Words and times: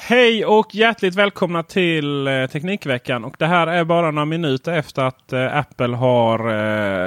Hej 0.00 0.44
och 0.44 0.74
hjärtligt 0.74 1.14
välkomna 1.14 1.62
till 1.62 2.26
eh, 2.26 2.46
Teknikveckan. 2.46 3.24
Och 3.24 3.34
det 3.38 3.46
här 3.46 3.66
är 3.66 3.84
bara 3.84 4.10
några 4.10 4.24
minuter 4.24 4.72
efter 4.72 5.02
att 5.02 5.32
eh, 5.32 5.56
Apple 5.56 5.96
har 5.96 6.38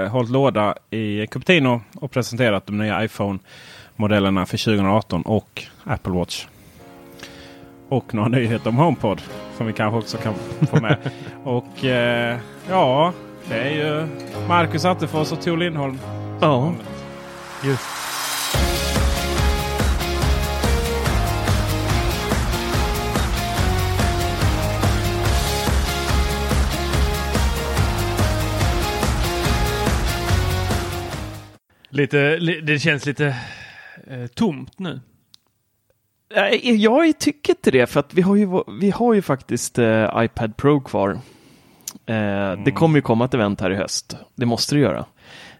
eh, 0.03 0.09
hållit 0.09 0.31
låda 0.31 0.75
i 0.89 1.27
Cupertino 1.27 1.81
och 1.95 2.11
presenterat 2.11 2.65
de 2.65 2.77
nya 2.77 3.03
iPhone-modellerna 3.03 4.45
för 4.45 4.57
2018 4.57 5.21
och 5.21 5.63
Apple 5.83 6.13
Watch. 6.13 6.47
Och 7.89 8.13
några 8.13 8.29
nyheter 8.29 8.69
om 8.69 8.77
HomePod 8.77 9.21
som 9.57 9.67
vi 9.67 9.73
kanske 9.73 9.97
också 9.97 10.17
kan 10.17 10.33
få 10.69 10.79
med. 10.81 10.97
och 11.43 11.85
eh, 11.85 12.37
ja, 12.69 13.13
det 13.49 13.55
är 13.55 13.69
ju 13.69 14.07
Marcus 14.47 14.85
Attefors 14.85 15.31
och 15.31 15.41
Tor 15.41 15.57
Lindholm. 15.57 15.99
Ja, 16.41 16.73
just. 17.63 17.85
Lite, 32.01 32.37
li, 32.37 32.61
det 32.61 32.79
känns 32.79 33.05
lite 33.05 33.35
eh, 34.07 34.27
tomt 34.27 34.79
nu. 34.79 34.99
Jag 36.77 37.19
tycker 37.19 37.53
inte 37.53 37.71
det, 37.71 37.87
för 37.87 37.99
att 37.99 38.13
vi 38.13 38.21
har 38.21 38.35
ju, 38.35 38.47
vi 38.81 38.89
har 38.91 39.13
ju 39.13 39.21
faktiskt 39.21 39.79
eh, 39.79 40.09
iPad 40.17 40.57
Pro 40.57 40.81
kvar. 40.81 41.09
Eh, 42.05 42.63
Det 42.65 42.71
kommer 42.75 42.95
ju 42.97 43.01
komma 43.01 43.25
ett 43.25 43.33
event 43.33 43.61
här 43.61 43.71
i 43.71 43.75
höst. 43.75 44.17
Det 44.35 44.45
måste 44.45 44.75
det 44.75 44.81
göra. 44.81 45.05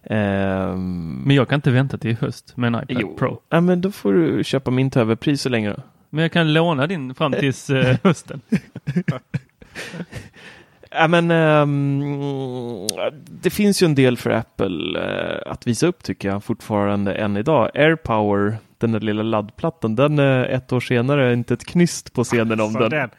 Ehm, 0.04 1.22
Men 1.26 1.36
jag 1.36 1.50
kan 1.50 1.56
inte 1.56 1.72
vänta 1.72 1.98
till 1.98 2.12
i 2.12 2.18
höst 2.22 2.58
med 2.58 2.68
en 2.68 2.84
iPad 2.84 2.98
jo. 3.02 3.16
Pro. 3.16 3.42
Ja, 3.50 3.62
men 3.62 3.82
då 3.82 3.92
får 3.92 4.14
du 4.14 4.44
köpa 4.44 4.72
min 4.72 4.92
till 4.92 5.02
överpris 5.02 5.42
så 5.42 5.50
länge 5.50 5.70
då. 5.70 5.84
Men 6.10 6.22
jag 6.22 6.32
kan 6.32 6.54
låna 6.54 6.88
din 6.88 7.16
fram 7.16 7.32
tills 7.32 7.70
eh, 7.70 7.98
hösten. 8.04 8.42
Ja, 10.94 11.08
men 11.08 11.32
ehm, 11.32 12.88
det 13.30 13.50
finns 13.50 13.84
ju 13.84 13.86
en 13.86 13.96
del 13.96 14.18
för 14.18 14.30
Apple 14.30 15.00
eh, 15.00 15.52
att 15.52 15.68
visa 15.68 15.88
upp 15.88 16.04
tycker 16.04 16.30
jag 16.30 16.44
fortfarande 16.44 17.14
än 17.14 17.38
idag. 17.38 17.70
AirPower, 17.74 18.58
den 18.78 18.92
där 18.92 19.00
lilla 19.00 19.24
laddplattan, 19.24 19.96
den 19.96 20.20
är 20.20 20.46
ett 20.46 20.72
år 20.74 20.80
senare 20.80 21.34
inte 21.34 21.54
ett 21.54 21.66
knyst 21.66 22.14
på 22.14 22.24
scenen 22.24 22.62
om 22.62 22.74
Så 22.74 22.80
den. 22.80 22.90
den, 22.90 23.10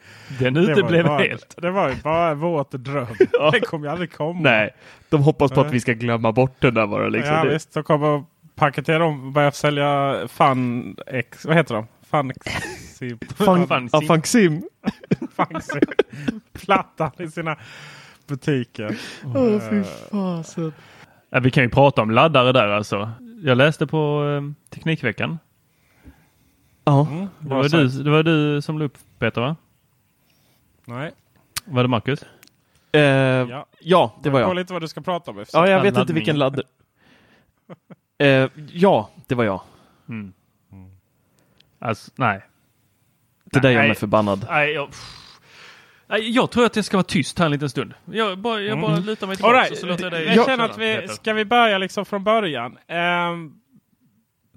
Den 0.53 0.57
uteblev 0.69 1.07
helt. 1.07 1.55
det 1.61 1.71
var 1.71 1.89
ju 1.89 1.95
bara 1.95 2.33
våt 2.33 2.71
dröm. 2.71 3.07
Ja. 3.31 3.49
Det 3.51 3.59
kommer 3.59 3.87
ju 3.87 3.91
aldrig 3.91 4.11
komma. 4.13 4.39
Nej, 4.41 4.69
de 5.09 5.21
hoppas 5.23 5.51
på 5.51 5.61
att 5.61 5.71
vi 5.71 5.79
ska 5.79 5.93
glömma 5.93 6.31
bort 6.31 6.55
den 6.59 6.73
där 6.73 6.87
bara. 6.87 7.07
Liksom. 7.07 7.35
ja 7.35 7.43
Det- 7.43 7.53
visst, 7.53 7.73
de 7.73 7.83
kommer 7.83 8.23
paketera 8.55 9.05
om 9.05 9.25
och 9.27 9.31
börja 9.31 9.51
sälja 9.51 10.15
Fun 10.27 10.95
X. 11.07 11.45
Vad 11.45 11.55
heter 11.55 11.75
de? 11.75 11.87
Fun 12.13 12.31
Fun, 13.35 13.67
Fan, 13.67 13.89
ja. 13.93 14.01
Funksim. 14.07 14.63
Funxi. 15.35 15.79
Plattan 16.53 17.11
i 17.19 17.27
sina 17.27 17.57
butiker. 18.27 18.97
Åh, 19.35 19.59
fy 19.69 19.83
fasen. 20.11 20.73
Ja, 21.29 21.39
vi 21.39 21.51
kan 21.51 21.63
ju 21.63 21.69
prata 21.69 22.01
om 22.01 22.11
laddare 22.11 22.51
där 22.51 22.67
alltså. 22.67 23.11
Jag 23.43 23.57
läste 23.57 23.87
på 23.87 24.25
eh, 24.25 24.69
Teknikveckan. 24.69 25.39
Ja, 26.85 27.27
Det 27.39 27.49
var, 27.49 27.69
du, 27.69 27.87
det 28.03 28.09
var 28.09 28.23
du 28.23 28.61
som 28.61 28.79
la 28.79 28.85
upp 28.85 28.97
Peter 29.19 29.41
va? 29.41 29.55
Nej. 30.85 31.11
Var 31.65 31.83
det 31.83 31.89
Marcus? 31.89 32.23
eh, 32.91 32.99
Ja. 33.01 33.65
ja, 33.79 34.19
det 34.23 34.29
var 34.29 34.39
Kolla 34.39 34.49
jag. 34.49 34.55
lite 34.55 34.73
vad 34.73 34.81
du 34.81 34.87
ska 34.87 35.01
prata 35.01 35.31
om. 35.31 35.45
Ja, 35.53 35.67
jag 35.69 35.77
vet 35.81 35.87
inte 35.87 35.99
Laddningen. 35.99 36.15
vilken 36.15 36.37
ladd. 36.39 36.61
Eh, 38.17 38.49
ja, 38.71 39.09
det 39.27 39.35
var 39.35 39.43
jag. 39.43 39.61
Mm. 40.09 40.33
Alltså, 41.83 42.11
nej. 42.15 42.41
Det 43.51 43.59
där 43.59 43.69
gör 43.71 43.81
mig 43.87 43.95
förbannad. 43.95 44.45
Nej, 44.49 44.71
jag, 44.73 44.89
nej, 46.07 46.29
jag 46.31 46.51
tror 46.51 46.65
att 46.65 46.75
jag 46.75 46.85
ska 46.85 46.97
vara 46.97 47.03
tyst 47.03 47.39
här 47.39 47.45
en 47.45 47.51
liten 47.51 47.69
stund. 47.69 47.93
Jag 48.05 48.37
bara, 48.39 48.61
jag 48.61 48.81
bara 48.81 48.95
lutar 48.97 49.27
mig 49.27 49.33
Mm. 49.33 49.35
Tillbaka 49.35 49.57
right. 49.59 49.77
så 49.77 49.85
låter 49.85 50.03
jag 50.03 50.11
dig 50.13 50.25
Jag 50.35 50.45
känner 50.45 50.65
att 50.65 50.77
vi, 50.77 50.95
Peter. 50.95 51.13
ska 51.13 51.33
vi 51.33 51.45
börja 51.45 51.77
liksom 51.77 52.05
från 52.05 52.23
början? 52.23 52.77
Ehm, 52.87 53.51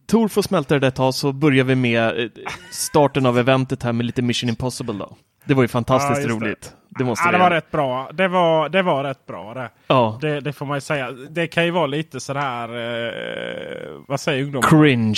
Tor 0.06 0.28
får 0.28 0.42
smälta 0.42 0.74
det 0.74 0.80
där 0.80 0.88
ett 0.88 0.94
tag 0.94 1.14
så 1.14 1.32
börjar 1.32 1.64
vi 1.64 1.74
med 1.74 2.20
eh, 2.20 2.30
starten 2.70 3.26
av 3.26 3.38
eventet 3.38 3.82
här 3.82 3.92
med 3.92 4.06
lite 4.06 4.22
Mission 4.22 4.48
Impossible 4.50 4.94
då. 4.94 5.16
Det 5.44 5.54
var 5.54 5.62
ju 5.62 5.68
fantastiskt 5.68 6.20
Ja, 6.22 6.28
det. 6.28 6.46
roligt. 6.46 6.72
Det 6.88 7.04
måste 7.04 7.28
ja, 7.28 7.32
det 7.32 7.38
var 7.38 7.50
rätt 7.50 7.70
bra. 7.70 8.10
Det 8.12 8.28
var, 8.28 8.68
det 8.68 8.82
var 8.82 9.04
rätt 9.04 9.26
bra 9.26 9.54
det. 9.54 9.70
Ja. 9.86 10.18
det. 10.20 10.40
Det 10.40 10.52
får 10.52 10.66
man 10.66 10.76
ju 10.76 10.80
säga. 10.80 11.10
Det 11.30 11.46
kan 11.46 11.64
ju 11.64 11.70
vara 11.70 11.86
lite 11.86 12.20
sådär, 12.20 12.68
eh, 12.68 14.02
vad 14.08 14.20
säger 14.20 14.44
ungdomar? 14.44 14.68
Cringe. 14.68 15.14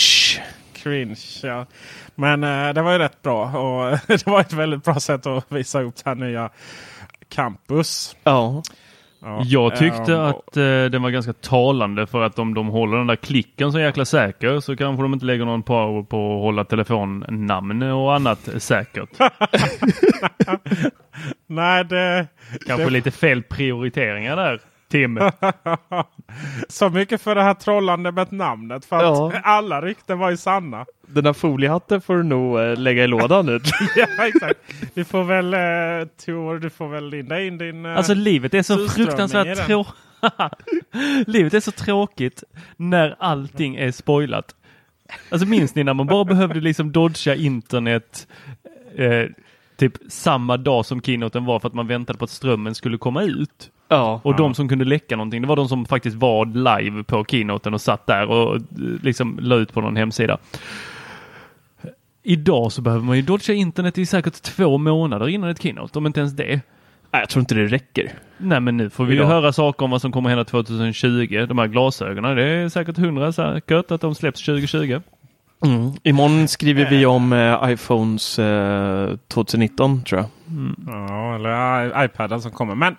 Cringe. 0.82 1.16
Ja. 1.42 1.66
Men 2.14 2.44
eh, 2.44 2.74
det 2.74 2.82
var 2.82 2.92
ju 2.92 2.98
rätt 2.98 3.22
bra 3.22 3.44
och 3.44 3.98
det 4.06 4.26
var 4.26 4.40
ett 4.40 4.52
väldigt 4.52 4.84
bra 4.84 4.94
sätt 5.00 5.26
att 5.26 5.52
visa 5.52 5.82
upp 5.82 5.96
det 5.96 6.02
här 6.10 6.14
nya 6.14 6.50
campus. 7.28 8.16
Ja. 8.24 8.62
Ja. 9.22 9.40
Jag 9.44 9.76
tyckte 9.76 10.14
Ehm, 10.14 10.20
att 10.20 10.56
eh, 10.56 10.62
den 10.62 11.02
var 11.02 11.10
ganska 11.10 11.32
talande 11.32 12.06
för 12.06 12.22
att 12.22 12.38
om 12.38 12.54
de 12.54 12.68
håller 12.68 12.98
den 12.98 13.06
där 13.06 13.16
klicken 13.16 13.72
så 13.72 13.80
jäkla 13.80 14.04
säker 14.04 14.60
så 14.60 14.76
kanske 14.76 15.02
de 15.02 15.12
inte 15.12 15.26
lägger 15.26 15.44
någon 15.44 15.62
power 15.62 16.02
på 16.02 16.36
att 16.36 16.42
hålla 16.42 16.64
telefonnamn 16.64 17.82
och 17.82 18.14
annat 18.14 18.48
säkert. 18.58 19.08
Nej, 21.46 21.84
det... 21.84 22.26
Kanske 22.66 22.84
det, 22.84 22.90
lite 22.90 23.10
fel 23.10 23.42
prioriteringar 23.42 24.36
där, 24.36 24.60
Tim. 24.88 25.18
Så 26.68 26.90
mycket 26.90 27.20
för 27.22 27.34
det 27.34 27.42
här 27.42 27.54
trollande 27.54 28.12
med 28.12 28.32
namnet. 28.32 28.84
För 28.84 28.96
att 28.96 29.02
Ja. 29.02 29.32
alla 29.44 29.82
rykten 29.82 30.18
var 30.18 30.30
ju 30.30 30.36
sanna. 30.36 30.86
Den 31.06 31.24
där 31.24 31.32
foliehatten 31.32 32.00
får 32.00 32.16
du 32.16 32.22
nog 32.22 32.60
eh, 32.60 32.76
lägga 32.76 33.04
i 33.04 33.06
lådan 33.06 33.46
nu. 33.46 33.60
ja, 33.96 34.06
exakt. 34.26 34.60
Vi 34.94 35.04
får 35.04 35.24
väl, 35.24 35.54
eh, 35.54 36.08
Tor, 36.26 36.58
du 36.58 36.70
får 36.70 36.88
väl 36.88 37.08
linda 37.10 37.42
in 37.42 37.58
din... 37.58 37.86
Eh, 37.86 37.96
Alltså 37.96 38.14
livet 38.14 38.54
är 38.54 38.62
så 38.62 38.88
fruktansvärt 38.88 39.66
tråkigt. 39.66 39.94
livet 41.26 41.54
är 41.54 41.60
så 41.60 41.70
tråkigt 41.72 42.44
när 42.76 43.16
allting 43.18 43.76
är 43.76 43.90
spoilat. 43.90 44.54
Alltså 45.30 45.46
minns 45.48 45.74
ni 45.74 45.84
när 45.84 45.94
man 45.94 46.06
bara 46.06 46.24
behövde 46.24 46.60
liksom 46.60 46.92
dodga 46.92 47.34
internet 47.34 48.26
eh, 48.96 49.24
typ 49.76 49.92
samma 50.08 50.56
dag 50.56 50.86
som 50.86 51.02
keynoten 51.02 51.44
var 51.44 51.60
för 51.60 51.68
att 51.68 51.74
man 51.74 51.86
väntade 51.86 52.18
på 52.18 52.24
att 52.24 52.30
strömmen 52.30 52.74
skulle 52.74 52.98
komma 52.98 53.22
ut. 53.22 53.70
Ja. 53.88 54.20
Och 54.24 54.36
de 54.36 54.54
som 54.54 54.68
kunde 54.68 54.84
läcka 54.84 55.16
någonting, 55.16 55.42
det 55.42 55.48
var 55.48 55.56
de 55.56 55.68
som 55.68 55.86
faktiskt 55.86 56.16
var 56.16 56.46
live 56.46 57.02
på 57.04 57.24
keynoten 57.24 57.74
och 57.74 57.80
satt 57.80 58.06
där 58.06 58.26
och 58.26 58.56
eh, 58.56 58.60
liksom 59.02 59.38
la 59.42 59.56
ut 59.56 59.72
på 59.72 59.80
någon 59.80 59.96
hemsida. 59.96 60.38
idag 62.22 62.72
så 62.72 62.82
behöver 62.82 63.04
man 63.04 63.16
ju 63.16 63.22
dodga 63.22 63.54
internet 63.54 63.98
i 63.98 64.06
säkert 64.06 64.42
två 64.42 64.78
månader 64.78 65.28
innan 65.28 65.50
ett 65.50 65.62
keynote, 65.62 65.98
om 65.98 66.06
inte 66.06 66.20
ens 66.20 66.32
det. 66.36 66.60
Nej, 67.10 67.22
jag 67.22 67.28
tror 67.28 67.40
inte 67.40 67.54
det 67.54 67.66
räcker. 67.66 68.12
Nej 68.38 68.60
men 68.60 68.76
nu 68.76 68.90
får 68.90 69.04
vi 69.04 69.14
ju 69.14 69.24
höra 69.24 69.52
saker 69.52 69.84
om 69.84 69.90
vad 69.90 70.00
som 70.00 70.12
kommer 70.12 70.28
hända 70.28 70.44
2020. 70.44 71.46
De 71.48 71.58
här 71.58 71.66
glasögonen, 71.66 72.36
det 72.36 72.44
är 72.44 72.68
säkert 72.68 72.96
hundra 72.98 73.32
säkert 73.32 73.90
att 73.90 74.00
de 74.00 74.14
släpps 74.14 74.44
2020. 74.44 75.00
Mm. 75.64 75.92
Imorgon 76.02 76.48
skriver 76.48 76.90
vi 76.90 77.06
om 77.06 77.32
eh, 77.32 77.70
iPhones 77.70 78.38
eh, 78.38 79.16
2019 79.28 80.02
tror 80.04 80.20
jag. 80.20 80.28
Ja, 80.86 81.34
eller 81.34 82.02
i- 82.02 82.04
iPaden 82.04 82.40
som 82.40 82.50
kommer. 82.50 82.74
Men 82.74 82.96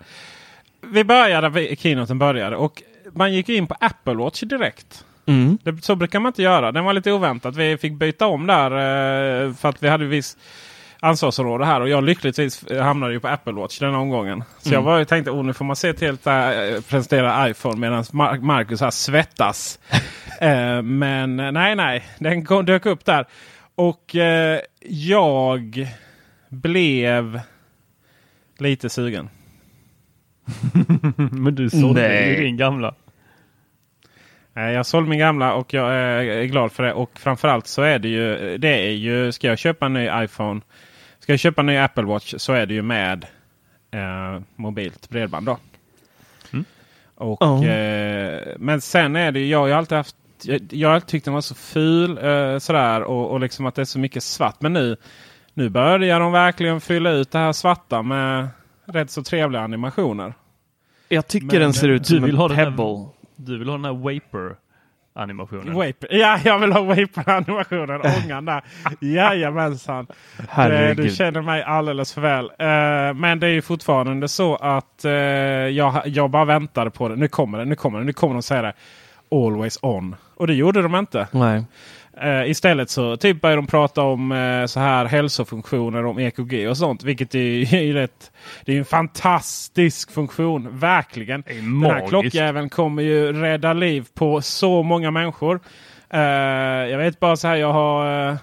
vi 0.81 1.03
började, 1.03 1.49
vi- 1.49 1.75
keynoten 1.75 2.19
började 2.19 2.55
och 2.55 2.83
man 3.13 3.33
gick 3.33 3.49
in 3.49 3.67
på 3.67 3.75
Apple 3.79 4.13
Watch 4.13 4.41
direkt. 4.41 5.05
Mm. 5.25 5.57
Det, 5.63 5.83
så 5.83 5.95
brukar 5.95 6.19
man 6.19 6.29
inte 6.29 6.41
göra. 6.43 6.71
Den 6.71 6.83
var 6.83 6.93
lite 6.93 7.11
oväntat. 7.11 7.55
Vi 7.55 7.77
fick 7.77 7.93
byta 7.93 8.27
om 8.27 8.47
där 8.47 8.71
eh, 9.45 9.53
för 9.53 9.69
att 9.69 9.83
vi 9.83 9.87
hade 9.89 10.05
viss 10.05 10.37
ansvarsområde 10.99 11.65
här. 11.65 11.81
Och 11.81 11.89
jag 11.89 12.03
lyckligtvis 12.03 12.63
eh, 12.63 12.83
hamnade 12.83 13.13
ju 13.13 13.19
på 13.19 13.27
Apple 13.27 13.53
Watch 13.53 13.79
den 13.79 13.95
omgången. 13.95 14.43
Så 14.59 14.73
jag 14.73 14.81
var, 14.81 15.03
tänkte 15.03 15.31
oh, 15.31 15.43
nu 15.45 15.53
får 15.53 15.65
man 15.65 15.75
se 15.75 15.93
till 15.93 16.13
att 16.13 16.27
äh, 16.27 16.81
presentera 16.81 17.49
iPhone 17.49 17.75
medan 17.79 18.03
Mar- 18.03 18.41
Marcus 18.41 18.81
här 18.81 18.89
svettas. 18.91 19.79
eh, 20.41 20.81
men 20.81 21.39
eh, 21.39 21.51
nej, 21.51 21.75
nej. 21.75 22.03
Den 22.19 22.45
kom, 22.45 22.65
dök 22.65 22.85
upp 22.85 23.05
där. 23.05 23.25
Och 23.75 24.15
eh, 24.15 24.59
jag 24.89 25.87
blev 26.49 27.39
lite 28.57 28.89
sugen. 28.89 29.29
Men 31.31 31.55
du 31.55 31.69
sålde 31.69 32.25
ju 32.29 32.35
din 32.43 32.57
gamla. 32.57 32.95
Jag 34.53 34.85
sålde 34.85 35.09
min 35.09 35.19
gamla 35.19 35.53
och 35.53 35.73
jag 35.73 35.93
är 35.95 36.43
glad 36.43 36.71
för 36.71 36.83
det. 36.83 36.93
Och 36.93 37.19
framförallt 37.19 37.67
så 37.67 37.81
är 37.81 37.99
det 37.99 38.07
ju, 38.07 38.57
det 38.57 38.87
är 38.87 38.91
ju, 38.91 39.31
ska 39.31 39.47
jag 39.47 39.59
köpa 39.59 39.85
en 39.85 39.93
ny 39.93 40.09
iPhone, 40.23 40.61
ska 41.19 41.33
jag 41.33 41.39
köpa 41.39 41.61
en 41.61 41.65
ny 41.65 41.77
Apple 41.77 42.03
Watch 42.03 42.33
så 42.37 42.53
är 42.53 42.65
det 42.65 42.73
ju 42.73 42.81
med 42.81 43.25
eh, 43.91 44.41
mobilt 44.55 45.09
bredband 45.09 45.45
då. 45.45 45.57
Och, 47.15 47.37
Ja. 47.41 47.65
eh, 47.67 48.39
men 48.57 48.81
sen 48.81 49.15
är 49.15 49.31
det 49.31 49.39
ju, 49.39 49.47
jag 49.47 49.59
har 49.59 49.67
ju 49.67 49.73
alltid 49.73 49.97
haft, 49.97 50.15
jag, 50.43 50.61
jag 50.71 50.89
har 50.89 50.95
alltid 50.95 51.07
tyckt 51.09 51.25
den 51.25 51.33
var 51.33 51.41
så 51.41 51.55
ful 51.55 52.17
eh, 52.25 52.57
sådär 52.57 53.01
och, 53.01 53.31
och 53.31 53.39
liksom 53.39 53.65
att 53.65 53.75
det 53.75 53.81
är 53.81 53.85
så 53.85 53.99
mycket 53.99 54.23
svart. 54.23 54.61
Men 54.61 54.73
nu, 54.73 54.97
nu 55.53 55.69
börjar 55.69 56.19
de 56.19 56.31
verkligen 56.31 56.81
fylla 56.81 57.11
ut 57.11 57.31
det 57.31 57.39
här 57.39 57.53
svarta 57.53 58.01
med 58.01 58.47
rätt 58.85 59.11
så 59.11 59.23
trevliga 59.23 59.61
animationer. 59.61 60.33
Jag 61.09 61.27
tycker 61.27 61.47
Men, 61.47 61.59
den 61.61 61.73
ser 61.73 61.87
ut 61.89 62.01
du 62.03 62.07
som 62.15 62.21
vill 62.23 62.35
en 62.35 62.37
ha 62.41 62.47
den 62.47 62.57
här- 62.57 62.65
pebble. 62.65 63.05
Du 63.35 63.57
vill 63.57 63.67
ha 63.69 63.75
den 63.75 63.85
här 63.85 63.93
Vaper 63.93 64.55
animationen. 65.15 65.73
Vape. 65.75 66.07
Ja, 66.09 66.39
jag 66.45 66.59
vill 66.59 66.71
ha 66.73 66.81
Vape-animationen. 66.81 68.01
Ångan 68.25 68.45
där. 68.45 68.63
Jajamensan. 68.99 70.05
Det, 70.05 70.43
du 70.43 70.45
Herregud. 70.49 71.13
känner 71.15 71.41
mig 71.41 71.63
alldeles 71.63 72.13
för 72.13 72.21
väl. 72.21 72.45
Eh, 72.45 73.13
men 73.19 73.39
det 73.39 73.47
är 73.47 73.51
ju 73.51 73.61
fortfarande 73.61 74.27
så 74.27 74.55
att 74.55 75.05
eh, 75.05 75.11
jag, 75.11 76.01
jag 76.07 76.29
bara 76.29 76.45
väntade 76.45 76.89
på 76.91 77.09
det. 77.09 77.15
Nu 77.15 77.27
kommer 77.27 77.57
det, 77.57 77.65
nu 77.65 77.75
kommer 77.75 77.99
det, 77.99 78.05
nu 78.05 78.13
kommer 78.13 78.33
de 78.33 78.41
säga 78.43 78.61
det. 78.61 78.73
Always 79.31 79.79
on. 79.81 80.15
Och 80.35 80.47
det 80.47 80.53
gjorde 80.53 80.81
de 80.81 80.95
inte. 80.95 81.27
Nej. 81.31 81.63
Eh, 82.21 82.49
istället 82.49 82.89
så 82.89 83.17
typ 83.17 83.41
börjar 83.41 83.55
de 83.55 83.67
prata 83.67 84.01
om 84.01 84.31
eh, 84.31 84.65
så 84.65 84.79
här 84.79 85.05
hälsofunktioner, 85.05 86.05
om 86.05 86.19
EKG 86.19 86.69
och 86.69 86.77
sånt. 86.77 87.03
Vilket 87.03 87.35
är, 87.35 87.73
är 87.75 87.93
rätt, 87.93 88.31
det 88.65 88.73
är 88.73 88.77
en 88.77 88.85
fantastisk 88.85 90.11
funktion. 90.11 90.79
Verkligen. 90.79 91.43
Den 91.47 91.83
här 91.83 92.07
klockjäveln 92.07 92.69
kommer 92.69 93.03
ju 93.03 93.33
rädda 93.33 93.73
liv 93.73 94.05
på 94.13 94.41
så 94.41 94.83
många 94.83 95.11
människor. 95.11 95.59
Eh, 96.09 96.19
jag 96.89 96.97
vet 96.97 97.19
bara 97.19 97.35
så 97.35 97.47
här, 97.47 97.55
jag 97.55 97.73
har, 97.73 98.37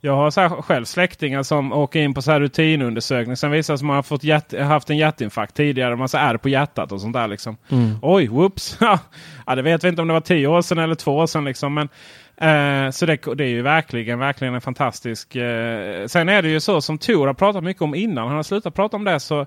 jag 0.00 0.16
har 0.16 0.30
så 0.30 0.40
här 0.40 0.48
själv 0.48 0.84
släktingar 0.84 1.42
som 1.42 1.72
åker 1.72 2.00
in 2.00 2.14
på 2.14 2.22
så 2.22 2.30
här 2.30 2.40
rutinundersökning. 2.40 3.36
Sen 3.36 3.50
visar 3.50 3.74
det 3.74 3.78
sig 3.78 3.84
att 3.84 3.86
man 3.86 3.96
har 3.96 4.02
fått 4.02 4.24
hjärt, 4.24 4.60
haft 4.60 4.90
en 4.90 4.96
hjärtinfarkt 4.96 5.56
tidigare. 5.56 5.96
Man 5.96 6.08
så 6.08 6.18
är 6.18 6.36
på 6.36 6.48
hjärtat 6.48 6.92
och 6.92 7.00
sånt 7.00 7.14
där. 7.14 7.28
Liksom. 7.28 7.56
Oj, 8.02 8.28
whoops! 8.28 8.78
ja, 9.46 9.54
det 9.54 9.62
vet 9.62 9.84
vi 9.84 9.88
inte 9.88 10.02
om 10.02 10.08
det 10.08 10.14
var 10.14 10.20
tio 10.20 10.46
år 10.46 10.62
sedan 10.62 10.78
eller 10.78 10.94
två 10.94 11.16
år 11.16 11.26
sedan. 11.26 11.44
Liksom. 11.44 11.74
Men, 11.74 11.88
eh, 12.36 12.90
så 12.90 13.06
det, 13.06 13.16
det 13.34 13.44
är 13.44 13.48
ju 13.48 13.62
verkligen, 13.62 14.18
verkligen 14.18 14.54
en 14.54 14.60
fantastisk... 14.60 15.36
Eh, 15.36 16.06
sen 16.06 16.28
är 16.28 16.42
det 16.42 16.48
ju 16.48 16.60
så 16.60 16.80
som 16.80 16.98
Tor 16.98 17.26
har 17.26 17.34
pratat 17.34 17.64
mycket 17.64 17.82
om 17.82 17.94
innan. 17.94 18.26
Han 18.26 18.36
har 18.36 18.42
slutat 18.42 18.74
prata 18.74 18.96
om 18.96 19.04
det. 19.04 19.20
så 19.20 19.46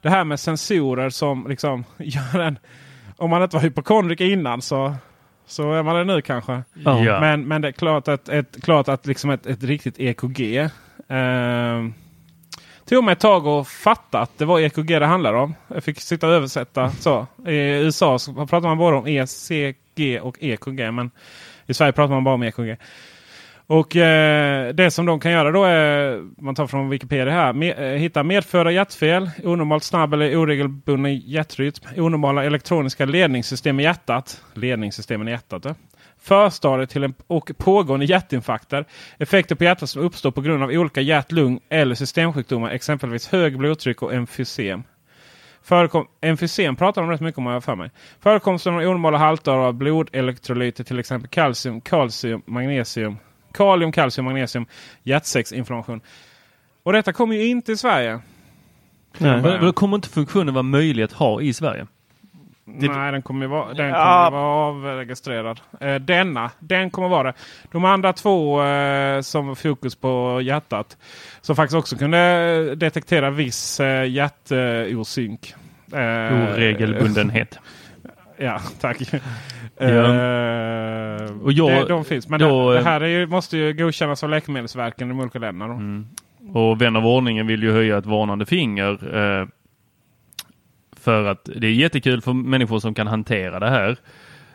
Det 0.00 0.10
här 0.10 0.24
med 0.24 0.40
sensorer 0.40 1.10
som 1.10 1.46
liksom 1.48 1.84
gör 1.96 2.40
en... 2.40 2.58
Om 3.16 3.30
man 3.30 3.42
inte 3.42 3.56
var 3.56 3.62
hypokondriker 3.62 4.24
innan 4.24 4.62
så, 4.62 4.94
så 5.46 5.72
är 5.72 5.82
man 5.82 5.96
det 5.96 6.04
nu 6.04 6.22
kanske. 6.22 6.62
Ja. 6.84 7.20
Men, 7.20 7.48
men 7.48 7.62
det 7.62 7.68
är 7.68 7.72
klart 7.72 8.08
att, 8.08 8.28
ett, 8.28 8.62
klart 8.64 8.88
att 8.88 9.06
liksom 9.06 9.30
ett, 9.30 9.46
ett 9.46 9.62
riktigt 9.62 10.00
EKG. 10.00 10.56
Eh, 11.08 11.84
tog 12.88 13.04
mig 13.04 13.12
ett 13.12 13.20
tag 13.20 13.46
att 13.46 13.68
fatta 13.68 14.20
att 14.20 14.38
det 14.38 14.44
var 14.44 14.60
EKG 14.60 14.86
det 14.88 15.06
handlar 15.06 15.34
om. 15.34 15.54
Jag 15.68 15.84
fick 15.84 16.00
sitta 16.00 16.26
och 16.26 16.32
översätta. 16.32 16.90
Så. 16.90 17.26
I 17.46 17.56
USA 17.56 18.18
så 18.18 18.32
pratar 18.32 18.60
man 18.60 18.78
bara 18.78 18.98
om 18.98 19.06
ECG 19.06 20.20
och 20.22 20.36
EKG. 20.40 20.92
Men 20.92 21.10
i 21.66 21.74
Sverige 21.74 21.92
pratar 21.92 22.14
man 22.14 22.24
bara 22.24 22.34
om 22.34 22.42
EKG. 22.42 22.76
Och 23.68 23.96
eh, 23.96 24.74
det 24.74 24.90
som 24.90 25.06
de 25.06 25.20
kan 25.20 25.32
göra 25.32 25.50
då 25.50 25.64
är, 25.64 26.22
man 26.42 26.54
tar 26.54 26.66
från 26.66 26.88
Wikipedia 26.88 27.32
här, 27.32 27.52
med, 27.52 27.78
eh, 27.78 27.98
hitta 27.98 28.22
medfödda 28.22 28.70
hjärtfel, 28.70 29.30
onormalt 29.44 29.84
snabb 29.84 30.14
eller 30.14 30.36
oregelbunden 30.36 31.16
hjärtrytm, 31.16 31.84
onormala 31.96 32.44
elektroniska 32.44 33.04
ledningssystem 33.04 33.80
i 33.80 33.82
hjärtat, 33.82 34.42
ledningssystemen 34.54 35.28
i 35.28 35.30
hjärtat, 35.30 35.64
ja. 35.64 35.74
förstadiet 36.22 36.90
till 36.90 37.04
en, 37.04 37.14
och 37.26 37.50
pågående 37.58 38.06
hjärtinfarkter, 38.06 38.84
effekter 39.18 39.54
på 39.54 39.64
hjärtat 39.64 39.90
som 39.90 40.02
uppstår 40.02 40.30
på 40.30 40.40
grund 40.40 40.62
av 40.62 40.70
olika 40.70 41.00
hjärt-, 41.00 41.32
lung 41.32 41.60
eller 41.68 41.94
systemsjukdomar, 41.94 42.70
exempelvis 42.70 43.28
hög 43.28 43.58
blodtryck 43.58 44.02
och 44.02 44.14
emfysem. 44.14 44.82
Förekom, 45.66 46.06
emfysem 46.20 46.76
pratar 46.76 47.02
de 47.02 47.10
rätt 47.10 47.20
mycket 47.20 47.38
om 47.38 47.46
har 47.46 47.52
jag 47.52 47.64
för 47.64 47.76
mig. 47.76 47.90
Förekomsten 48.20 48.74
av 48.74 48.80
onormala 48.80 49.18
halter 49.18 49.52
av 49.52 49.74
blodelektrolyter, 49.74 50.84
till 50.84 50.98
exempel 50.98 51.28
kalcium, 51.28 51.80
kalcium, 51.80 52.42
magnesium, 52.46 53.16
kalium, 53.52 53.92
kalcium, 53.92 54.24
magnesium, 54.24 54.66
hjärtsäcksinflammation. 55.02 56.00
Och 56.82 56.92
detta 56.92 57.12
kommer 57.12 57.34
ju 57.34 57.46
inte 57.46 57.72
i 57.72 57.76
Sverige. 57.76 58.20
Nej. 59.18 59.42
Men 59.42 59.64
då 59.64 59.72
kommer 59.72 59.94
inte 59.94 60.08
funktionen 60.08 60.54
vara 60.54 60.62
möjlig 60.62 61.02
att 61.02 61.12
ha 61.12 61.40
i 61.40 61.52
Sverige? 61.52 61.86
Nej, 62.68 63.12
den 63.12 63.22
kommer 63.22 63.44
ju 63.44 63.50
vara, 63.50 63.74
den 63.74 63.88
Ja. 63.88 64.24
kommer 64.30 64.38
vara 64.42 64.66
avregistrerad. 64.68 65.60
Eh, 65.80 65.94
denna, 65.94 66.50
den 66.58 66.90
kommer 66.90 67.08
vara 67.08 67.22
det. 67.22 67.32
De 67.72 67.84
andra 67.84 68.12
två 68.12 68.62
eh, 68.62 69.20
som 69.20 69.46
var 69.48 69.54
fokus 69.54 69.94
på 69.96 70.40
hjärtat. 70.42 70.96
Som 71.40 71.56
faktiskt 71.56 71.76
också 71.76 71.96
kunde 71.96 72.18
eh, 72.70 72.76
detektera 72.76 73.30
viss 73.30 73.80
eh, 73.80 74.08
hjärtosynk. 74.10 75.54
Eh, 75.92 75.98
Oregelbundenhet. 75.98 77.58
Ja, 78.38 78.60
tack. 78.80 78.98
Ja. 79.78 79.86
Eh, 79.86 81.30
Och 81.42 81.52
jag- 81.52 81.70
det, 81.70 81.88
de 81.88 82.04
finns. 82.04 82.28
Men 82.28 82.40
då, 82.40 82.68
det, 82.70 82.74
det 82.74 82.80
eh, 82.80 82.84
här 82.86 83.00
är 83.00 83.06
ju, 83.06 83.26
måste 83.26 83.56
ju 83.58 83.72
godkännas 83.72 84.24
av 84.24 84.30
Läkemedelsverket 84.30 85.00
i 85.02 85.04
de 85.04 85.20
olika 85.20 85.38
länderna. 85.38 85.66
Då. 85.72 85.78
Mm. 85.78 86.06
Och 86.54 86.82
vän 86.82 86.96
av 86.96 87.06
ordningen 87.06 87.46
vill 87.46 87.62
ju 87.62 87.72
höja 87.72 87.98
ett 87.98 88.06
varnande 88.06 88.46
finger. 88.46 89.16
Eh, 89.16 89.46
för 91.06 91.24
att 91.24 91.48
det 91.56 91.66
är 91.66 91.72
jättekul 91.72 92.20
för 92.20 92.32
människor 92.32 92.78
som 92.78 92.94
kan 92.94 93.06
hantera 93.06 93.60
det 93.60 93.70
här. 93.70 93.96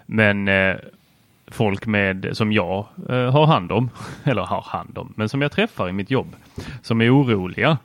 Men 0.06 0.48
eh, 0.48 0.76
folk 1.48 1.86
med, 1.86 2.30
som 2.34 2.52
jag 2.52 2.86
eh, 3.10 3.32
har 3.32 3.46
hand 3.46 3.72
om, 3.72 3.90
eller 4.24 4.42
har 4.42 4.62
hand 4.62 4.98
om, 4.98 5.14
men 5.18 5.30
som 5.30 5.42
jag 5.42 5.52
träffar 5.52 5.90
i 5.90 5.92
mitt 5.92 6.12
jobb, 6.12 6.36
som 6.82 7.02
är 7.02 7.16
oroliga 7.16 7.78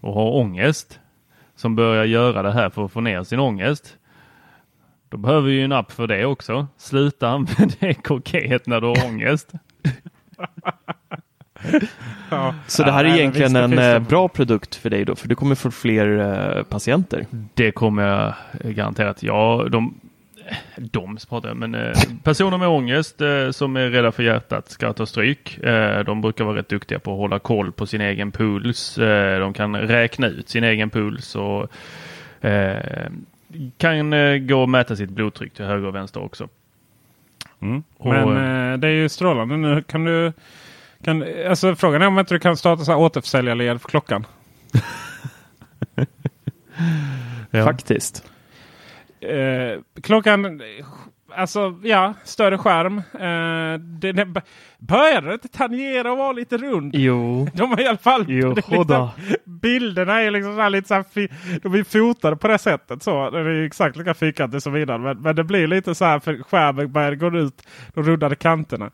och 0.00 0.14
har 0.14 0.34
ångest, 0.34 1.00
som 1.56 1.76
börjar 1.76 2.04
göra 2.04 2.42
det 2.42 2.52
här 2.52 2.70
för 2.70 2.84
att 2.84 2.92
få 2.92 3.00
ner 3.00 3.22
sin 3.24 3.40
ångest. 3.40 3.96
Då 5.08 5.16
behöver 5.16 5.48
vi 5.48 5.54
ju 5.54 5.64
en 5.64 5.72
app 5.72 5.92
för 5.92 6.06
det 6.06 6.24
också. 6.26 6.66
Sluta 6.76 7.28
använda 7.36 7.74
EKG 7.80 8.58
när 8.66 8.80
du 8.80 8.86
har 8.86 9.06
ångest. 9.06 9.52
Ja. 12.30 12.54
Så 12.66 12.82
det 12.82 12.92
här 12.92 13.04
är 13.04 13.18
egentligen 13.18 13.56
en 13.56 13.78
eh, 13.78 13.98
bra 13.98 14.28
produkt 14.28 14.74
för 14.74 14.90
dig 14.90 15.04
då, 15.04 15.16
för 15.16 15.28
du 15.28 15.34
kommer 15.34 15.54
få 15.54 15.70
fler 15.70 16.18
eh, 16.18 16.62
patienter. 16.62 17.26
Det 17.54 17.72
kommer 17.72 18.02
jag 18.02 18.34
garanterat. 18.74 19.22
Ja, 19.22 19.66
de, 19.70 20.00
de 20.76 21.16
pratar 21.28 21.48
jag, 21.48 21.56
men 21.56 21.74
eh, 21.74 21.92
personer 22.22 22.58
med 22.58 22.68
ångest 22.68 23.20
eh, 23.20 23.50
som 23.50 23.76
är 23.76 23.88
rädda 23.90 24.12
för 24.12 24.22
hjärtat 24.22 24.70
ska 24.70 24.92
ta 24.92 25.06
stryk. 25.06 25.58
Eh, 25.58 26.04
de 26.04 26.20
brukar 26.20 26.44
vara 26.44 26.56
rätt 26.56 26.68
duktiga 26.68 26.98
på 26.98 27.12
att 27.12 27.18
hålla 27.18 27.38
koll 27.38 27.72
på 27.72 27.86
sin 27.86 28.00
egen 28.00 28.32
puls. 28.32 28.98
Eh, 28.98 29.40
de 29.40 29.52
kan 29.52 29.76
räkna 29.76 30.26
ut 30.26 30.48
sin 30.48 30.64
egen 30.64 30.90
puls 30.90 31.36
och 31.36 31.68
eh, 32.40 33.10
kan 33.76 34.12
eh, 34.12 34.38
gå 34.38 34.62
och 34.62 34.68
mäta 34.68 34.96
sitt 34.96 35.10
blodtryck 35.10 35.54
till 35.54 35.64
höger 35.64 35.86
och 35.86 35.94
vänster 35.94 36.22
också. 36.22 36.48
Mm. 37.62 37.82
Och, 37.96 38.12
Men 38.12 38.72
eh, 38.72 38.78
det 38.78 38.88
är 38.88 38.92
ju 38.92 39.08
strålande. 39.08 39.56
Nu 39.56 39.82
kan 39.82 40.04
du... 40.04 40.32
Kan, 41.04 41.24
alltså, 41.48 41.76
frågan 41.76 42.02
är 42.02 42.06
om 42.06 42.18
inte 42.18 42.34
du 42.34 42.38
kan 42.38 42.56
starta 42.56 42.84
så 42.84 42.92
här 42.92 42.98
återförsäljarled 42.98 43.80
för 43.80 43.88
klockan. 43.88 44.26
Ja. 47.50 47.64
Faktiskt. 47.64 48.24
Eh, 49.20 49.80
klockan 50.02 50.60
alltså 51.36 51.74
ja, 51.82 52.14
större 52.24 52.58
skärm. 52.58 52.98
Eh, 52.98 53.80
det, 53.80 54.12
det 54.12 54.24
b- 54.24 54.40
började 54.78 55.32
inte 55.32 55.48
tangera 55.48 56.12
och 56.12 56.18
vara 56.18 56.32
lite 56.32 56.56
rund. 56.56 56.94
Jo. 56.94 57.48
De 57.54 57.70
har 57.70 57.80
i 57.80 57.86
alla 57.86 57.98
fall 57.98 58.24
Jo, 58.28 58.48
det 58.54 58.62
liksom, 58.70 59.08
bilderna 59.44 60.20
är 60.22 60.30
liksom 60.30 60.54
så 60.54 60.60
här 60.60 60.70
lite 60.70 60.88
så 60.88 60.94
här, 60.94 61.04
de 61.62 61.74
är 61.74 61.84
fotade 61.84 62.36
på 62.36 62.48
det 62.48 62.58
sättet. 62.58 63.02
Så. 63.02 63.30
Det 63.30 63.38
är 63.38 63.64
exakt 63.66 63.96
lika 63.96 64.14
fyrkantigt 64.14 64.62
som 64.62 64.76
innan. 64.76 65.02
Men, 65.02 65.20
men 65.20 65.36
det 65.36 65.44
blir 65.44 65.66
lite 65.66 65.94
så 65.94 66.04
här 66.04 66.18
för 66.18 66.42
skärmen 66.42 66.92
börjar 66.92 67.14
gå 67.14 67.38
ut 67.38 67.62
de 67.94 68.04
rundade 68.04 68.36
kanterna. 68.36 68.90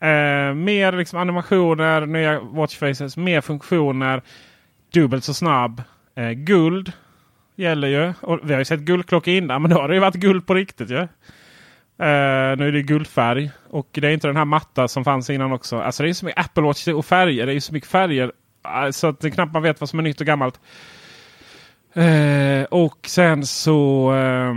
Eh, 0.00 0.54
mer 0.54 0.92
liksom 0.92 1.18
animationer, 1.18 2.06
nya 2.06 2.40
watchfaces, 2.40 3.16
mer 3.16 3.40
funktioner. 3.40 4.22
Dubbelt 4.92 5.24
så 5.24 5.34
snabb. 5.34 5.82
Eh, 6.14 6.30
guld 6.30 6.92
gäller 7.56 7.88
ju. 7.88 8.12
Och 8.20 8.40
vi 8.42 8.52
har 8.52 8.58
ju 8.58 8.64
sett 8.64 8.80
guldklockor 8.80 9.34
innan 9.34 9.62
men 9.62 9.70
då 9.70 9.76
har 9.76 9.88
det 9.88 9.94
ju 9.94 10.00
varit 10.00 10.14
guld 10.14 10.46
på 10.46 10.54
riktigt 10.54 10.90
ju. 10.90 11.08
Eh, 12.00 12.56
nu 12.56 12.68
är 12.68 12.72
det 12.72 12.82
guldfärg 12.82 13.50
och 13.70 13.88
det 13.92 14.08
är 14.08 14.10
inte 14.10 14.26
den 14.26 14.36
här 14.36 14.44
matta 14.44 14.88
som 14.88 15.04
fanns 15.04 15.30
innan 15.30 15.52
också. 15.52 15.78
Alltså 15.78 16.02
det 16.02 16.08
är 16.08 16.12
så 16.12 16.26
mycket 16.26 16.44
Apple 16.44 16.62
Watch 16.62 16.88
och 16.88 17.06
färger. 17.06 17.46
Det 17.46 17.54
är 17.54 17.60
så 17.60 17.72
mycket 17.72 17.90
färger 17.90 18.32
eh, 18.64 18.90
så 18.90 19.06
att 19.06 19.20
det 19.20 19.30
knappt 19.30 19.52
man 19.52 19.62
vet 19.62 19.80
vad 19.80 19.88
som 19.88 19.98
är 19.98 20.02
nytt 20.02 20.20
och 20.20 20.26
gammalt. 20.26 20.60
Eh, 21.94 22.64
och 22.64 22.98
sen 23.06 23.46
så 23.46 24.12
eh, 24.14 24.50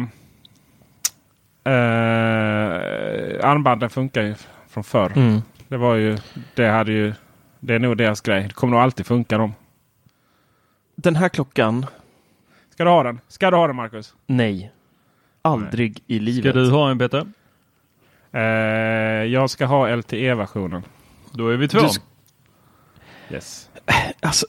eh, 1.74 3.50
armbanden 3.50 3.90
funkar 3.90 4.22
ju 4.22 4.36
från 4.72 4.84
förr. 4.84 5.12
Mm. 5.16 5.42
Det 5.68 5.78
var 5.78 5.96
ju, 5.96 6.18
det 6.56 6.68
hade 6.68 6.92
ju, 6.92 7.14
det 7.60 7.74
är 7.76 7.80
nog 7.80 7.98
deras 7.98 8.22
grej. 8.22 8.44
Det 8.48 8.54
kommer 8.54 8.72
nog 8.72 8.80
alltid 8.82 9.06
funka 9.06 9.38
dem. 9.38 9.54
Den 10.96 11.16
här 11.16 11.30
klockan, 11.30 11.86
Ska 12.70 12.84
du 12.84 12.90
ha 12.90 13.04
den? 13.04 13.20
Ska 13.28 13.52
du 13.52 13.58
ha 13.58 13.68
den 13.68 13.76
Marcus? 13.76 14.16
nej. 14.28 14.72
Aldrig 15.44 16.04
i 16.08 16.16
Ska 16.18 16.24
livet. 16.26 16.54
du 16.54 16.70
ha 16.72 16.92
en 16.92 17.00
Peter? 17.00 17.26
Eh, 18.32 18.42
jag 19.32 19.50
ska 19.50 19.66
ha 19.66 19.96
LTE-versionen. 19.96 20.84
Då 21.34 21.48
är 21.50 21.58
vi 21.58 21.68
två. 21.68 21.80
Yes. 23.32 23.70
Alltså, 24.20 24.46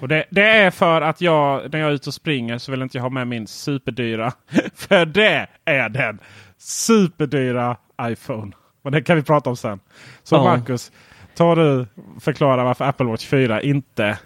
Och 0.00 0.08
det, 0.08 0.24
det 0.30 0.42
är 0.42 0.70
för 0.70 1.00
att 1.02 1.20
jag 1.20 1.72
när 1.72 1.78
jag 1.78 1.88
är 1.88 1.92
ute 1.92 2.10
och 2.10 2.14
springer 2.14 2.58
så 2.58 2.70
vill 2.70 2.82
inte 2.82 2.98
jag 2.98 3.02
ha 3.02 3.10
med 3.10 3.28
min 3.28 3.46
superdyra. 3.46 4.32
för 4.74 5.06
det 5.06 5.46
är 5.64 5.88
den 5.88 6.18
superdyra 6.62 7.76
iPhone. 8.02 8.52
Men 8.82 8.92
det 8.92 9.02
kan 9.02 9.16
vi 9.16 9.22
prata 9.22 9.50
om 9.50 9.56
sen. 9.56 9.80
Så 10.22 10.34
Ja. 10.34 10.44
Marcus, 10.44 10.92
ta 11.34 11.54
du 11.54 11.86
förklara 12.20 12.64
varför 12.64 12.84
Apple 12.84 13.06
Watch 13.06 13.26
4 13.26 13.62
inte 13.62 14.18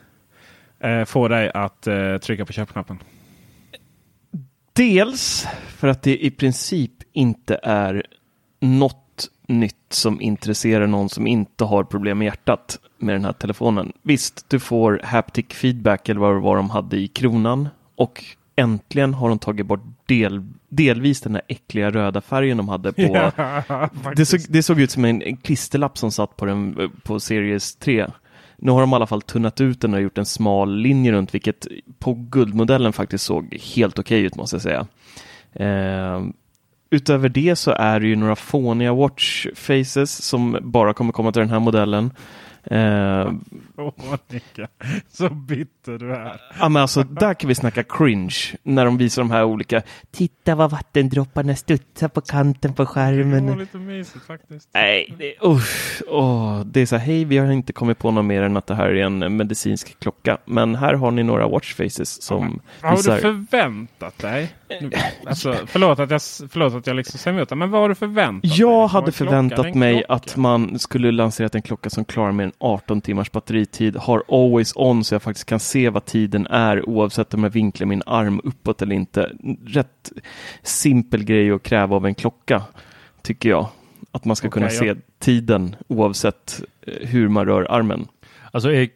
eh, 0.80 1.04
får 1.04 1.28
dig 1.28 1.50
att 1.54 1.86
eh, 1.86 2.16
trycka 2.16 2.46
på 2.46 2.52
köpknappen. 2.52 2.98
Dels 4.72 5.46
för 5.68 5.88
att 5.88 6.02
det 6.02 6.24
i 6.24 6.30
princip 6.30 6.92
inte 7.12 7.60
är 7.62 8.06
något 8.60 9.28
nytt 9.48 9.86
som 9.90 10.20
intresserar 10.20 10.86
någon 10.86 11.08
som 11.08 11.26
inte 11.26 11.64
har 11.64 11.84
problem 11.84 12.18
med 12.18 12.26
hjärtat 12.26 12.78
med 12.98 13.14
den 13.14 13.24
här 13.24 13.32
telefonen. 13.32 13.92
Visst, 14.02 14.50
du 14.50 14.60
får 14.60 15.00
haptic 15.04 15.46
feedback 15.48 16.08
eller 16.08 16.20
vad 16.20 16.34
det 16.34 16.40
var 16.40 16.56
de 16.56 16.70
hade 16.70 16.96
i 16.96 17.08
kronan 17.08 17.68
och 17.96 18.24
äntligen 18.56 19.14
har 19.14 19.28
de 19.28 19.38
tagit 19.38 19.66
bort 19.66 19.84
del, 20.06 20.44
delvis 20.76 21.20
den 21.20 21.34
här 21.34 21.42
äckliga 21.48 21.90
röda 21.90 22.20
färgen 22.20 22.56
de 22.56 22.68
hade 22.68 22.92
på 22.92 23.30
det 24.16 24.26
såg, 24.26 24.40
det 24.48 24.62
såg 24.62 24.80
ut 24.80 24.90
som 24.90 25.04
en, 25.04 25.22
en 25.22 25.36
klisterlapp 25.36 25.98
som 25.98 26.10
satt 26.10 26.36
på, 26.36 26.44
den, 26.44 26.90
på 27.02 27.20
Series 27.20 27.76
3. 27.76 28.06
Nu 28.56 28.70
har 28.72 28.80
de 28.80 28.92
i 28.92 28.94
alla 28.94 29.06
fall 29.06 29.22
tunnat 29.22 29.60
ut 29.60 29.80
den 29.80 29.94
och 29.94 30.00
gjort 30.00 30.18
en 30.18 30.26
smal 30.26 30.76
linje 30.76 31.12
runt, 31.12 31.34
vilket 31.34 31.66
på 31.98 32.14
guldmodellen 32.14 32.92
faktiskt 32.92 33.24
såg 33.24 33.58
helt 33.74 33.98
okej 33.98 34.22
ut 34.22 34.36
måste 34.36 34.56
jag 34.56 34.62
säga. 34.62 34.86
Eh, 35.52 36.22
utöver 36.90 37.28
det 37.28 37.56
så 37.56 37.70
är 37.70 38.00
det 38.00 38.06
ju 38.06 38.16
några 38.16 38.36
fåniga 38.36 38.92
watch 38.94 39.46
faces 39.54 40.24
som 40.24 40.58
bara 40.62 40.94
kommer 40.94 41.12
komma 41.12 41.32
till 41.32 41.40
den 41.40 41.50
här 41.50 41.60
modellen. 41.60 42.10
Eh, 42.70 43.32
Åh, 43.76 43.92
Monica, 43.96 44.68
så 45.08 45.28
bitter 45.28 45.98
du 45.98 46.12
är. 46.14 46.40
Ja 46.60 46.68
men 46.68 46.82
alltså 46.82 47.02
där 47.02 47.34
kan 47.34 47.48
vi 47.48 47.54
snacka 47.54 47.82
cringe 47.82 48.36
när 48.62 48.84
de 48.84 48.98
visar 48.98 49.22
de 49.22 49.30
här 49.30 49.44
olika 49.44 49.82
Titta 50.10 50.54
vad 50.54 50.70
vattendropparna 50.70 51.56
studsar 51.56 52.08
på 52.08 52.20
kanten 52.20 52.72
på 52.74 52.82
Det 52.82 52.86
var 52.86 52.94
skärmen. 52.94 53.58
lite 53.58 53.78
mysigt 53.78 54.26
faktiskt. 54.26 54.68
Nej, 54.74 55.14
det, 55.18 55.34
usch, 55.48 56.02
åh, 56.08 56.60
det 56.64 56.80
är 56.80 56.86
så 56.86 56.96
här, 56.96 57.06
hej 57.06 57.24
vi 57.24 57.38
har 57.38 57.50
inte 57.52 57.72
kommit 57.72 57.98
på 57.98 58.10
något 58.10 58.24
mer 58.24 58.42
än 58.42 58.56
att 58.56 58.66
det 58.66 58.74
här 58.74 58.88
är 58.88 59.04
en 59.04 59.36
medicinsk 59.36 59.98
klocka. 60.00 60.38
Men 60.44 60.74
här 60.74 60.94
har 60.94 61.10
ni 61.10 61.22
några 61.22 61.48
watchfaces 61.48 62.22
som 62.22 62.60
Vad 62.82 62.90
har 62.90 62.96
visar. 62.96 63.14
du 63.14 63.20
förväntat 63.20 64.18
dig? 64.18 64.52
Alltså, 65.26 65.54
förlåt 65.66 65.98
att 65.98 66.10
jag, 66.10 66.20
förlåt 66.50 66.74
att 66.74 66.86
jag 66.86 66.96
liksom 66.96 67.18
säger 67.18 67.36
emot 67.36 67.48
det, 67.48 67.54
men 67.54 67.70
vad 67.70 67.80
har 67.80 67.88
du 67.88 67.94
förväntat 67.94 68.42
dig? 68.50 68.58
Jag 68.60 68.86
hade 68.88 69.12
förväntat 69.12 69.74
mig 69.74 69.94
klocka. 69.98 70.12
att 70.14 70.36
man 70.36 70.78
skulle 70.78 71.12
lanserat 71.12 71.54
en 71.54 71.62
klocka 71.62 71.90
som 71.90 72.04
klarar 72.04 72.32
mer 72.32 72.44
än 72.44 72.52
18 72.58 73.00
timmars 73.00 73.32
batteritid, 73.32 73.96
har 73.96 74.22
always 74.28 74.72
on 74.76 75.04
så 75.04 75.14
jag 75.14 75.22
faktiskt 75.22 75.46
kan 75.48 75.60
se 75.60 75.88
vad 75.88 76.04
tiden 76.04 76.46
är 76.46 76.88
oavsett 76.88 77.34
om 77.34 77.42
jag 77.42 77.50
vinklar 77.50 77.86
min 77.86 78.02
arm 78.06 78.40
uppåt 78.44 78.82
eller 78.82 78.94
inte. 78.96 79.32
Rätt 79.66 80.12
simpel 80.62 81.24
grej 81.24 81.50
att 81.50 81.62
kräva 81.62 81.96
av 81.96 82.06
en 82.06 82.14
klocka, 82.14 82.62
tycker 83.22 83.48
jag. 83.48 83.68
Att 84.10 84.24
man 84.24 84.36
ska 84.36 84.50
kunna 84.50 84.66
Okej, 84.66 84.78
se 84.78 84.94
tiden 85.18 85.76
oavsett 85.88 86.62
eh, 86.86 87.08
hur 87.08 87.28
man 87.28 87.46
rör 87.46 87.62
armen. 87.70 88.08
Alltså 88.52 88.72
E- 88.72 88.90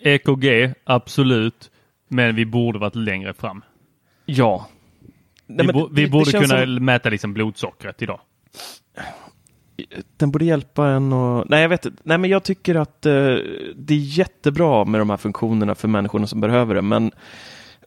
EKG, 0.00 0.74
absolut. 0.84 1.70
Men 2.08 2.34
vi 2.36 2.46
borde 2.46 2.78
varit 2.78 2.94
längre 2.94 3.34
fram. 3.34 3.62
Ja. 4.26 4.68
Nej, 5.46 5.66
vi 5.66 5.72
bo, 5.72 5.88
vi 5.92 6.04
det 6.04 6.10
borde 6.10 6.30
kunna 6.32 6.60
som- 6.60 6.84
mäta 6.84 7.10
liksom 7.10 7.34
blodsockret 7.34 8.02
idag. 8.02 8.20
Den 10.16 10.30
borde 10.30 10.44
hjälpa 10.44 10.88
en 10.88 11.12
och... 11.12 11.44
Nej, 11.48 11.62
jag 11.62 11.68
vet 11.68 11.86
inte. 11.86 12.02
Nej, 12.04 12.18
men 12.18 12.30
jag 12.30 12.42
tycker 12.42 12.74
att 12.74 13.06
eh, 13.06 13.12
det 13.76 13.94
är 13.94 14.18
jättebra 14.18 14.84
med 14.84 15.00
de 15.00 15.10
här 15.10 15.16
funktionerna 15.16 15.74
för 15.74 15.88
människorna 15.88 16.26
som 16.26 16.40
behöver 16.40 16.74
det, 16.74 16.82
men 16.82 17.10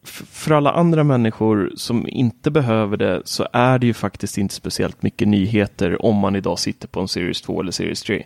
för 0.04 0.52
alla 0.52 0.72
andra 0.72 1.04
människor 1.04 1.72
som 1.76 2.08
inte 2.08 2.52
behöver 2.52 2.98
det 2.98 3.22
så 3.26 3.48
är 3.54 3.80
det 3.80 3.88
ju 3.88 3.94
faktiskt 3.94 4.38
inte 4.38 4.56
speciellt 4.56 5.04
mycket 5.04 5.28
nyheter 5.28 6.06
om 6.06 6.16
man 6.16 6.36
idag 6.36 6.60
sitter 6.60 6.88
på 6.88 7.00
en 7.00 7.08
Series 7.08 7.42
2 7.42 7.62
eller 7.62 7.72
Series 7.72 8.04
3. 8.04 8.26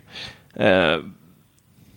Eh, 0.54 0.98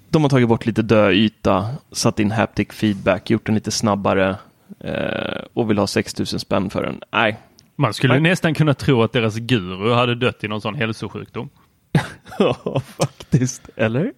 de 0.10 0.22
har 0.22 0.30
tagit 0.30 0.48
bort 0.48 0.66
lite 0.66 0.82
döyta, 0.82 1.68
satt 1.92 2.20
in 2.20 2.32
haptic 2.32 2.68
feedback, 2.72 3.30
gjort 3.30 3.46
den 3.46 3.56
lite 3.56 3.72
snabbare 3.72 4.36
eh, 4.80 5.42
och 5.54 5.70
vill 5.70 5.78
ha 5.78 5.88
6000 5.88 6.40
spänn 6.40 6.70
för 6.70 6.84
den. 6.84 7.00
Nej, 7.12 7.38
man 7.76 7.94
skulle 7.94 8.14
Nej. 8.14 8.22
nästan 8.22 8.54
kunna 8.54 8.74
tro 8.74 9.04
att 9.04 9.14
deras 9.14 9.36
guru 9.38 9.94
hade 9.94 10.16
dött 10.16 10.44
i 10.44 10.48
någon 10.48 10.62
sån 10.62 10.76
hälsosjukdom. 10.76 11.50
Ja, 12.40 12.80
faktiskt. 12.80 13.70
Eller? 13.76 14.14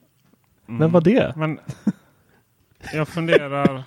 Men 0.66 0.92
vad 0.92 1.04
det? 1.04 1.34
Men 1.36 1.60
jag 2.94 3.08
funderar. 3.08 3.84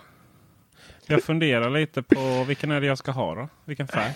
Jag 1.06 1.22
funderar 1.22 1.70
lite 1.70 2.02
på 2.02 2.44
vilken 2.48 2.70
är 2.70 2.80
det 2.80 2.86
jag 2.86 2.98
ska 2.98 3.10
ha 3.12 3.34
då? 3.34 3.48
Vilken 3.64 3.88
färg? 3.88 4.12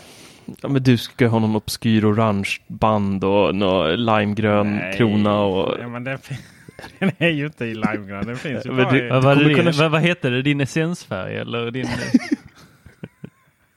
Ja, 0.63 0.69
men 0.69 0.83
du 0.83 0.97
ska 0.99 1.29
ha 1.29 1.39
någon 1.39 1.57
obskyr 1.57 2.05
orange 2.05 2.49
band 2.67 3.25
och 3.25 3.55
någon 3.55 4.05
limegrön 4.07 4.77
Nej. 4.77 4.97
krona 4.97 5.41
och... 5.41 5.75
Ja, 5.81 5.89
men 5.89 6.05
den, 6.05 6.19
den 6.99 7.11
är 7.19 7.29
ju 7.31 7.47
inte 7.47 7.65
i 7.65 7.75
limegrön. 7.75 8.27
Den 8.27 8.37
finns 8.37 8.67
ju 8.67 8.71
bara 8.71 8.91
du- 8.91 9.07
i... 9.07 9.09
Vad, 9.09 9.23
var 9.25 9.37
din, 9.37 9.55
kunna- 9.57 9.71
vad, 9.71 9.91
vad 9.91 10.01
heter 10.03 10.31
det? 10.31 10.43
Din 10.43 10.61
essensfärg 10.61 11.37
eller 11.37 11.71
din 11.71 11.87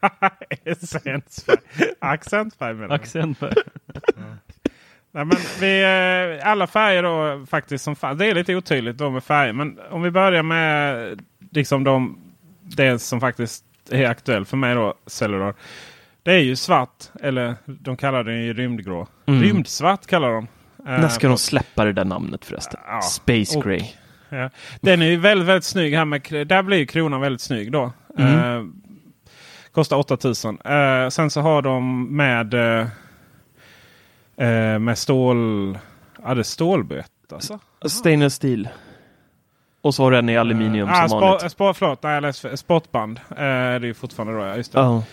Essensfärg. 0.66 1.58
Accentfärg 2.00 2.74
menar 2.74 2.96
accentfärg? 2.96 3.54
Nej, 5.12 5.26
men 5.26 5.38
vi, 5.60 5.84
eh, 6.42 6.48
alla 6.50 6.68
färger 6.68 7.04
då 7.04 7.46
faktiskt 7.46 7.84
som. 7.84 7.96
Det 8.18 8.26
är 8.26 8.36
lite 8.36 8.56
otydligt 8.56 8.98
då 8.98 9.10
med 9.10 9.24
färger. 9.24 9.54
Men 9.54 9.80
om 9.90 10.02
vi 10.02 10.12
börjar 10.12 10.44
med 10.44 11.20
liksom 11.52 11.84
de, 11.84 12.20
det 12.62 13.00
som 13.00 13.20
faktiskt 13.20 13.64
är 13.92 14.06
aktuellt 14.10 14.50
för 14.50 14.58
mig 14.58 14.76
då, 14.76 14.94
Cellular. 15.06 15.54
Det 16.24 16.32
är 16.34 16.40
ju 16.40 16.56
svart, 16.56 17.04
eller 17.22 17.56
de 17.66 17.98
kallar 17.98 18.24
den 18.24 18.44
ju 18.44 18.54
rymdgrå. 18.54 19.08
Mm. 19.26 19.42
Rymdsvart 19.42 20.06
kallar 20.06 20.32
de. 20.32 20.48
Eh, 20.88 21.00
När 21.02 21.08
ska 21.08 21.28
de 21.28 21.38
släppa 21.38 21.86
det 21.86 21.94
där 21.94 22.06
namnet 22.06 22.46
förresten? 22.46 22.80
Ja, 22.88 23.02
Space 23.02 23.58
och- 23.58 23.64
Gray. 23.64 23.82
Ja. 24.30 24.50
Den 24.82 25.02
är 25.02 25.06
ju 25.06 25.18
väldigt, 25.18 25.48
väldigt 25.48 25.64
snygg 25.64 25.94
här 25.96 26.06
med, 26.06 26.22
där 26.48 26.62
blir 26.64 26.78
ju 26.78 26.86
kronan 26.86 27.22
väldigt 27.22 27.42
snygg 27.42 27.72
då. 27.72 27.92
Mm. 28.18 28.34
Eh, 28.34 28.64
kostar 29.72 29.98
8000. 29.98 30.60
Eh, 30.66 31.10
sen 31.10 31.30
så 31.30 31.42
har 31.42 31.62
de 31.62 32.08
med 32.16 32.54
eh, 32.54 32.88
eh, 34.38 34.80
med 34.80 34.98
stål... 34.98 35.78
Ja, 36.24 36.34
det 36.34 36.42
är 36.42 36.44
stålböt 36.44 37.12
alltså. 37.34 37.60
Stainless 37.86 38.34
steel. 38.34 38.70
Och 39.82 39.96
så 39.96 40.04
har 40.04 40.12
du 40.12 40.18
en 40.18 40.30
i 40.30 40.38
aluminium 40.38 40.90
ah, 40.92 41.08
som 41.08 41.22
vanligt. 41.22 41.52
spa, 41.52 41.74
förlåt, 41.74 42.04
nej, 42.04 42.14
jag 42.14 42.22
läste. 42.22 42.58
Sportband. 42.58 43.20
Eh, 43.30 43.36
det 43.36 43.44
är 43.44 43.86
ju 43.86 43.94
fortfarande 43.94 44.34
då, 44.34 44.46
ja, 44.46 44.56
just 44.56 44.74
det. 44.74 44.80
Ja. 44.80 45.04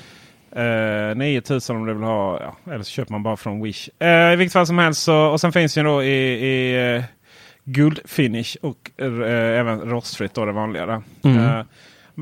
Eh, 1.11 1.17
9000 1.17 1.77
om 1.77 1.87
du 1.87 1.95
vill 1.95 2.03
ha. 2.03 2.41
Ja, 2.41 2.73
eller 2.73 2.85
så 2.85 2.91
köper 2.91 3.13
man 3.13 3.23
bara 3.23 3.37
från 3.37 3.63
Wish. 3.63 3.89
Eh, 3.99 4.33
I 4.33 4.37
vilket 4.37 4.53
fall 4.53 4.67
som 4.67 4.79
helst. 4.79 5.03
Så, 5.03 5.27
och 5.27 5.41
sen 5.41 5.53
finns 5.53 5.79
ju 5.79 5.83
då 5.83 6.03
i, 6.03 6.47
i 6.47 6.95
eh, 6.97 7.05
guldfinish 7.65 8.57
och 8.63 8.91
eh, 8.97 9.61
även 9.61 9.81
rostfritt 9.81 10.35
då 10.35 10.45
det 10.45 10.53
vanliga. 10.53 11.03
Mm. 11.23 11.39
Eh, 11.39 11.65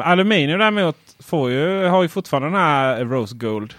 aluminium 0.01 0.59
däremot 0.59 0.97
får 1.25 1.50
ju, 1.50 1.85
har 1.87 2.02
ju 2.02 2.09
fortfarande 2.09 2.49
den 2.49 2.57
här 2.57 3.05
rose 3.05 3.35
gold. 3.37 3.75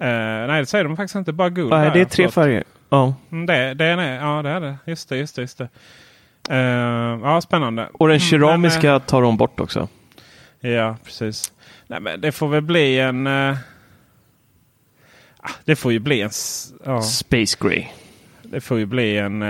Eh, 0.00 0.06
nej, 0.46 0.60
det 0.60 0.66
säger 0.66 0.84
de 0.84 0.96
faktiskt 0.96 1.14
inte. 1.16 1.32
Bara 1.32 1.50
guld. 1.50 1.70
Nej, 1.70 1.90
det 1.94 2.00
är 2.00 2.04
tre 2.04 2.28
färger. 2.30 2.64
Ja. 2.88 3.14
Mm, 3.32 3.46
det, 3.46 3.74
det 3.74 3.84
är 3.84 3.96
det. 3.96 4.14
Ja, 4.14 4.42
det 4.42 4.50
är 4.50 4.60
det. 4.60 4.76
Just 4.84 5.08
det, 5.08 5.16
just 5.16 5.36
det. 5.36 5.42
Just 5.42 5.58
det. 5.58 5.68
Eh, 6.50 6.58
ja, 7.22 7.40
spännande. 7.40 7.88
Och 7.92 8.08
den 8.08 8.16
Mm, 8.16 8.20
keramiska 8.20 8.98
tar 9.00 9.22
de 9.22 9.36
bort 9.36 9.60
också. 9.60 9.88
men, 10.60 10.70
eh, 10.72 10.76
ja, 10.76 10.96
precis. 11.04 11.52
Nej, 11.86 12.00
men 12.00 12.20
det 12.20 12.32
får 12.32 12.48
väl 12.48 12.62
bli 12.62 13.00
en... 13.00 13.26
eh, 13.26 13.56
ah, 15.40 15.50
det 15.64 15.76
får 15.76 15.92
ju 15.92 15.98
bli 15.98 16.20
en... 16.20 16.30
Ja, 16.84 17.02
Space 17.02 17.56
Gray. 17.60 17.86
Det 18.50 18.60
får 18.60 18.78
ju 18.78 18.86
bli 18.86 19.18
en... 19.18 19.42
eh, 19.42 19.48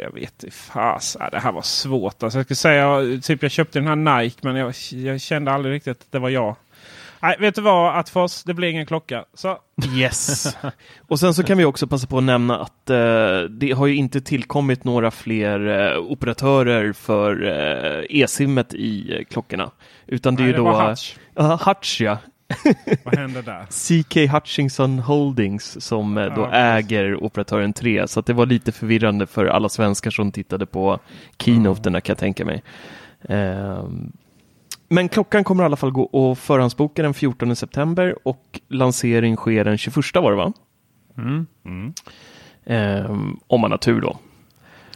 jag 0.00 0.14
vet 0.14 0.44
inte. 0.44 0.56
Fas. 0.56 1.16
Ah, 1.20 1.30
det 1.30 1.38
här 1.38 1.52
var 1.52 1.62
svårt. 1.62 2.22
Alltså, 2.22 2.38
jag 2.38 2.46
skulle 2.46 2.56
säga 2.56 2.98
typ 3.22 3.42
jag 3.42 3.50
köpte 3.50 3.78
den 3.80 3.88
här 3.88 4.20
Nike 4.22 4.38
men 4.42 4.56
jag, 4.56 4.74
jag 4.90 5.20
kände 5.20 5.52
aldrig 5.52 5.74
riktigt 5.74 6.00
att 6.00 6.12
det 6.12 6.18
var 6.18 6.28
jag. 6.28 6.56
Nej, 7.22 7.36
vet 7.40 7.54
du 7.54 7.60
vad 7.60 7.98
Atfors? 7.98 8.42
Det 8.42 8.54
blir 8.54 8.68
ingen 8.68 8.86
klocka. 8.86 9.24
Så 9.34 9.58
Yes. 9.96 10.56
och 11.08 11.20
sen 11.20 11.34
så 11.34 11.42
kan 11.42 11.58
vi 11.58 11.64
också 11.64 11.86
passa 11.86 12.06
på 12.06 12.18
att 12.18 12.24
nämna 12.24 12.58
att 12.58 12.90
eh, 12.90 13.40
det 13.50 13.72
har 13.76 13.86
ju 13.86 13.94
inte 13.96 14.20
tillkommit 14.20 14.84
några 14.84 15.10
fler 15.10 15.66
eh, 15.92 15.98
operatörer 15.98 16.92
för 16.92 17.42
eh, 17.48 18.04
e-simmet 18.22 18.74
i 18.74 19.16
eh, 19.18 19.24
klockorna. 19.24 19.70
Utan 20.06 20.36
det 20.36 20.40
är 20.40 20.44
Nej, 20.44 20.46
ju 20.46 20.52
det 20.52 20.58
då 20.58 20.64
var 20.64 20.88
Hutch. 20.88 21.16
Ja, 21.34 21.60
Hutch 21.66 22.00
ja. 22.00 22.18
Vad 23.04 23.18
hände 23.18 23.42
där? 23.42 23.66
CK 23.70 24.32
Hutchinson 24.32 24.98
Holdings 24.98 25.84
som 25.84 26.18
eh, 26.18 26.34
då 26.34 26.40
Ja, 26.40 26.46
precis. 26.46 26.90
äger 26.92 27.24
operatören 27.24 27.72
3. 27.72 28.08
Så 28.08 28.20
att 28.20 28.26
det 28.26 28.32
var 28.32 28.46
lite 28.46 28.72
förvirrande 28.72 29.26
för 29.26 29.46
alla 29.46 29.68
svenskar 29.68 30.10
som 30.10 30.32
tittade 30.32 30.66
på 30.66 30.98
keynoterna 31.38 32.00
kan 32.00 32.12
jag 32.12 32.18
tänka 32.18 32.44
mig. 32.44 32.62
Ehm, 33.28 34.12
men 34.88 35.08
klockan 35.08 35.44
kommer 35.44 35.62
i 35.62 35.66
alla 35.66 35.76
fall 35.76 35.90
gå 35.90 36.32
att 36.32 36.38
förhandsboka 36.38 37.02
den 37.02 37.14
14 37.14 37.56
september 37.56 38.14
och 38.24 38.60
lansering 38.68 39.36
sker 39.36 39.64
den 39.64 39.78
21 39.78 39.96
var 40.14 40.30
det 40.30 40.36
va? 40.36 40.52
Mm. 41.18 41.46
Ehm, 42.66 43.36
om 43.46 43.60
man 43.60 43.70
har 43.70 43.78
tur 43.78 44.00
då. 44.00 44.18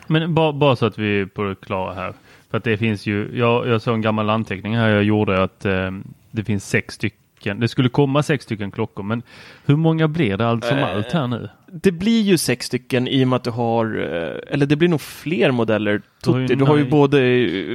Men 0.07 0.35
bara, 0.35 0.53
bara 0.53 0.77
så 0.77 0.87
att 0.87 0.99
vi 0.99 1.21
är 1.21 1.27
på 1.27 1.43
det 1.43 1.55
klara 1.55 1.95
här. 1.95 2.13
För 2.51 2.59
att 2.59 2.65
det 2.65 2.77
finns 2.77 3.07
ju, 3.07 3.31
jag, 3.39 3.69
jag 3.69 3.83
såg 3.83 3.95
en 3.95 4.03
gammal 4.03 4.31
anteckning 4.31 4.77
här 4.77 4.89
jag 4.89 5.05
gjorde 5.05 5.43
att 5.43 5.65
eh, 5.65 5.91
det 6.31 6.45
finns 6.45 6.69
sex 6.69 6.95
stycken. 6.95 7.19
Det 7.53 7.69
skulle 7.69 7.89
komma 7.89 8.23
sex 8.23 8.45
stycken 8.45 8.71
klockor 8.71 9.03
men 9.03 9.23
hur 9.65 9.77
många 9.77 10.09
blir 10.09 10.37
det 10.37 10.47
allt 10.49 10.65
som 10.65 10.79
Eh, 10.79 10.97
allt 10.97 11.13
här 11.13 11.27
nu? 11.27 11.49
Det 11.67 11.93
blir 11.93 12.23
ju 12.23 12.39
sex 12.39 12.67
stycken 12.67 13.09
i 13.09 13.25
och 13.25 13.29
med 13.29 13.37
att 13.37 13.45
du 13.45 13.51
har, 13.51 13.87
eh, 13.87 14.53
eller 14.55 14.67
det 14.67 14.77
blir 14.77 14.89
nog 14.89 15.01
fler 15.01 15.51
modeller. 15.51 16.03
Du 16.25 16.31
har 16.31 16.39
ju 16.39 16.47
du 16.47 16.65
har 16.65 16.77
ju 16.77 16.91
både 16.91 17.19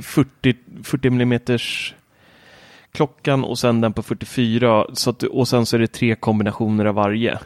40, 0.02 0.56
40 0.84 1.08
mm 1.08 1.40
klockan 2.92 3.44
och 3.44 3.60
sen 3.60 3.82
den 3.82 3.94
på 3.94 4.04
44 4.04 4.86
så 4.94 5.10
att, 5.10 5.24
och 5.24 5.48
sen 5.48 5.66
så 5.66 5.76
är 5.76 5.80
det 5.80 5.88
tre 5.88 6.16
kombinationer 6.16 6.86
av 6.86 6.96
varje. 6.96 7.40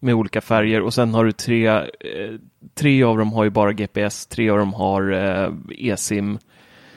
Med 0.00 0.14
olika 0.14 0.40
färger 0.40 0.82
och 0.82 0.94
sen 0.94 1.14
har 1.14 1.24
du 1.24 1.32
tre, 1.32 1.66
eh, 1.68 1.82
tre 2.74 3.02
av 3.02 3.18
dem 3.18 3.32
har 3.32 3.44
ju 3.44 3.50
bara 3.50 3.72
GPS, 3.72 4.26
tre 4.26 4.50
av 4.50 4.58
dem 4.58 4.72
har 4.72 5.12
eh, 5.12 5.52
e-sim. 5.78 6.38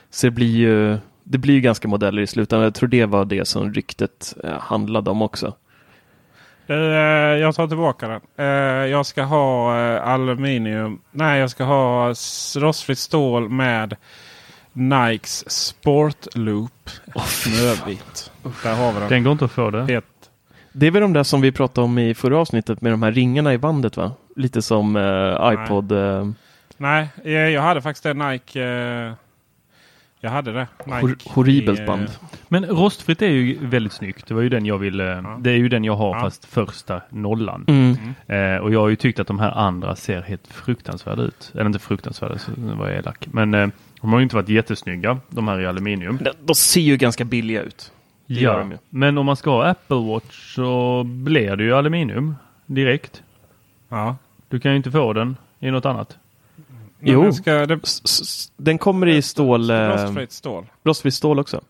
Så 0.09 0.27
det 0.27 0.31
blir 0.31 0.57
ju 0.57 0.97
det 1.31 1.37
blir 1.37 1.53
ju 1.53 1.61
ganska 1.61 1.87
modeller 1.87 2.21
i 2.21 2.27
slutändan. 2.27 2.63
Jag 2.63 2.73
tror 2.73 2.89
det 2.89 3.05
var 3.05 3.25
det 3.25 3.47
som 3.47 3.73
ryktet 3.73 4.35
eh, 4.43 4.59
handlade 4.59 5.09
om 5.09 5.21
också. 5.21 5.53
Eh, 6.67 6.75
jag 6.75 7.55
tar 7.55 7.67
tillbaka 7.67 8.07
den. 8.07 8.21
Eh, 8.37 8.45
jag 8.91 9.05
ska 9.05 9.23
ha 9.23 9.73
aluminium. 9.99 11.01
Nej, 11.11 11.39
jag 11.39 11.49
ska 11.49 11.63
ha 11.63 12.09
rostfritt 12.55 12.99
stål 12.99 13.49
med 13.49 13.95
Nikes 14.73 15.51
Sport 15.51 16.35
Loop. 16.35 16.89
Snövitt. 17.25 18.31
Där 18.63 18.75
har 18.75 18.93
vi 18.93 18.99
den. 18.99 19.09
Den 19.09 19.23
går 19.23 19.31
inte 19.31 19.45
att 19.45 19.51
få 19.51 19.69
det. 19.69 19.93
Het. 19.93 20.05
Det 20.71 20.87
är 20.87 20.91
väl 20.91 21.01
de 21.01 21.13
där 21.13 21.23
som 21.23 21.41
vi 21.41 21.51
pratade 21.51 21.85
om 21.85 21.97
i 21.97 22.13
förra 22.13 22.37
avsnittet 22.37 22.81
med 22.81 22.93
de 22.93 23.03
här 23.03 23.11
ringarna 23.11 23.53
i 23.53 23.57
bandet 23.57 23.97
va? 23.97 24.11
Lite 24.35 24.61
som 24.61 24.95
eh, 24.95 25.53
iPod. 25.53 25.91
Eh, 25.91 26.29
Nej, 26.77 27.07
eh, 27.23 27.31
jag 27.31 27.61
hade 27.61 27.81
faktiskt 27.81 28.03
det 28.03 28.13
Nike. 28.13 28.63
Eh, 28.63 29.13
jag 30.21 30.29
hade 30.29 30.51
det. 30.53 30.67
Nike 30.85 30.99
hor- 31.01 31.17
horribelt 31.33 31.79
i, 31.79 31.81
eh, 31.81 31.87
band. 31.87 32.07
Men 32.47 32.65
rostfritt 32.65 33.21
är 33.21 33.27
ju 33.27 33.57
väldigt 33.61 33.93
snyggt. 33.93 34.27
Det 34.27 34.33
var 34.33 34.41
ju 34.41 34.49
den 34.49 34.65
jag 34.65 34.77
ville. 34.77 35.23
Det 35.39 35.51
är 35.51 35.55
ju 35.55 35.69
den 35.69 35.83
jag 35.83 35.95
har 35.95 36.15
Ja. 36.15 36.21
fast 36.21 36.45
första 36.45 37.01
nollan. 37.09 37.65
Mm. 37.67 37.95
Eh, 38.27 38.61
och 38.61 38.73
jag 38.73 38.79
har 38.79 38.89
ju 38.89 38.95
tyckt 38.95 39.19
att 39.19 39.27
de 39.27 39.39
här 39.39 39.51
andra 39.51 39.95
ser 39.95 40.21
helt 40.21 40.47
fruktansvärda 40.47 41.21
ut. 41.21 41.51
Eller 41.53 41.65
inte 41.65 41.79
fruktansvärda, 41.79 42.37
så 42.37 42.51
var 42.55 42.87
jag 42.89 42.97
elak. 42.97 43.27
Men 43.31 43.53
eh, 43.53 43.67
de 44.01 44.11
har 44.13 44.19
ju 44.19 44.23
inte 44.23 44.35
varit 44.35 44.49
jättesnygga, 44.49 45.17
de 45.29 45.47
här 45.47 45.59
i 45.61 45.65
aluminium. 45.65 46.17
De, 46.21 46.31
de 46.43 46.55
ser 46.55 46.81
ju 46.81 46.97
ganska 46.97 47.25
billiga 47.25 47.61
ut. 47.61 47.91
Det 48.25 48.33
Ja, 48.33 48.69
men 48.89 49.17
om 49.17 49.25
man 49.25 49.35
ska 49.35 49.49
ha 49.49 49.65
Apple 49.67 49.97
Watch 50.13 50.55
så 50.55 51.03
blir 51.03 51.55
det 51.55 51.63
ju 51.63 51.73
aluminium 51.75 52.35
direkt. 52.65 53.23
Ja. 53.89 54.15
Du 54.49 54.59
kan 54.59 54.71
ju 54.71 54.77
inte 54.77 54.91
få 54.91 55.13
den 55.13 55.37
i 55.59 55.71
något 55.71 55.85
annat. 55.85 56.17
Jo. 56.99 57.23
den 57.23 57.33
Ska, 57.33 57.65
det, 57.65 57.79
Den 58.57 58.77
kommer 58.77 59.07
i 59.07 59.21
stål, 59.21 59.69
eh, 59.69 59.75
rostfritt 59.75 60.31
stål. 60.31 60.65
rostfritt 60.83 61.13
stål 61.13 61.39
också. 61.39 61.61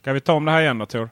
Ska 0.00 0.12
vi 0.12 0.20
ta 0.20 0.32
om 0.32 0.44
det 0.44 0.50
här 0.50 0.60
igen 0.60 0.78
då 0.78 0.86
Tor? 0.86 1.10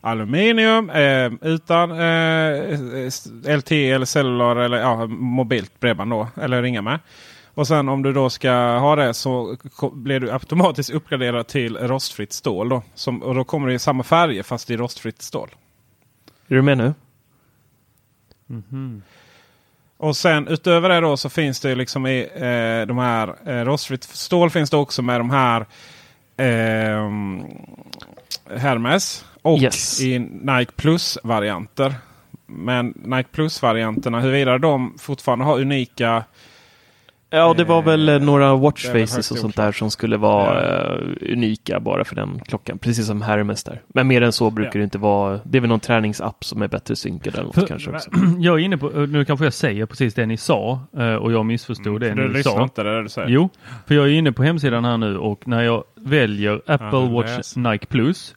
Aluminium 0.00 0.90
eh, 0.90 1.32
utan 1.40 1.90
eh, 1.90 3.56
LTE 3.56 3.90
eller 3.90 4.04
cellular 4.04 4.56
eller 4.56 4.78
ja, 4.78 5.06
mobilt 5.06 5.80
bredband 5.80 6.10
då. 6.10 6.28
Eller 6.36 6.62
ringa 6.62 6.82
med. 6.82 6.98
Och 7.54 7.66
sen 7.66 7.88
om 7.88 8.02
du 8.02 8.12
då 8.12 8.30
ska 8.30 8.52
ha 8.78 8.96
det 8.96 9.14
så 9.14 9.56
blir 9.92 10.20
du 10.20 10.32
automatiskt 10.32 10.90
uppgraderad 10.90 11.46
till 11.46 11.76
rostfritt 11.76 12.32
stål. 12.32 12.68
Då. 12.68 12.82
Som, 12.94 13.22
och 13.22 13.34
då 13.34 13.44
kommer 13.44 13.68
det 13.68 13.74
i 13.74 13.78
samma 13.78 14.02
färger 14.02 14.42
fast 14.42 14.70
i 14.70 14.76
rostfritt 14.76 15.22
stål. 15.22 15.48
Är 16.48 16.54
du 16.54 16.62
med 16.62 16.78
nu? 16.78 16.94
Och 19.98 20.16
sen 20.16 20.48
utöver 20.48 20.88
det 20.88 21.00
då 21.00 21.16
så 21.16 21.28
finns 21.28 21.60
det 21.60 21.74
liksom 21.74 22.06
i 22.06 22.20
eh, 22.34 22.86
de 22.86 22.98
här 22.98 23.34
eh, 23.46 23.64
rostfritt 23.64 24.04
stål 24.04 24.50
finns 24.50 24.70
det 24.70 24.76
också 24.76 25.02
med 25.02 25.20
de 25.20 25.30
här 25.30 25.60
eh, 26.36 27.10
Hermes 28.58 29.24
och 29.42 29.58
Yes. 29.58 30.00
i 30.02 30.18
Nike 30.18 30.72
Plus-varianter. 30.76 31.94
Men 32.46 32.94
Nike 33.04 33.28
Plus-varianterna, 33.32 34.20
huruvida 34.20 34.58
de 34.58 34.94
fortfarande 34.98 35.44
har 35.44 35.60
unika 35.60 36.24
Ja, 37.30 37.54
det 37.56 37.64
var 37.64 37.82
väl 37.82 38.08
eh, 38.08 38.18
några 38.18 38.44
det 38.46 38.50
väl 38.52 38.60
watchfaces 38.60 39.30
och 39.30 39.38
sånt 39.38 39.56
där 39.56 39.72
som 39.72 39.90
skulle 39.90 40.16
vara 40.16 40.62
Ja. 40.64 40.94
eh, 40.94 41.32
unika 41.32 41.80
bara 41.80 42.04
för 42.04 42.16
den 42.16 42.40
klockan. 42.46 42.78
Precis 42.78 43.06
som 43.06 43.22
Hermes 43.22 43.64
där. 43.64 43.82
Men 43.88 44.06
mer 44.06 44.22
än 44.22 44.32
så 44.32 44.50
brukar 44.50 44.70
Ja. 44.74 44.78
det 44.78 44.84
inte 44.84 44.98
vara. 44.98 45.40
Det 45.44 45.58
är 45.58 45.60
väl 45.60 45.68
någon 45.68 45.80
träningsapp 45.80 46.44
som 46.44 46.62
är 46.62 46.68
bättre 46.68 46.96
synkad 46.96 47.34
eller 47.34 47.44
något 47.44 47.54
För- 47.54 47.66
kanske 47.66 47.90
också. 47.90 48.10
Jag 48.38 48.54
är 48.60 48.64
inne 48.64 48.78
på, 48.78 48.88
nu 48.88 49.24
kanske 49.24 49.46
jag 49.46 49.52
säger 49.52 49.86
precis 49.86 50.14
det 50.14 50.26
ni 50.26 50.36
sa 50.36 50.80
eh, 50.98 51.14
och 51.14 51.32
jag 51.32 51.46
missförstod 51.46 52.00
det 52.00 52.10
Mm, 52.10 52.28
Du 52.28 52.32
ni 52.36 52.42
sa. 52.42 52.62
inte 52.62 52.82
det 52.82 53.02
du 53.02 53.08
säger? 53.08 53.28
Jo, 53.28 53.48
för 53.86 53.94
jag 53.94 54.06
är 54.06 54.10
inne 54.12 54.32
på 54.32 54.42
hemsidan 54.42 54.84
här 54.84 54.96
nu 54.96 55.16
och 55.18 55.48
när 55.48 55.62
jag 55.62 55.84
väljer 55.96 56.60
Apple 56.66 57.00
du 57.00 57.08
Watch 57.08 57.36
läser. 57.36 57.60
Nike 57.60 57.86
Plus. 57.86 58.34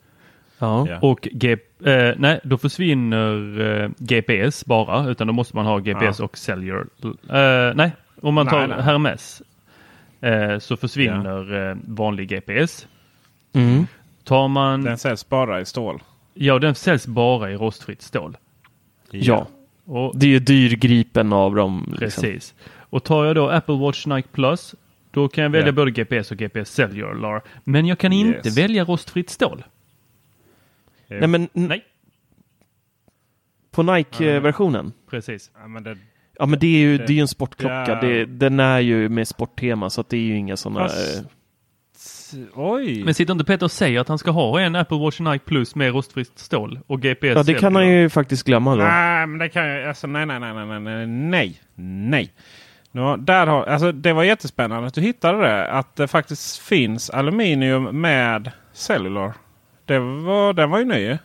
Ja. 0.60 0.88
och 1.01 1.27
G, 1.32 1.51
eh, 1.86 2.12
nej, 2.17 2.39
då 2.43 2.58
försvinner 2.58 3.60
eh, 3.84 3.89
GPS 3.97 4.65
bara, 4.65 5.08
utan 5.10 5.27
då 5.27 5.34
måste 5.34 5.56
man 5.56 5.65
ha 5.65 5.77
GPS 5.80 6.19
Ja. 6.19 6.25
och 6.25 6.38
cellular. 6.38 6.86
Eh, 7.30 7.75
nej, 7.75 7.91
om 8.21 8.34
man 8.34 8.47
tar 8.47 8.60
Nej, 8.60 8.67
nej. 8.67 8.81
Hermes 8.86 9.41
eh, 10.21 10.60
så 10.60 10.77
försvinner 10.77 11.69
eh, 11.69 11.77
vanlig 11.88 12.29
GPS. 12.29 12.88
Mm. 13.53 13.88
Tar 14.23 14.47
man, 14.47 14.84
Den 14.84 14.97
säljs 14.97 15.29
bara 15.29 15.62
i 15.62 15.65
stål. 15.65 16.01
ja 16.34 16.60
den 16.60 16.75
säljs 16.75 17.07
bara 17.07 17.51
i 17.51 17.55
rostfritt 17.55 18.01
stål. 18.01 18.38
ja. 19.12 19.47
Och, 19.86 20.19
Det 20.19 20.36
är 20.36 20.39
dyrgripen 20.39 21.34
av 21.34 21.55
dem. 21.55 21.84
Liksom. 21.88 21.97
Precis. 22.23 22.55
Och 22.79 23.03
tar 23.03 23.25
jag 23.25 23.36
då 23.36 23.49
Apple 23.49 23.75
Watch 23.77 24.05
Nike 24.05 24.27
Plus, 24.31 24.75
då 25.12 25.27
kan 25.29 25.43
jag 25.43 25.51
välja 25.51 25.67
Ja. 25.67 25.71
både 25.71 25.91
GPS 25.91 26.31
och 26.31 26.38
GPS 26.38 26.69
Cellular. 26.73 27.41
Men 27.63 27.86
jag 27.86 27.99
kan 27.99 28.13
inte 28.13 28.47
Yes. 28.47 28.57
välja 28.57 28.84
rostfritt 28.84 29.29
stål. 29.29 29.63
Nej, 31.07 31.27
men 31.27 31.49
Nej, 31.53 31.86
på 33.71 33.84
Nike-versionen. 33.84 34.93
precis. 35.10 35.51
Ja, 35.62 35.67
men 35.67 35.84
det, 35.84 35.97
Ja 36.41 36.45
men 36.45 36.60
det 36.60 36.67
är 36.67 36.80
ju, 36.80 36.97
det 36.97 37.04
är 37.04 37.15
ju 37.15 37.21
en 37.21 37.27
sportklocka. 37.27 37.95
Det, 38.01 38.25
den 38.25 38.60
är 38.60 38.80
ju 38.80 39.10
med 39.10 39.27
sporttema 39.27 39.89
så 39.89 40.01
att 40.01 40.10
det 40.10 40.17
är 40.17 40.21
ju 40.21 40.38
inga 40.38 40.58
sådana... 40.58 40.89
Oj. 42.54 43.04
Men 43.04 43.13
sitter 43.13 43.34
inte 43.34 43.45
Peter 43.45 43.65
och 43.65 43.71
säger 43.71 43.99
att 43.99 44.08
han 44.08 44.17
ska 44.17 44.32
ha 44.32 44.60
en 44.60 44.75
Apple 44.75 44.97
Watch 44.97 45.19
Nike 45.19 45.45
Plus 45.45 45.75
med 45.75 45.93
rostfritt 45.93 46.39
stål 46.39 46.80
och 46.88 47.01
GPS? 47.01 47.36
Ja 47.36 47.43
det 47.43 47.54
kan 47.54 47.75
han 47.75 47.88
ju 47.88 48.10
faktiskt 48.10 48.43
glömma 48.45 48.75
då. 48.75 48.84
Nej 48.84 49.27
men 49.27 49.39
det 49.39 49.49
kan 49.49 49.67
jag 49.67 49.88
alltså, 49.88 50.08
nej 50.08 50.25
nej 50.25 50.39
nej 50.39 50.54
nej 50.54 50.80
nej 50.80 51.08
nej 51.08 51.62
nej. 51.75 52.34
No, 52.91 53.17
där 53.17 53.47
har, 53.47 53.63
alltså, 53.63 53.91
det 53.91 54.13
var 54.13 54.23
jättespännande 54.23 54.88
att 54.88 54.93
du 54.93 55.01
hittade 55.01 55.38
det. 55.38 55.71
Att 55.71 55.95
det 55.95 56.08
faktiskt 56.08 56.58
finns 56.58 57.10
aluminium 57.10 58.01
med 58.01 58.51
Cellular. 58.73 59.34
Det 59.86 59.99
var, 59.99 60.54
den 60.54 60.69
var 60.69 60.80
ju 60.80 60.86
ny. 60.86 61.17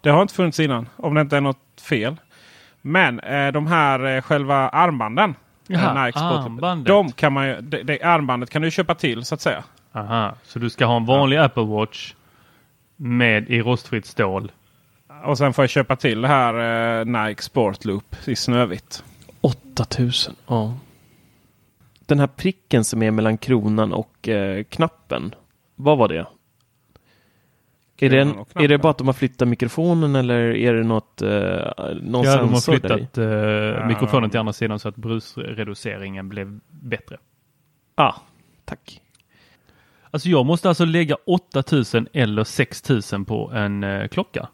Det 0.00 0.10
har 0.10 0.22
inte 0.22 0.34
funnits 0.34 0.60
innan 0.60 0.88
om 0.96 1.14
det 1.14 1.20
inte 1.20 1.36
är 1.36 1.40
något 1.40 1.80
fel. 1.88 2.16
Men 2.82 3.20
eh, 3.20 3.52
de 3.52 3.66
här 3.66 4.16
eh, 4.16 4.22
själva 4.22 4.68
armbanden. 4.68 5.34
Jaha, 5.66 5.98
eh, 5.98 6.04
Nike 6.04 6.18
Sport- 6.18 6.44
armbandet. 6.44 6.86
De 6.86 7.12
kan 7.12 7.32
man 7.32 7.46
ju, 7.48 7.60
det, 7.60 7.82
det 7.82 8.02
armbandet 8.02 8.50
kan 8.50 8.62
du 8.62 8.70
köpa 8.70 8.94
till 8.94 9.24
så 9.24 9.34
att 9.34 9.40
säga. 9.40 9.64
Aha, 9.92 10.34
så 10.42 10.58
du 10.58 10.70
ska 10.70 10.86
ha 10.86 10.96
en 10.96 11.04
vanlig 11.06 11.36
Apple 11.36 11.62
Watch 11.64 12.14
med 12.96 13.50
i 13.50 13.60
rostfritt 13.62 14.06
stål 14.06 14.52
Och 15.24 15.38
sen 15.38 15.52
får 15.52 15.62
jag 15.62 15.70
köpa 15.70 15.96
till 15.96 16.20
det 16.20 16.28
här 16.28 16.54
eh, 17.00 17.04
Nike 17.26 17.42
Sportloop 17.42 18.16
i 18.28 18.36
Snövit. 18.36 19.04
8000, 19.40 20.34
ja. 20.46 20.74
Den 22.06 22.18
här 22.20 22.26
pricken 22.26 22.84
som 22.84 23.02
är 23.02 23.10
mellan 23.10 23.38
kronan 23.38 23.92
och 23.92 24.28
eh, 24.28 24.64
knappen. 24.64 25.34
Vad 25.76 25.98
var 25.98 26.08
det? 26.08 26.26
Är 28.02 28.10
det, 28.10 28.20
en, 28.20 28.34
är 28.54 28.68
det 28.68 28.78
bara 28.78 28.90
att 28.90 28.98
de 28.98 29.06
har 29.06 29.14
flyttat 29.14 29.48
mikrofonen 29.48 30.16
eller 30.16 30.56
är 30.56 30.74
det 30.74 30.82
något, 30.82 31.22
eh, 31.22 31.28
någon 32.02 32.24
Ja, 32.24 32.36
de 32.36 32.52
har 32.52 32.60
flyttat 32.60 33.18
eh, 33.18 33.86
mikrofonen 33.86 34.30
till 34.30 34.40
andra 34.40 34.52
sidan 34.52 34.78
så 34.78 34.88
att 34.88 34.96
brusreduceringen 34.96 36.28
blev 36.28 36.60
bättre. 36.70 37.16
Ah, 37.94 38.14
tack. 38.64 39.00
Alltså 40.10 40.28
jag 40.28 40.46
måste 40.46 40.68
alltså 40.68 40.84
lägga 40.84 41.16
8000 41.26 42.08
eller 42.12 42.44
6000 42.44 43.24
på 43.24 43.50
en 43.54 43.84
eh, 43.84 44.08
klocka. 44.08 44.48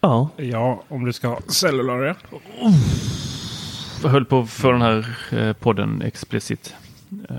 Ja, 0.00 0.28
Ja, 0.36 0.82
om 0.88 1.04
du 1.04 1.12
ska 1.12 1.28
ha 1.28 1.40
cellular 1.40 2.02
ja. 2.02 2.14
Jag 4.02 4.10
höll 4.10 4.24
på 4.24 4.40
att 4.40 4.50
få 4.50 4.72
den 4.72 4.82
här 4.82 5.16
eh, 5.32 5.52
podden 5.52 6.02
explicit. 6.02 6.74
Eh, 7.28 7.36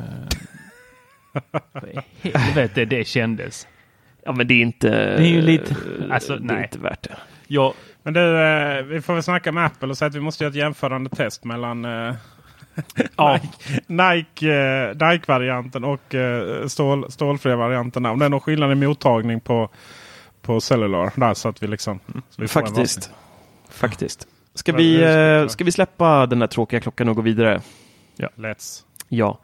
helvete 2.33 2.85
det 2.85 3.07
kändes. 3.07 3.67
Ja 4.25 4.31
men 4.31 4.47
det 4.47 4.53
är 4.53 4.61
inte... 4.61 4.89
Det 4.89 5.23
är 5.23 5.29
ju 5.29 5.41
lite- 5.41 5.75
alltså, 6.11 6.35
det 6.37 6.53
är 6.53 6.55
nej. 6.55 6.63
inte 6.63 6.79
värt 6.79 7.03
det. 7.03 7.15
Jag, 7.47 7.73
Men 8.03 8.13
du, 8.13 8.39
eh, 8.41 8.83
vi 8.83 9.01
får 9.01 9.13
väl 9.13 9.23
snacka 9.23 9.51
med 9.51 9.65
Apple 9.65 9.87
och 9.89 9.97
säga 9.97 10.07
att 10.07 10.15
vi 10.15 10.19
måste 10.19 10.43
göra 10.43 10.49
ett 10.49 10.55
jämförande 10.57 11.09
test 11.09 11.43
mellan 11.43 11.85
eh, 11.85 12.13
Ja, 13.17 13.39
Nike, 13.87 14.53
eh, 14.53 15.09
Nike-varianten 15.09 15.83
och 15.83 16.15
eh, 16.15 16.67
stål, 16.67 17.11
stålfria 17.11 17.55
varianten. 17.55 18.05
Om 18.05 18.19
det 18.19 18.25
är 18.25 18.29
någon 18.29 18.39
skillnad 18.39 18.71
i 18.71 18.75
mottagning 18.75 19.39
på, 19.39 19.69
på 20.41 20.61
cellular. 20.61 21.11
Där, 21.15 21.33
så 21.33 21.49
att 21.49 21.63
vi 21.63 21.67
liksom... 21.67 21.99
Så 22.29 22.41
vi 22.41 22.47
faktiskt. 22.47 23.11
Faktiskt. 23.69 24.27
Ska 24.53 24.71
Ja, 24.71 24.77
vi, 24.77 24.95
ska- 24.97 25.09
eh, 25.09 25.47
ska 25.47 25.63
vi 25.63 25.71
släppa 25.71 26.25
den 26.25 26.39
där 26.39 26.47
tråkiga 26.47 26.79
klockan 26.79 27.09
och 27.09 27.15
gå 27.15 27.21
vidare? 27.21 27.61
varsin. 28.17 28.45
Let's. 28.45 28.83
Ja. 29.09 29.39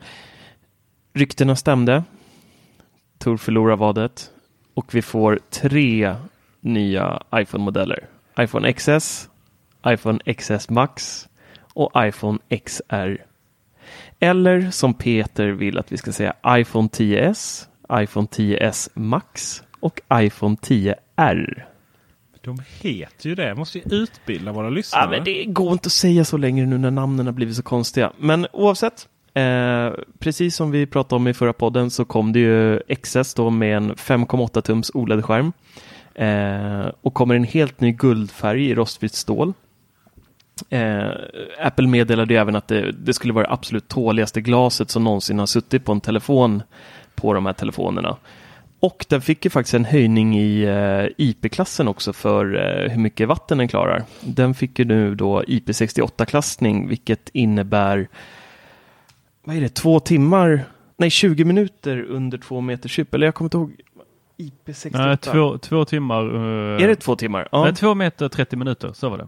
Ryktena 1.13 1.55
stämde. 1.55 2.03
Tor 3.17 3.37
förlorar 3.37 3.75
vadet. 3.75 4.29
Och 4.73 4.95
vi 4.95 5.01
får 5.01 5.39
tre 5.49 6.15
nya 6.61 7.23
iPhone-modeller. 7.35 8.07
iPhone 8.39 8.73
XS, 8.73 9.29
iPhone 9.87 10.33
XS 10.33 10.69
Max 10.69 11.27
och 11.73 11.91
iPhone 11.97 12.39
XR. 12.65 13.25
Eller 14.19 14.71
som 14.71 14.93
Peter 14.93 15.47
vill 15.47 15.77
att 15.77 15.91
vi 15.91 15.97
ska 15.97 16.11
säga 16.11 16.33
iPhone 16.47 16.87
10s, 16.87 17.67
iPhone 17.93 18.27
10s 18.27 18.89
Max 18.93 19.63
och 19.79 20.01
iPhone 20.13 20.55
10R. 20.55 21.63
De 22.43 22.59
heter 22.79 23.29
ju 23.29 23.35
det. 23.35 23.47
Jag 23.47 23.57
måste 23.57 23.77
ju 23.77 23.83
utbilda 23.89 24.51
våra 24.51 24.69
lyssnare. 24.69 25.03
Ja, 25.03 25.09
men 25.09 25.23
det 25.23 25.45
går 25.45 25.71
inte 25.71 25.87
att 25.87 25.91
säga 25.91 26.25
så 26.25 26.37
längre 26.37 26.65
nu 26.65 26.77
när 26.77 26.91
namnen 26.91 27.25
har 27.25 27.33
blivit 27.33 27.55
så 27.55 27.63
konstiga. 27.63 28.11
Men 28.17 28.47
oavsett, 28.53 29.07
eh, 29.33 29.93
precis 30.19 30.55
som 30.55 30.71
vi 30.71 30.85
pratade 30.85 31.15
om 31.15 31.27
i 31.27 31.33
förra 31.33 31.53
podden 31.53 31.91
så 31.91 32.05
kom 32.05 32.33
det 32.33 32.39
ju 32.39 32.79
XS 33.01 33.33
då 33.33 33.49
med 33.49 33.77
en 33.77 33.95
5,8 33.95 34.61
tums 34.61 34.91
OLED-skärm. 34.93 35.53
Eh, 36.15 36.91
och 37.01 37.13
kommer 37.13 37.35
en 37.35 37.43
helt 37.43 37.79
ny 37.79 37.91
guldfärg 37.91 38.65
i 38.65 38.75
rostfritt 38.75 39.13
stål. 39.13 39.53
Eh, 40.69 41.09
Apple 41.59 41.87
meddelade 41.87 42.33
ju 42.33 42.39
även 42.39 42.55
att 42.55 42.67
det, 42.67 42.91
det 42.91 43.13
skulle 43.13 43.33
vara 43.33 43.47
det 43.47 43.53
absolut 43.53 43.87
tåligaste 43.87 44.41
glaset 44.41 44.89
som 44.89 45.03
någonsin 45.03 45.39
har 45.39 45.45
suttit 45.45 45.85
på 45.85 45.91
en 45.91 46.01
telefon 46.01 46.63
på 47.15 47.33
de 47.33 47.45
här 47.45 47.53
telefonerna. 47.53 48.17
Och 48.79 49.05
den 49.09 49.21
fick 49.21 49.45
ju 49.45 49.49
faktiskt 49.49 49.73
en 49.73 49.85
höjning 49.85 50.39
i 50.39 50.63
eh, 50.63 51.25
IP-klassen 51.25 51.87
också 51.87 52.13
för 52.13 52.55
eh, 52.55 52.91
hur 52.91 52.99
mycket 52.99 53.27
vatten 53.27 53.57
den 53.57 53.67
klarar. 53.67 54.03
Den 54.21 54.53
fick 54.53 54.79
ju 54.79 54.85
nu 54.85 55.15
då 55.15 55.41
IP68-klassning 55.41 56.87
vilket 56.87 57.29
innebär 57.33 58.07
vad 59.43 59.55
är 59.55 59.61
det, 59.61 59.69
två 59.75 59.99
timmar, 59.99 60.63
nej 60.97 61.09
20 61.09 61.45
minuter 61.45 62.01
under 62.03 62.37
två 62.37 62.61
meters 62.61 62.99
djup. 62.99 63.13
Eller 63.13 63.27
jag 63.27 63.35
kommer 63.35 63.45
inte 63.45 63.57
ihåg. 63.57 63.75
IP68. 64.37 64.89
nej, 65.07 65.17
två, 65.17 65.57
två 65.57 65.85
timmar. 65.85 66.35
eh, 66.35 66.83
Är 66.83 66.87
det 66.87 66.95
två 66.95 67.15
timmar? 67.15 67.47
Ja. 67.51 67.63
Nej, 67.63 67.75
två 67.75 67.95
meter 67.95 68.29
30 68.29 68.55
minuter, 68.55 68.91
så 68.93 69.09
var 69.09 69.17
det. 69.17 69.27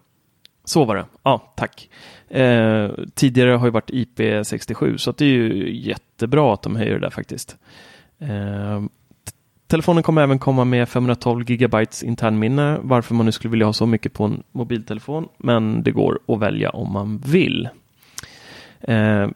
Så 0.65 0.85
var 0.85 0.95
det. 0.95 1.05
Ja, 1.23 1.53
tack. 1.57 1.89
Eh, 2.29 2.89
tidigare 3.13 3.51
har 3.51 3.67
ju 3.67 3.71
varit 3.71 3.89
IP67 3.89 4.97
så 4.97 5.11
det 5.11 5.25
är 5.25 5.29
ju 5.29 5.75
jättebra 5.75 6.53
att 6.53 6.61
de 6.61 6.75
höjer 6.75 6.93
det 6.93 6.99
där 6.99 7.09
faktiskt. 7.09 7.57
Eh, 8.19 8.81
telefonen 9.67 10.03
kommer 10.03 10.21
även 10.21 10.39
komma 10.39 10.65
med 10.65 10.89
512 10.89 11.43
GB 11.45 11.85
internminne 12.03 12.77
varför 12.81 13.15
man 13.15 13.25
nu 13.25 13.31
skulle 13.31 13.51
vilja 13.51 13.65
ha 13.65 13.73
så 13.73 13.85
mycket 13.85 14.13
på 14.13 14.23
en 14.23 14.43
mobiltelefon. 14.51 15.27
Men 15.37 15.83
det 15.83 15.91
går 15.91 16.19
att 16.27 16.39
välja 16.39 16.69
om 16.69 16.91
man 16.93 17.17
vill. 17.17 17.69
Eh, 18.81 19.27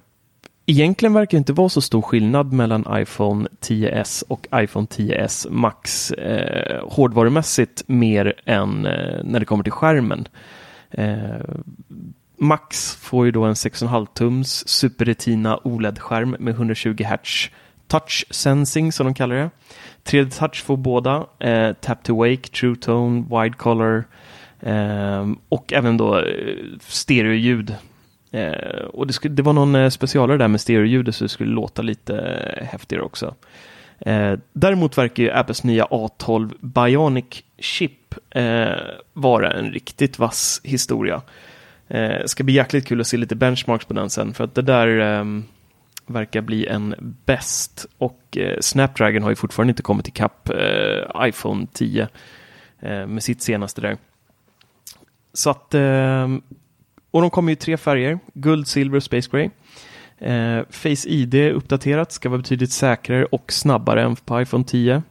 Egentligen 0.69 1.13
verkar 1.13 1.31
det 1.31 1.37
inte 1.37 1.53
vara 1.53 1.69
så 1.69 1.81
stor 1.81 2.01
skillnad 2.01 2.53
mellan 2.53 2.85
iPhone 3.01 3.47
10s 3.61 4.23
och 4.27 4.47
iPhone 4.55 4.87
10s 4.87 5.49
Max 5.49 6.11
eh, 6.11 6.87
hårdvarumässigt 6.89 7.83
mer 7.87 8.33
än 8.45 8.85
eh, 8.85 9.23
när 9.23 9.39
det 9.39 9.45
kommer 9.45 9.63
till 9.63 9.71
skärmen. 9.71 10.27
Eh, 10.91 11.17
Max 12.37 12.95
får 12.95 13.25
ju 13.25 13.31
då 13.31 13.43
en 13.43 13.53
6,5 13.53 14.07
tums 14.13 14.67
Super 14.67 15.05
Retina 15.05 15.59
OLED-skärm 15.63 16.35
med 16.39 16.53
120 16.53 17.03
Hz 17.03 17.49
touch 17.87 18.25
sensing 18.29 18.91
som 18.91 19.05
de 19.05 19.13
kallar 19.13 19.35
det. 19.35 19.49
3D 20.03 20.39
touch 20.39 20.63
får 20.63 20.77
båda, 20.77 21.25
eh, 21.39 21.73
tap 21.73 22.03
to 22.03 22.15
wake, 22.15 22.49
true 22.49 22.75
tone, 22.75 23.25
wide 23.29 23.57
color 23.57 24.03
eh, 24.59 25.31
och 25.49 25.73
även 25.73 25.97
då 25.97 26.19
eh, 26.19 26.23
stereoljud. 26.79 27.75
Eh, 28.31 28.85
och 28.93 29.07
det, 29.07 29.13
skulle, 29.13 29.35
det 29.35 29.43
var 29.43 29.53
någon 29.53 29.75
eh, 29.75 29.89
specialare 29.89 30.37
där 30.37 30.47
med 30.47 30.61
stereoljudet 30.61 31.15
så 31.15 31.23
det 31.23 31.29
skulle 31.29 31.51
låta 31.53 31.81
lite 31.81 32.17
eh, 32.17 32.65
häftigare 32.65 33.03
också. 33.03 33.35
Eh, 33.99 34.33
däremot 34.53 34.97
verkar 34.97 35.23
ju 35.23 35.31
Apples 35.31 35.63
nya 35.63 35.85
A12 35.85 36.53
Bionic 36.59 37.43
Chip 37.59 38.15
eh, 38.29 38.67
vara 39.13 39.51
en 39.51 39.71
riktigt 39.71 40.19
vass 40.19 40.61
historia. 40.63 41.21
Eh, 41.87 42.25
ska 42.25 42.43
bli 42.43 42.53
jäkligt 42.53 42.87
kul 42.87 43.01
att 43.01 43.07
se 43.07 43.17
lite 43.17 43.35
benchmarks 43.35 43.85
på 43.85 43.93
den 43.93 44.09
sen 44.09 44.33
för 44.33 44.43
att 44.43 44.55
det 44.55 44.61
där 44.61 44.87
ehm, 44.87 45.43
verkar 46.05 46.41
bli 46.41 46.67
en 46.67 46.95
bäst 47.25 47.85
och 47.97 48.37
eh, 48.37 48.57
Snapdragon 48.61 49.23
har 49.23 49.29
ju 49.29 49.35
fortfarande 49.35 49.71
inte 49.71 49.83
kommit 49.83 50.07
ikapp 50.07 50.49
eh, 50.49 51.27
iPhone 51.27 51.67
10 51.73 52.07
eh, 52.79 53.07
med 53.07 53.23
sitt 53.23 53.41
senaste 53.41 53.81
där. 53.81 53.97
Så 55.33 55.49
att 55.49 55.73
ehm, 55.73 56.41
och 57.11 57.21
de 57.21 57.29
kommer 57.29 57.51
i 57.51 57.55
tre 57.55 57.77
färger, 57.77 58.19
guld, 58.33 58.67
silver 58.67 58.97
och 58.97 59.03
space 59.03 59.29
gray. 59.31 59.49
Eh, 60.17 60.63
Face 60.69 61.07
ID 61.09 61.35
uppdaterat, 61.35 62.11
ska 62.11 62.29
vara 62.29 62.37
betydligt 62.41 62.71
säkrare 62.71 63.25
och 63.25 63.51
snabbare 63.51 64.01
än 64.03 64.15
på 64.15 64.41
iPhone 64.41 64.63
10. 64.63 65.03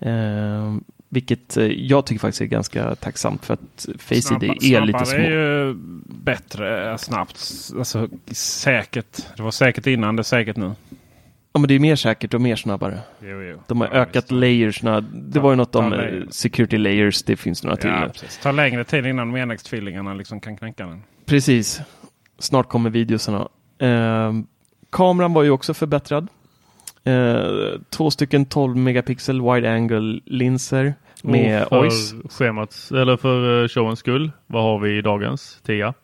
Eh, 0.00 0.76
vilket 1.08 1.56
eh, 1.56 1.64
jag 1.66 2.06
tycker 2.06 2.20
faktiskt 2.20 2.40
är 2.40 2.46
ganska 2.46 2.94
tacksamt 2.94 3.44
för 3.46 3.54
att 3.54 3.86
Face 3.98 4.14
ID 4.34 4.74
är 4.74 4.80
lite 4.86 5.04
små. 5.06 5.18
är 5.18 5.30
ju 5.30 5.74
bättre 6.22 6.90
eh, 6.90 6.96
snabbt. 6.96 7.38
Alltså 7.78 8.08
säkert. 8.32 9.36
Det 9.36 9.42
var 9.42 9.50
säkert 9.50 9.86
innan, 9.86 10.16
det 10.16 10.20
är 10.20 10.24
säkert 10.24 10.56
nu. 10.56 10.72
Ja, 11.52 11.60
men 11.60 11.68
det 11.68 11.74
är 11.74 11.78
mer 11.78 11.96
säkert 11.96 12.34
och 12.34 12.40
mer 12.40 12.56
snabbare. 12.56 12.98
Jo, 13.22 13.42
jo. 13.42 13.58
De 13.66 13.80
har 13.80 13.88
Ja, 13.88 13.92
ökat 13.94 14.24
visst. 14.24 14.30
layersna. 14.30 15.00
Det 15.00 15.32
Ta- 15.34 15.40
var 15.40 15.50
ju 15.50 15.56
något 15.56 15.74
om 15.74 15.84
eh, 15.84 15.90
layer. 15.98 16.26
security 16.30 16.78
layers. 16.78 17.22
Det 17.22 17.36
finns 17.36 17.62
några 17.64 17.76
till 17.76 17.90
Ja, 17.90 18.00
nu. 18.00 18.08
precis. 18.08 18.38
Ta 18.42 18.52
längre 18.52 18.84
tid 18.84 19.06
innan 19.06 19.32
de 19.32 19.40
enäggstvillingarna 19.40 20.14
liksom 20.14 20.40
kan 20.40 20.56
knäcka 20.56 20.86
den. 20.86 21.02
Precis. 21.28 21.80
Snart 22.38 22.68
kommer 22.68 22.90
videosarna. 22.90 23.48
Eh, 23.78 24.32
kameran 24.90 25.32
var 25.32 25.42
ju 25.42 25.50
också 25.50 25.74
förbättrad. 25.74 26.28
Eh, 27.04 27.80
två 27.90 28.10
stycken 28.10 28.44
12 28.46 28.76
megapixel 28.76 29.42
wide 29.42 29.72
angle 29.72 30.20
linser 30.24 30.94
med 31.22 31.62
och 31.62 31.68
för 31.68 31.78
OIS. 31.78 32.14
schemat, 32.30 32.90
eller 32.90 33.16
för 33.16 33.62
eh, 33.62 33.68
showens 33.68 33.98
skull, 33.98 34.30
vad 34.46 34.62
har 34.62 34.78
vi 34.78 34.98
i 34.98 35.02
dagens 35.02 35.60
10? 35.66 35.94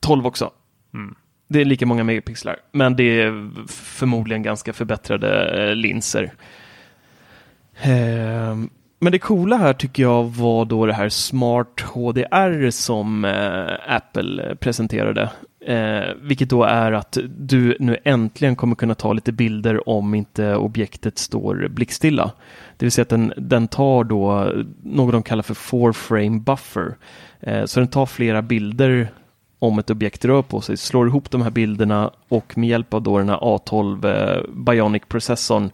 12 0.00 0.26
också. 0.26 0.50
Mm. 0.94 1.14
Det 1.48 1.60
är 1.60 1.64
lika 1.64 1.86
många 1.86 2.04
megapixlar, 2.04 2.56
men 2.72 2.96
det 2.96 3.22
är 3.22 3.50
förmodligen 3.68 4.42
ganska 4.42 4.72
förbättrade 4.72 5.62
eh, 5.68 5.74
linser. 5.74 6.32
Ehm, 7.82 8.70
men 8.98 9.12
det 9.12 9.18
coola 9.18 9.56
här 9.56 9.72
tycker 9.72 10.02
jag 10.02 10.24
var 10.24 10.64
då 10.64 10.86
det 10.86 10.92
här 10.92 11.08
Smart 11.08 11.80
HDR 11.80 12.70
som 12.70 13.24
eh, 13.24 13.94
Apple 13.94 14.56
presenterade. 14.56 15.30
Eh, 15.66 16.14
vilket 16.22 16.50
då 16.50 16.64
är 16.64 16.92
att 16.92 17.18
du 17.38 17.76
nu 17.80 17.96
äntligen 18.04 18.56
kommer 18.56 18.76
kunna 18.76 18.94
ta 18.94 19.12
lite 19.12 19.32
bilder 19.32 19.88
om 19.88 20.14
inte 20.14 20.56
objektet 20.56 21.18
står 21.18 21.68
blickstilla. 21.68 22.32
Det 22.76 22.86
vill 22.86 22.92
säga 22.92 23.02
att 23.02 23.08
den, 23.08 23.32
den 23.36 23.68
tar 23.68 24.04
då 24.04 24.52
något 24.82 25.12
de 25.12 25.22
kallar 25.22 25.42
för 25.42 25.54
four 25.54 25.92
frame 25.92 26.40
buffer. 26.40 26.96
Eh, 27.40 27.64
så 27.64 27.80
den 27.80 27.88
tar 27.88 28.06
flera 28.06 28.42
bilder 28.42 29.08
om 29.58 29.78
ett 29.78 29.90
objekt 29.90 30.24
rör 30.24 30.42
på 30.42 30.60
sig, 30.60 30.76
slår 30.76 31.06
ihop 31.06 31.30
de 31.30 31.42
här 31.42 31.50
bilderna 31.50 32.10
och 32.28 32.58
med 32.58 32.68
hjälp 32.68 32.94
av 32.94 33.02
då 33.02 33.18
den 33.18 33.28
här 33.28 33.38
A12 33.38 34.06
eh, 34.06 34.42
Bionic 34.52 35.02
processorn 35.08 35.70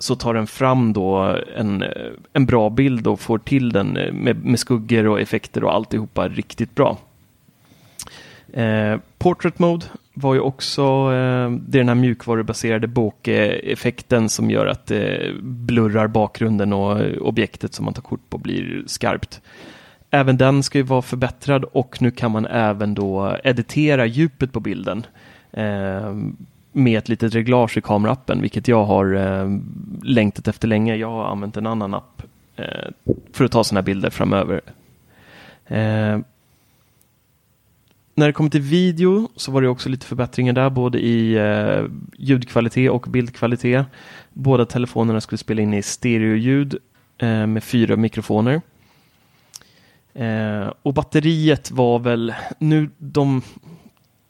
så 0.00 0.16
tar 0.16 0.34
den 0.34 0.46
fram 0.46 0.92
då 0.92 1.36
en, 1.56 1.84
en 2.32 2.46
bra 2.46 2.70
bild 2.70 3.06
och 3.06 3.20
får 3.20 3.38
till 3.38 3.72
den 3.72 3.88
med, 4.12 4.44
med 4.44 4.58
skuggor 4.58 5.06
och 5.06 5.20
effekter 5.20 5.64
och 5.64 5.74
alltihopa 5.74 6.28
riktigt 6.28 6.74
bra. 6.74 6.98
Eh, 8.52 8.96
Portrait 9.18 9.58
Mode 9.58 9.86
var 10.14 10.34
ju 10.34 10.40
också 10.40 10.82
eh, 10.82 11.50
det 11.50 11.78
är 11.78 11.80
den 11.80 11.88
här 11.88 11.94
mjukvarubaserade 11.94 12.86
bokeffekten 12.86 14.28
som 14.28 14.50
gör 14.50 14.66
att 14.66 14.86
det 14.86 15.16
eh, 15.16 15.34
blurrar 15.42 16.06
bakgrunden 16.06 16.72
och 16.72 17.00
eh, 17.00 17.18
objektet 17.18 17.74
som 17.74 17.84
man 17.84 17.94
tar 17.94 18.02
kort 18.02 18.30
på 18.30 18.38
blir 18.38 18.82
skarpt. 18.86 19.40
Även 20.10 20.36
den 20.36 20.62
ska 20.62 20.78
ju 20.78 20.84
vara 20.84 21.02
förbättrad 21.02 21.64
och 21.64 22.02
nu 22.02 22.10
kan 22.10 22.30
man 22.30 22.46
även 22.46 22.94
då 22.94 23.36
editera 23.44 24.06
djupet 24.06 24.52
på 24.52 24.60
bilden 24.60 25.06
eh, 25.52 26.14
med 26.72 26.98
ett 26.98 27.08
litet 27.08 27.34
reglage 27.34 27.76
i 27.76 27.80
kameraappen, 27.80 28.42
vilket 28.42 28.68
jag 28.68 28.84
har 28.84 29.14
eh, 29.14 29.58
längtat 30.02 30.48
efter 30.48 30.68
länge. 30.68 30.96
Jag 30.96 31.10
har 31.10 31.24
använt 31.24 31.56
en 31.56 31.66
annan 31.66 31.94
app 31.94 32.22
eh, 32.56 32.90
för 33.32 33.44
att 33.44 33.52
ta 33.52 33.64
sådana 33.64 33.82
bilder 33.82 34.10
framöver. 34.10 34.60
Eh, 35.66 36.18
när 38.14 38.26
det 38.26 38.32
kommer 38.32 38.50
till 38.50 38.60
video 38.60 39.28
så 39.36 39.52
var 39.52 39.62
det 39.62 39.68
också 39.68 39.88
lite 39.88 40.06
förbättringar 40.06 40.52
där, 40.52 40.70
både 40.70 40.98
i 40.98 41.34
eh, 41.34 41.84
ljudkvalitet 42.18 42.90
och 42.90 43.06
bildkvalitet. 43.10 43.86
Båda 44.32 44.66
telefonerna 44.66 45.20
skulle 45.20 45.38
spela 45.38 45.62
in 45.62 45.74
i 45.74 45.82
stereoljud 45.82 46.76
eh, 47.18 47.46
med 47.46 47.64
fyra 47.64 47.96
mikrofoner. 47.96 48.60
Eh, 50.14 50.72
och 50.82 50.94
batteriet 50.94 51.70
var 51.70 51.98
väl, 51.98 52.34
nu 52.58 52.90
de 52.98 53.42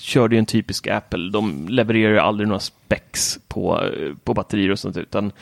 körde 0.01 0.35
ju 0.35 0.39
en 0.39 0.47
typisk 0.47 0.87
Apple, 0.87 1.31
de 1.31 1.69
levererar 1.69 2.13
ju 2.13 2.19
aldrig 2.19 2.49
några 2.49 2.61
specs 2.61 3.39
på, 3.49 3.85
eh, 3.85 4.15
på 4.25 4.35
batterier 4.35 4.71
och 4.71 4.79
sånt 4.79 4.97
utan 4.97 5.33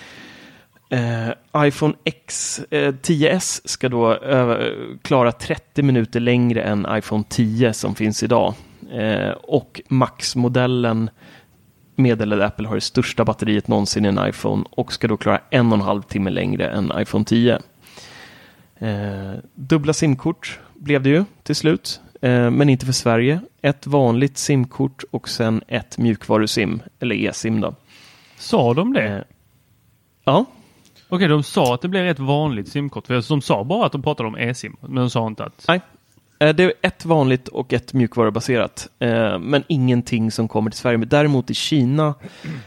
eh, 0.88 1.28
iPhone 1.66 1.94
X 2.04 2.60
eh, 2.70 2.92
10s 2.92 3.60
ska 3.64 3.88
då 3.88 4.14
eh, 4.16 4.56
klara 5.02 5.32
30 5.32 5.82
minuter 5.82 6.20
längre 6.20 6.62
än 6.62 6.86
iPhone 6.90 7.24
10 7.28 7.72
som 7.72 7.94
finns 7.94 8.22
idag. 8.22 8.54
Eh, 8.92 9.30
och 9.30 9.80
Max-modellen 9.88 11.10
meddelade 11.96 12.46
Apple 12.46 12.68
har 12.68 12.74
det 12.74 12.80
största 12.80 13.24
batteriet 13.24 13.68
någonsin 13.68 14.04
i 14.04 14.08
en 14.08 14.28
iPhone 14.28 14.64
och 14.70 14.92
ska 14.92 15.08
då 15.08 15.16
klara 15.16 15.40
en 15.50 15.66
och 15.66 15.78
en 15.78 15.84
halv 15.84 16.02
timme 16.02 16.30
längre 16.30 16.68
än 16.68 16.92
iPhone 16.96 17.24
10. 17.24 17.58
Eh, 18.78 19.32
dubbla 19.54 19.92
simkort 19.92 20.60
blev 20.74 21.02
det 21.02 21.10
ju 21.10 21.24
till 21.42 21.56
slut, 21.56 22.00
men 22.20 22.68
inte 22.68 22.86
för 22.86 22.92
Sverige. 22.92 23.40
Ett 23.62 23.86
vanligt 23.86 24.38
simkort 24.38 25.04
och 25.10 25.28
sen 25.28 25.62
ett 25.68 25.98
mjukvarusim, 25.98 26.82
eller 27.00 27.16
e-sim 27.16 27.60
då. 27.60 27.74
Sa 28.36 28.74
de 28.74 28.92
det? 28.92 29.08
Eh, 29.08 29.22
ja, 30.24 30.44
Okej, 31.08 31.28
de 31.28 31.42
sa 31.42 31.74
att 31.74 31.80
det 31.80 31.88
blir 31.88 32.04
ett 32.04 32.18
vanligt 32.18 32.68
simkort. 32.68 33.06
För 33.06 33.28
de 33.28 33.42
sa 33.42 33.64
bara 33.64 33.86
att 33.86 33.92
de 33.92 34.02
pratade 34.02 34.28
om 34.28 34.36
e-sim, 34.36 34.76
men 34.80 34.94
de 34.94 35.10
sa 35.10 35.26
inte 35.26 35.44
att... 35.44 35.64
nej. 35.68 35.80
Eh, 36.40 36.54
det 36.54 36.64
är 36.64 36.72
ett 36.82 37.04
vanligt 37.04 37.48
och 37.48 37.72
ett 37.72 37.92
mjukvarubaserat, 37.92 38.88
eh, 38.98 39.38
men 39.38 39.64
ingenting 39.66 40.30
som 40.30 40.48
kommer 40.48 40.70
till 40.70 40.78
Sverige. 40.78 40.98
Men 40.98 41.08
däremot 41.08 41.50
i 41.50 41.54
Kina 41.54 42.14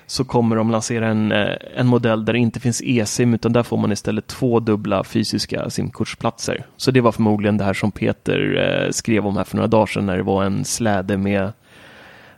så 0.05 0.25
kommer 0.25 0.55
de 0.55 0.71
lansera 0.71 1.07
en, 1.07 1.31
eh, 1.31 1.55
en 1.75 1.87
modell 1.87 2.25
där 2.25 2.33
det 2.33 2.39
inte 2.39 2.59
finns 2.59 2.81
e-sim, 2.85 3.33
utan 3.33 3.53
där 3.53 3.63
får 3.63 3.77
man 3.77 3.91
istället 3.91 4.27
två 4.27 4.59
dubbla 4.59 5.03
fysiska 5.03 5.69
simkortsplatser. 5.69 6.65
Så 6.77 6.91
det 6.91 7.01
var 7.01 7.11
förmodligen 7.11 7.57
det 7.57 7.63
här 7.63 7.73
som 7.73 7.91
Peter 7.91 8.89
skrev 8.91 9.27
om 9.27 9.37
här 9.37 9.43
för 9.43 9.55
några 9.55 9.67
dagar 9.67 9.85
sedan, 9.85 10.05
när 10.05 10.17
det 10.17 10.23
var 10.23 10.43
en 10.43 10.65
släde 10.65 11.17
med 11.17 11.51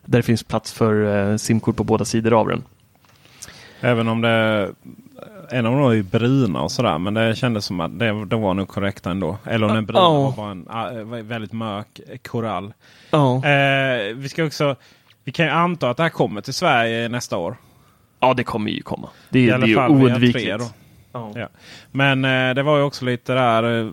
där 0.05 0.19
det 0.19 0.23
finns 0.23 0.43
plats 0.43 0.73
för 0.73 1.37
simkort 1.37 1.75
på 1.75 1.83
båda 1.83 2.05
sidor 2.05 2.33
av 2.33 2.47
den. 2.47 2.63
Även 3.81 4.07
om 4.07 4.21
det 4.21 4.69
en 5.53 5.65
av 5.65 5.71
dem 5.73 5.81
var 5.81 5.91
ju 5.91 6.03
bruna 6.03 6.61
och 6.61 6.71
sådär. 6.71 6.97
Men 6.97 7.13
det 7.13 7.35
kändes 7.35 7.65
som 7.65 7.79
att 7.79 7.99
det, 7.99 8.25
det 8.25 8.35
var 8.35 8.53
nog 8.53 8.67
korrekt 8.67 9.05
ändå. 9.05 9.37
Eller 9.45 9.67
om 9.67 9.75
den 9.75 9.85
bruna 9.85 9.99
Ja. 9.99 10.21
var 10.21 10.31
bara 10.31 10.51
en 10.51 10.65
ah, 10.69 10.89
väldigt 11.23 11.51
mörk 11.53 11.99
korall. 12.27 12.73
Ja, 13.11 13.35
Eh, 13.45 14.15
vi 14.15 14.29
ska 14.29 14.43
också 14.45 14.75
vi 15.23 15.31
kan 15.31 15.45
ju 15.45 15.51
anta 15.51 15.89
att 15.89 15.97
det 15.97 16.03
här 16.03 16.09
kommer 16.09 16.41
till 16.41 16.53
Sverige 16.53 17.09
nästa 17.09 17.37
år. 17.37 17.55
ja 18.19 18.33
det 18.33 18.43
kommer 18.43 18.71
ju 18.71 18.81
komma. 18.81 19.09
Det, 19.29 19.39
är- 19.39 19.43
I 19.43 19.47
det 19.47 19.53
alla 19.55 19.65
är 19.65 19.99
ju 19.99 20.05
oundvikligt. 20.05 20.45
tre 20.45 20.57
då. 20.57 20.65
Ja. 21.11 21.31
Ja. 21.35 21.47
Men 21.91 22.25
eh, 22.25 22.53
det 22.55 22.63
var 22.63 22.77
ju 22.77 22.83
också 22.83 23.05
lite 23.05 23.33
där 23.33 23.79
eh, 23.81 23.91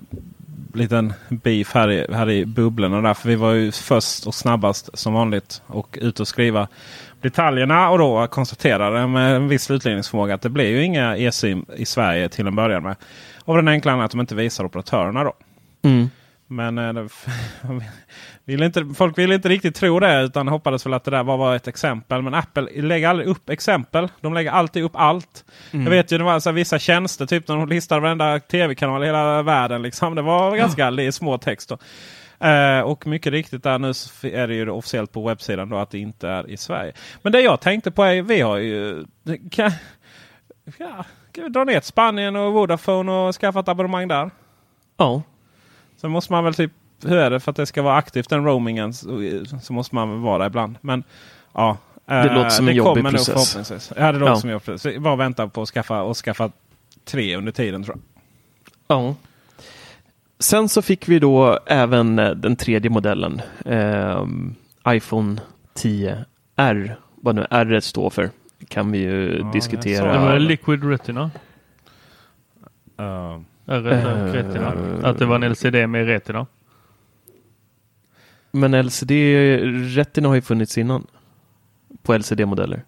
liten 0.75 1.13
beef 1.29 1.75
här 1.75 1.91
i, 1.91 2.07
här 2.13 2.31
i 2.31 2.47
bubblorna 2.47 3.01
där. 3.01 3.15
För 3.15 3.29
vi 3.29 3.35
var 3.37 3.53
ju 3.53 3.73
först 3.73 4.27
och 4.27 4.35
snabbast 4.35 4.99
som 4.99 5.13
vanligt 5.15 5.63
och 5.67 5.99
ute 6.01 6.23
och 6.23 6.29
skriva 6.29 6.69
detaljerna 7.21 7.91
och 7.91 7.99
då 7.99 8.27
konstaterade 8.27 9.07
med 9.07 9.37
en 9.37 9.49
viss 9.49 9.63
slutledningsförmåga 9.63 10.35
att 10.35 10.43
det 10.43 10.49
blir 10.49 10.69
ju 10.69 10.85
inga 10.85 11.17
e-sim 11.17 11.65
i 11.77 11.87
Sverige 11.87 12.29
till 12.29 12.47
en 12.47 12.57
början 12.57 12.83
med. 12.83 12.97
Av 13.45 13.57
den 13.57 13.69
enkla 13.69 13.93
anledningen 13.93 14.05
att 14.05 14.11
de 14.11 14.21
inte 14.21 14.35
visar 14.35 14.65
operatörerna 14.65 15.25
då. 15.25 15.33
Mm. 15.83 16.11
Men 16.47 16.79
eh, 16.79 16.93
det, 16.93 17.09
vill 18.45 18.63
inte, 18.63 18.87
folk 18.97 19.19
ville 19.19 19.35
inte 19.35 19.49
riktigt 19.49 19.75
tro 19.75 20.01
det 20.01 20.23
utan 20.23 20.49
hoppades 20.49 20.87
väl 20.87 20.95
att 20.95 21.05
det 21.05 21.11
där 21.11 21.23
var 21.23 21.57
ett 21.57 21.69
exempel. 21.69 22.23
Men 22.23 22.35
Apple 22.35 22.83
lägger 22.83 23.09
aldrig 23.09 23.29
upp 23.29 23.51
exempel. 23.51 24.09
De 24.21 24.35
lägger 24.35 24.51
alltid 24.51 24.85
upp 24.85 24.93
allt. 24.95 25.45
Mm. 25.71 25.85
Jag 25.85 25.91
vet 25.91 26.13
ju 26.13 26.19
det 26.19 26.25
var 26.25 26.41
så 26.41 26.53
vissa 26.53 26.79
tjänster, 26.79 27.27
typ 27.27 27.49
när 27.49 27.57
de 27.57 27.69
listar 27.69 28.01
varenda 28.01 28.41
tv-kanal 28.41 29.03
i 29.03 29.07
hela 29.07 29.43
världen. 29.43 29.83
Liksom. 29.83 30.15
Det 30.15 30.23
var 30.23 30.57
ganska 30.57 30.87
är 30.87 31.11
små 31.11 31.39
text. 31.39 31.73
Eh, 32.41 32.81
och 32.81 33.07
mycket 33.07 33.33
riktigt 33.33 33.63
där 33.63 33.79
nu 33.79 33.89
är 34.35 34.49
det 34.49 34.55
ju 34.55 34.71
officiellt 34.71 35.13
på 35.13 35.27
webbsidan 35.29 35.69
då 35.69 35.77
att 35.77 35.91
det 35.91 35.99
inte 35.99 36.29
är 36.29 36.51
i 36.51 36.57
Sverige. 36.57 36.93
Men 37.23 37.33
det 37.33 37.41
jag 37.41 37.61
tänkte 37.61 37.91
på 37.91 38.05
är, 38.05 38.23
vi 38.23 38.41
har 38.41 38.57
ju... 38.57 39.05
Kan, 39.51 39.73
ja, 40.79 41.05
kan 41.33 41.45
vi 41.45 41.51
dra 41.51 41.65
ner 41.65 41.81
till 41.81 41.89
Spanien 41.89 42.37
och 42.37 42.53
Vodafone 42.53 43.13
och 43.13 43.35
skaffa 43.35 43.61
ett 43.61 43.69
abonnemang 43.69 44.09
där? 44.09 44.31
ja. 44.97 45.23
Sen 45.97 46.11
måste 46.11 46.33
man 46.33 46.45
väl 46.45 46.55
typ, 46.55 46.73
hur 47.05 47.17
är 47.17 47.31
det 47.31 47.41
för 47.41 47.51
att 47.51 47.57
det 47.57 47.67
ska 47.67 47.83
vara 47.83 47.97
aktivt 47.97 48.29
den 48.29 48.45
roamingen 48.45 48.95
så, 48.95 49.07
så 49.63 49.73
måste 49.73 49.95
man 49.95 50.11
väl 50.11 50.19
vara 50.19 50.39
där 50.39 50.47
ibland. 50.47 50.77
Men 50.81 51.05
ja. 51.53 51.77
Det 52.07 52.15
eh, 52.15 52.35
låter 52.35 52.51
som 52.51 52.69
en 52.69 52.75
det 52.75 52.79
jobbig 52.79 53.05
kommer 53.05 53.11
nog 53.19 53.27
process. 53.27 53.93
Ja, 53.97 54.13
det 54.13 54.19
låter 54.19 54.33
Ja. 54.33 54.37
som 54.41 54.49
en 54.49 54.53
jobbig 54.53 54.65
process. 54.65 54.99
Bara 54.99 55.17
vänta 55.17 55.49
på 55.49 55.63
att 55.63 55.69
skaffa, 55.69 56.03
och 56.03 56.17
skaffa 56.17 56.51
tre 57.05 57.37
under 57.37 57.53
tiden 57.53 57.85
tror 57.85 57.97
jag. 57.97 58.99
Ja. 58.99 59.15
Sen 60.41 60.69
så 60.69 60.83
fick 60.83 61.09
vi 61.09 61.19
då 61.19 61.59
även 61.67 62.19
eh, 62.19 62.31
den 62.31 62.57
tredje 62.57 62.91
modellen. 62.91 63.43
ehm, 63.65 64.55
iPhone 64.89 65.41
10R. 65.75 66.95
Vad 67.15 67.35
nu 67.35 67.47
R 67.51 67.81
står 67.81 68.11
för. 68.11 68.31
Kan 68.69 68.93
vi 68.93 68.99
ju 68.99 69.39
Ja, 69.39 69.51
diskutera. 69.53 70.13
Det 70.13 70.19
var 70.19 70.33
det. 70.33 70.39
Liquid 70.39 70.85
Retina. 70.85 71.31
Uh, 73.01 73.39
Retina. 73.67 74.29
Eh, 74.29 74.33
retina. 74.33 74.73
Att 75.09 75.19
det 75.19 75.27
var 75.27 75.35
en 75.37 75.43
LCD 75.53 75.87
med 75.87 76.07
Retina. 76.07 76.47
Men 78.51 78.75
LCD, 78.87 79.11
Retina 79.97 80.29
har 80.29 80.35
ju 80.35 80.43
funnits 80.43 80.79
innan. 80.79 81.07
På 82.03 82.15
LCD-modeller. 82.19 82.83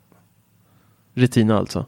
Retina 1.14 1.58
alltså. 1.58 1.86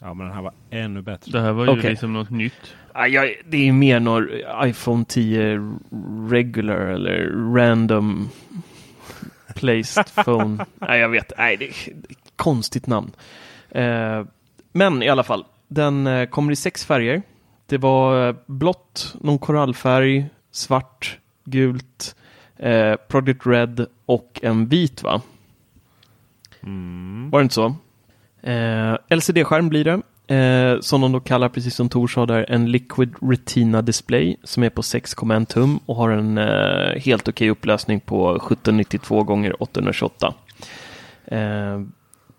Ja 0.00 0.14
men 0.14 0.26
den 0.26 0.34
här 0.34 0.42
var 0.42 0.52
ännu 0.70 1.02
bättre. 1.02 1.32
Det 1.32 1.40
här 1.40 1.52
var 1.52 1.64
ju 1.64 1.70
Okej. 1.70 1.90
liksom 1.90 2.12
något 2.12 2.30
nytt. 2.30 2.74
Ja, 2.94 3.28
det 3.48 3.68
är 3.68 3.72
mer 3.72 4.00
någon 4.00 4.28
iPhone 4.62 5.04
10 5.04 5.76
regular 6.30 6.76
eller 6.76 7.30
random 7.54 8.28
placed 9.54 10.04
phone. 10.24 10.66
Nej, 10.74 11.00
jag 11.00 11.08
vet. 11.08 11.32
Nej, 11.38 11.56
det 11.56 11.64
är 11.64 11.70
ett 12.10 12.32
konstigt 12.36 12.86
namn. 12.86 13.10
Eh, 13.70 14.24
men 14.72 15.02
i 15.02 15.08
alla 15.08 15.22
fall, 15.22 15.44
den 15.68 16.06
eh, 16.06 16.28
kommer 16.28 16.52
i 16.52 16.56
sex 16.56 16.84
färger. 16.84 17.22
Det 17.66 17.78
var 17.78 18.28
eh, 18.28 18.34
blått, 18.46 19.14
någon 19.20 19.38
korallfärg, 19.38 20.26
svart, 20.50 21.18
gult, 21.44 22.16
eh, 22.56 22.96
Project 23.08 23.46
Red 23.46 23.86
och 24.06 24.40
en 24.42 24.66
vit 24.68 25.02
va? 25.02 25.22
Var 27.30 27.38
det 27.38 27.42
inte 27.42 27.54
så? 27.54 27.76
Eh, 28.42 28.96
LCD-skärm 29.08 29.68
blir 29.68 29.84
det. 29.84 30.00
Eh, 30.28 30.80
som 30.80 31.00
de 31.00 31.12
då 31.12 31.20
kallar, 31.20 31.48
precis 31.48 31.74
som 31.74 31.88
Tor 31.88 32.08
sa 32.08 32.26
där, 32.26 32.46
en 32.48 32.70
Liquid 32.70 33.14
Retina 33.20 33.82
Display 33.82 34.36
som 34.44 34.62
är 34.62 34.70
på 34.70 34.82
6,1 34.82 35.44
tum 35.44 35.80
och 35.86 35.96
har 35.96 36.10
en 36.10 36.38
eh, 36.38 37.00
helt 37.00 37.28
okej 37.28 37.50
upplösning 37.50 38.00
på 38.00 38.36
1792 38.36 39.22
gånger 39.22 39.62
828. 39.62 40.34
Eh, 41.24 41.80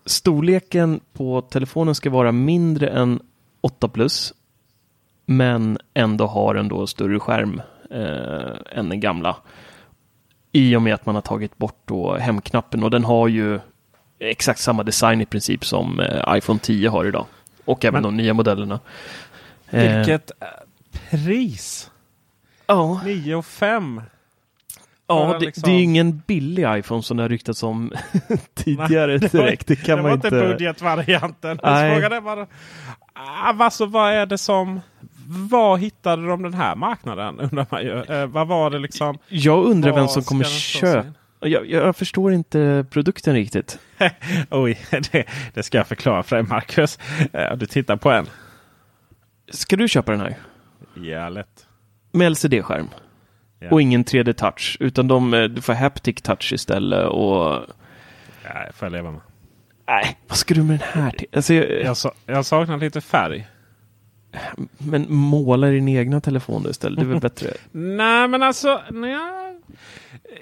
storleken 0.06 1.00
på 1.12 1.40
telefonen 1.40 1.94
ska 1.94 2.10
vara 2.10 2.32
mindre 2.32 2.88
än 2.88 3.20
8 3.60 3.88
plus 3.88 4.34
men 5.26 5.78
ändå 5.94 6.26
har 6.26 6.54
den 6.54 6.68
då 6.68 6.86
större 6.86 7.20
skärm 7.20 7.62
eh, 7.90 8.78
än 8.78 8.88
den 8.88 9.00
gamla. 9.00 9.36
I 10.52 10.76
och 10.76 10.82
med 10.82 10.94
att 10.94 11.06
man 11.06 11.14
har 11.14 11.22
tagit 11.22 11.58
bort 11.58 11.82
då 11.84 12.16
hemknappen 12.16 12.82
och 12.82 12.90
den 12.90 13.04
har 13.04 13.28
ju 13.28 13.60
exakt 14.20 14.60
samma 14.60 14.82
design 14.82 15.20
i 15.20 15.26
princip 15.26 15.64
som 15.64 16.00
eh, 16.00 16.36
iPhone 16.36 16.58
10 16.60 16.88
har 16.88 17.04
idag. 17.04 17.26
Och 17.64 17.84
även 17.84 18.02
Men- 18.02 18.02
de 18.02 18.16
nya 18.22 18.34
modellerna. 18.34 18.80
Eh, 19.70 19.96
Vilket 19.96 20.30
eh, 20.40 20.46
pris! 21.10 21.90
Ja, 22.66 23.00
9 23.04 23.34
och 23.34 23.46
5. 23.46 24.02
Ja, 25.06 25.36
det, 25.40 25.46
liksom- 25.46 25.62
det 25.62 25.70
är 25.70 25.76
ju 25.76 25.82
ingen 25.82 26.22
billig 26.26 26.66
iPhone 26.78 27.02
som 27.02 27.16
det 27.16 27.22
har 27.22 27.28
ryktats 27.28 27.62
om 27.62 27.92
tidigare 28.54 29.18
det 29.18 29.34
var- 29.34 29.42
direkt. 29.42 29.66
Det 29.66 29.76
kan 29.76 29.96
det 29.96 30.02
man 30.02 30.10
var 30.10 30.12
inte 30.16 30.30
budgetvarianten. 30.30 31.60
Nej. 31.62 32.00
Frågan 32.00 32.24
bara, 32.24 32.46
alltså, 33.64 33.86
vad 33.86 34.12
är 34.12 34.26
det 34.26 34.38
som... 34.38 34.80
Var 35.50 35.76
hittade 35.76 36.26
de 36.28 36.42
den 36.42 36.54
här 36.54 36.76
marknaden? 36.76 37.40
Undrar 37.40 37.66
man 37.70 37.82
ju. 37.82 38.02
Eh, 38.02 38.26
vad 38.26 38.48
var 38.48 38.70
det 38.70 38.78
liksom? 38.78 39.18
Jag 39.28 39.64
undrar 39.64 39.92
vem 39.92 40.08
som 40.08 40.22
kommer 40.22 40.44
köpa. 40.44 41.04
Jag, 41.40 41.70
jag 41.70 41.96
förstår 41.96 42.32
inte 42.32 42.84
produkten 42.90 43.34
riktigt. 43.34 43.78
Oj, 44.50 44.78
det, 45.12 45.24
det 45.54 45.62
ska 45.62 45.78
jag 45.78 45.86
förklara 45.86 46.22
för 46.22 46.36
dig 46.36 46.44
Marcus. 46.44 46.98
Eh, 47.32 47.56
Du 47.56 47.66
tittar 47.66 47.96
på 47.96 48.10
en. 48.10 48.26
Ska 49.50 49.76
du 49.76 49.88
köpa 49.88 50.12
den 50.12 50.20
här? 50.20 50.34
Ja, 50.94 51.28
lätt. 51.28 51.66
Med 52.12 52.32
LCD-skärm? 52.32 52.88
Ja. 53.58 53.70
Och 53.70 53.82
ingen 53.82 54.04
3D-touch, 54.04 54.76
utan 54.80 55.08
de, 55.08 55.34
eh, 55.34 55.44
du 55.44 55.62
får 55.62 55.72
haptic 55.72 56.22
touch 56.22 56.52
istället 56.52 57.06
och... 57.08 57.42
Ja, 58.44 58.64
det 58.66 58.72
får 58.74 58.86
jag 58.86 58.92
leva 58.92 59.10
med. 59.10 59.20
Nej, 59.86 60.18
vad 60.28 60.38
ska 60.38 60.54
du 60.54 60.62
med 60.62 60.78
den 60.78 61.02
här 61.04 61.10
till? 61.10 61.26
Alltså, 61.32 61.54
jag, 61.54 61.82
Jag, 61.84 61.96
sa, 61.96 62.12
jag 62.26 62.44
saknar 62.46 62.76
lite 62.78 63.00
färg. 63.00 63.46
Men 64.78 65.06
måla 65.12 65.66
din 65.66 65.88
egna 65.88 66.20
telefon 66.20 66.66
istället, 66.70 66.98
det 67.00 67.04
är 67.04 67.08
väl 67.08 67.20
bättre? 67.30 67.50
Nej, 67.72 68.28
men 68.28 68.42
alltså... 68.42 68.80
Nej, 68.90 69.49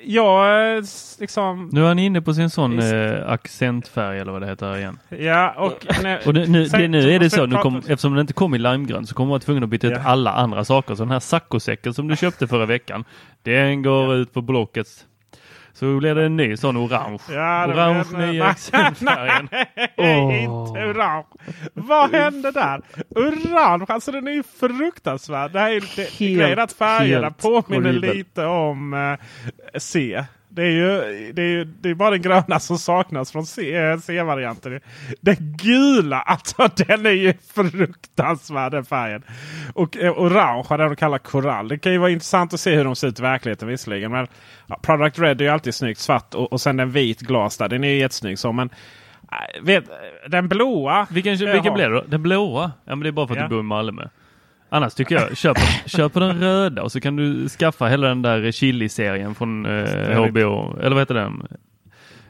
jag 0.05 0.85
liksom... 1.21 1.69
Nu 1.73 1.83
är 1.85 1.89
han 1.89 1.99
inne 1.99 2.23
på 2.23 2.35
sin 2.35 2.51
sån 2.51 2.79
eh, 2.79 3.31
accentfärg 3.31 4.19
eller 4.19 4.33
vad 4.33 4.43
det 4.43 4.47
heter 4.47 4.77
igen. 4.77 4.99
Ja, 5.09 5.55
och... 5.59 5.87
Nej, 6.03 6.21
Och 6.27 6.35
det, 6.35 6.47
nu, 6.47 6.69
sen- 6.69 6.81
det, 6.81 6.89
nu 6.89 7.11
är 7.13 7.19
det 7.19 7.31
så, 7.31 7.47
nu 7.47 7.57
kom, 7.57 7.77
eftersom 7.77 8.13
den 8.13 8.21
inte 8.21 8.33
kom 8.33 8.55
i 8.55 8.59
limegrön 8.59 9.07
så 9.07 9.15
kommer 9.15 9.27
man 9.27 9.31
vara 9.31 9.41
tvungen 9.41 9.63
att 9.63 9.69
byta 9.69 9.87
ut 9.87 9.93
Ja. 9.93 10.03
alla 10.05 10.33
andra 10.33 10.65
saker. 10.65 10.95
Så 10.95 11.03
den 11.03 11.11
här 11.13 11.21
saccosäcken 11.21 11.95
som 11.95 12.09
du 12.09 12.17
köpte 12.17 12.47
förra 12.49 12.67
veckan, 12.67 13.05
den 13.43 13.83
går 13.83 14.15
ut 14.15 14.33
på 14.33 14.41
Blocket. 14.43 14.87
Så 15.79 15.99
blir 15.99 16.15
det 16.15 16.25
en 16.25 16.37
ny 16.37 16.57
sån 16.57 16.77
orange. 16.77 17.19
Ja, 17.31 17.67
det 17.67 17.73
orange 17.73 18.05
nya 18.19 18.45
accentfärgen. 18.45 19.49
Nej, 19.97 20.43
inte 20.45 20.87
orange. 20.87 21.27
Vad 21.75 22.11
hände 22.11 22.51
där? 22.51 22.81
Orange, 23.17 23.85
alltså 23.89 24.13
den 24.13 24.29
är 24.29 24.33
ju 24.33 24.43
fruktansvärd. 24.43 25.53
Det 25.53 25.61
här 25.61 25.71
är 25.71 25.75
ju 25.75 25.81
det, 25.81 26.03
Helt, 26.03 26.41
grejen 26.41 26.59
att 26.59 26.73
färgerna 26.73 27.31
påminner 27.31 27.87
horribel. 27.93 28.17
lite 28.17 28.45
om 28.45 28.95
eh, 28.95 29.79
C. 29.79 30.25
Det 30.59 30.65
är 30.65 30.71
ju 30.71 31.33
det 31.33 31.43
är, 31.43 31.47
ju- 31.49 31.65
det 31.65 31.91
är 31.91 31.95
bara 31.95 32.11
den 32.11 32.23
gröna 32.23 32.61
som 32.61 32.79
saknas 32.79 33.33
från 33.33 33.43
eh, 33.43 33.99
C-varianten. 34.01 34.81
Den 35.21 35.37
gula, 35.63 36.21
alltså 36.21 36.69
den 36.87 37.07
är 37.07 37.11
ju 37.11 37.35
fruktansvärd 37.55 38.73
den 38.73 38.85
färgen. 38.85 39.23
Och 39.75 39.97
eh, 39.97 40.13
orange, 40.13 40.65
det 40.69 40.77
de 40.77 40.97
kallar 40.97 41.19
korall. 41.19 41.69
Det 41.69 41.79
kan 41.79 41.93
ju 41.93 41.99
vara 41.99 42.11
intressant 42.11 42.55
att 42.55 42.61
se 42.61 42.75
hur 42.77 42.85
de 42.85 42.97
ser 42.97 43.09
ut 43.09 43.19
i 43.19 43.23
verkligheten 43.23 43.69
visserligen. 43.69 44.11
Men 44.13 44.27
ja, 44.67 44.79
Product 44.83 45.19
Red 45.19 45.41
är 45.41 45.45
ju 45.45 45.51
alltid 45.51 45.75
snyggt 45.75 46.01
svart 46.01 46.35
och, 46.35 46.53
och 46.53 46.61
sen 46.61 46.81
en 46.81 46.91
vit 46.91 47.21
glas 47.21 47.57
där. 47.59 47.69
Den 47.69 47.85
är 47.85 47.89
ju 47.89 47.99
jättesnygg 47.99 48.39
så 48.39 48.53
men 48.53 48.71
äh, 49.33 49.63
vet, 49.65 49.85
den 50.29 50.49
blåa. 50.49 51.07
Vilken, 51.11 51.37
jag 51.37 51.53
vilken 51.53 51.75
blev 51.75 51.91
det 51.91 51.97
då? 51.97 52.05
Den 52.07 52.23
blåa? 52.23 52.73
Ja 52.85 52.95
men 52.95 53.01
det 53.01 53.09
är 53.09 53.13
bara 53.13 53.27
för 53.27 53.35
att 53.35 53.41
Ja. 53.41 53.45
du 53.45 53.51
bor 53.51 53.61
i 53.61 53.63
Malmö. 53.63 54.03
Annars 54.71 54.95
tycker 54.95 55.15
jag, 55.15 55.37
köp, 55.37 55.59
köp 55.87 56.15
den 56.15 56.41
röda 56.41 56.83
och 56.83 56.93
så 56.93 57.01
kan 57.01 57.17
du 57.17 57.49
skaffa 57.49 57.87
hela 57.87 58.09
den 58.09 58.23
där 58.23 58.53
chili-serien 58.53 59.35
från 59.35 59.67
eh, 59.67 60.29
HBO. 60.29 60.79
Eller 60.81 60.91
vad 60.91 60.99
heter 60.99 61.15
den? 61.15 61.47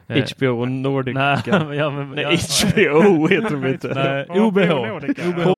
Eh, 0.07 0.25
HBO 0.37 0.65
Nordic. 0.65 1.15
Nej, 1.15 1.41
ja, 1.77 1.89
men, 1.89 2.11
Nej, 2.11 2.23
ja. 2.23 2.99
HBO 2.99 3.27
heter 3.27 3.49
de 3.49 3.67
inte. 3.67 3.87
Nej. 3.93 4.25
Nordica. 4.27 5.29
OBH. 5.29 5.53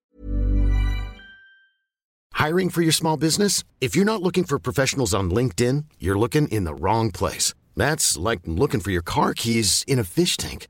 Hiring 2.47 2.69
for 2.71 2.81
your 2.81 2.91
small 2.91 3.19
business? 3.19 3.63
If 3.79 3.95
you're 3.95 4.05
not 4.05 4.21
looking 4.21 4.45
for 4.45 4.59
professionals 4.59 5.13
on 5.13 5.29
LinkedIn, 5.29 5.85
you're 5.99 6.19
looking 6.19 6.47
in 6.47 6.65
the 6.65 6.73
wrong 6.73 7.11
place. 7.11 7.53
That's 7.77 8.17
like 8.29 8.41
looking 8.45 8.81
for 8.81 8.91
your 8.91 9.03
car 9.03 9.33
keys 9.33 9.83
in 9.87 9.99
a 9.99 10.03
fish 10.03 10.37
tank. 10.37 10.67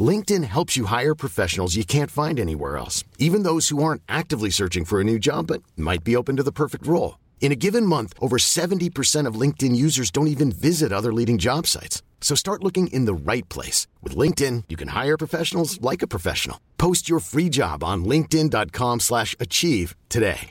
LinkedIn 0.00 0.44
helps 0.44 0.76
you 0.76 0.84
hire 0.86 1.14
professionals 1.14 1.74
you 1.74 1.84
can't 1.84 2.10
find 2.10 2.38
anywhere 2.38 2.76
else, 2.76 3.02
even 3.18 3.42
those 3.42 3.70
who 3.70 3.82
aren't 3.82 4.02
actively 4.08 4.50
searching 4.50 4.84
for 4.84 5.00
a 5.00 5.04
new 5.04 5.18
job 5.18 5.48
but 5.48 5.62
might 5.76 6.04
be 6.04 6.14
open 6.14 6.36
to 6.36 6.44
the 6.44 6.52
perfect 6.52 6.86
role. 6.86 7.18
In 7.40 7.50
a 7.50 7.56
given 7.56 7.84
month, 7.84 8.14
over 8.20 8.36
70% 8.36 9.26
of 9.26 9.34
LinkedIn 9.34 9.74
users 9.74 10.12
don't 10.12 10.28
even 10.28 10.52
visit 10.52 10.92
other 10.92 11.12
leading 11.12 11.38
job 11.38 11.66
sites. 11.66 12.02
So 12.20 12.36
start 12.36 12.62
looking 12.62 12.86
in 12.88 13.06
the 13.06 13.14
right 13.14 13.48
place. 13.48 13.88
With 14.02 14.14
LinkedIn, 14.14 14.64
you 14.68 14.76
can 14.76 14.88
hire 14.88 15.16
professionals 15.16 15.80
like 15.80 16.02
a 16.02 16.06
professional. 16.06 16.60
Post 16.78 17.08
your 17.08 17.18
free 17.18 17.48
job 17.48 17.82
on 17.82 18.04
linkedin.com 18.04 19.00
slash 19.00 19.34
achieve 19.40 19.96
today. 20.08 20.50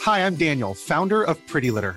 Hi, 0.00 0.20
I'm 0.20 0.34
Daniel, 0.34 0.72
founder 0.74 1.22
of 1.22 1.36
Pretty 1.46 1.70
Litter. 1.70 1.96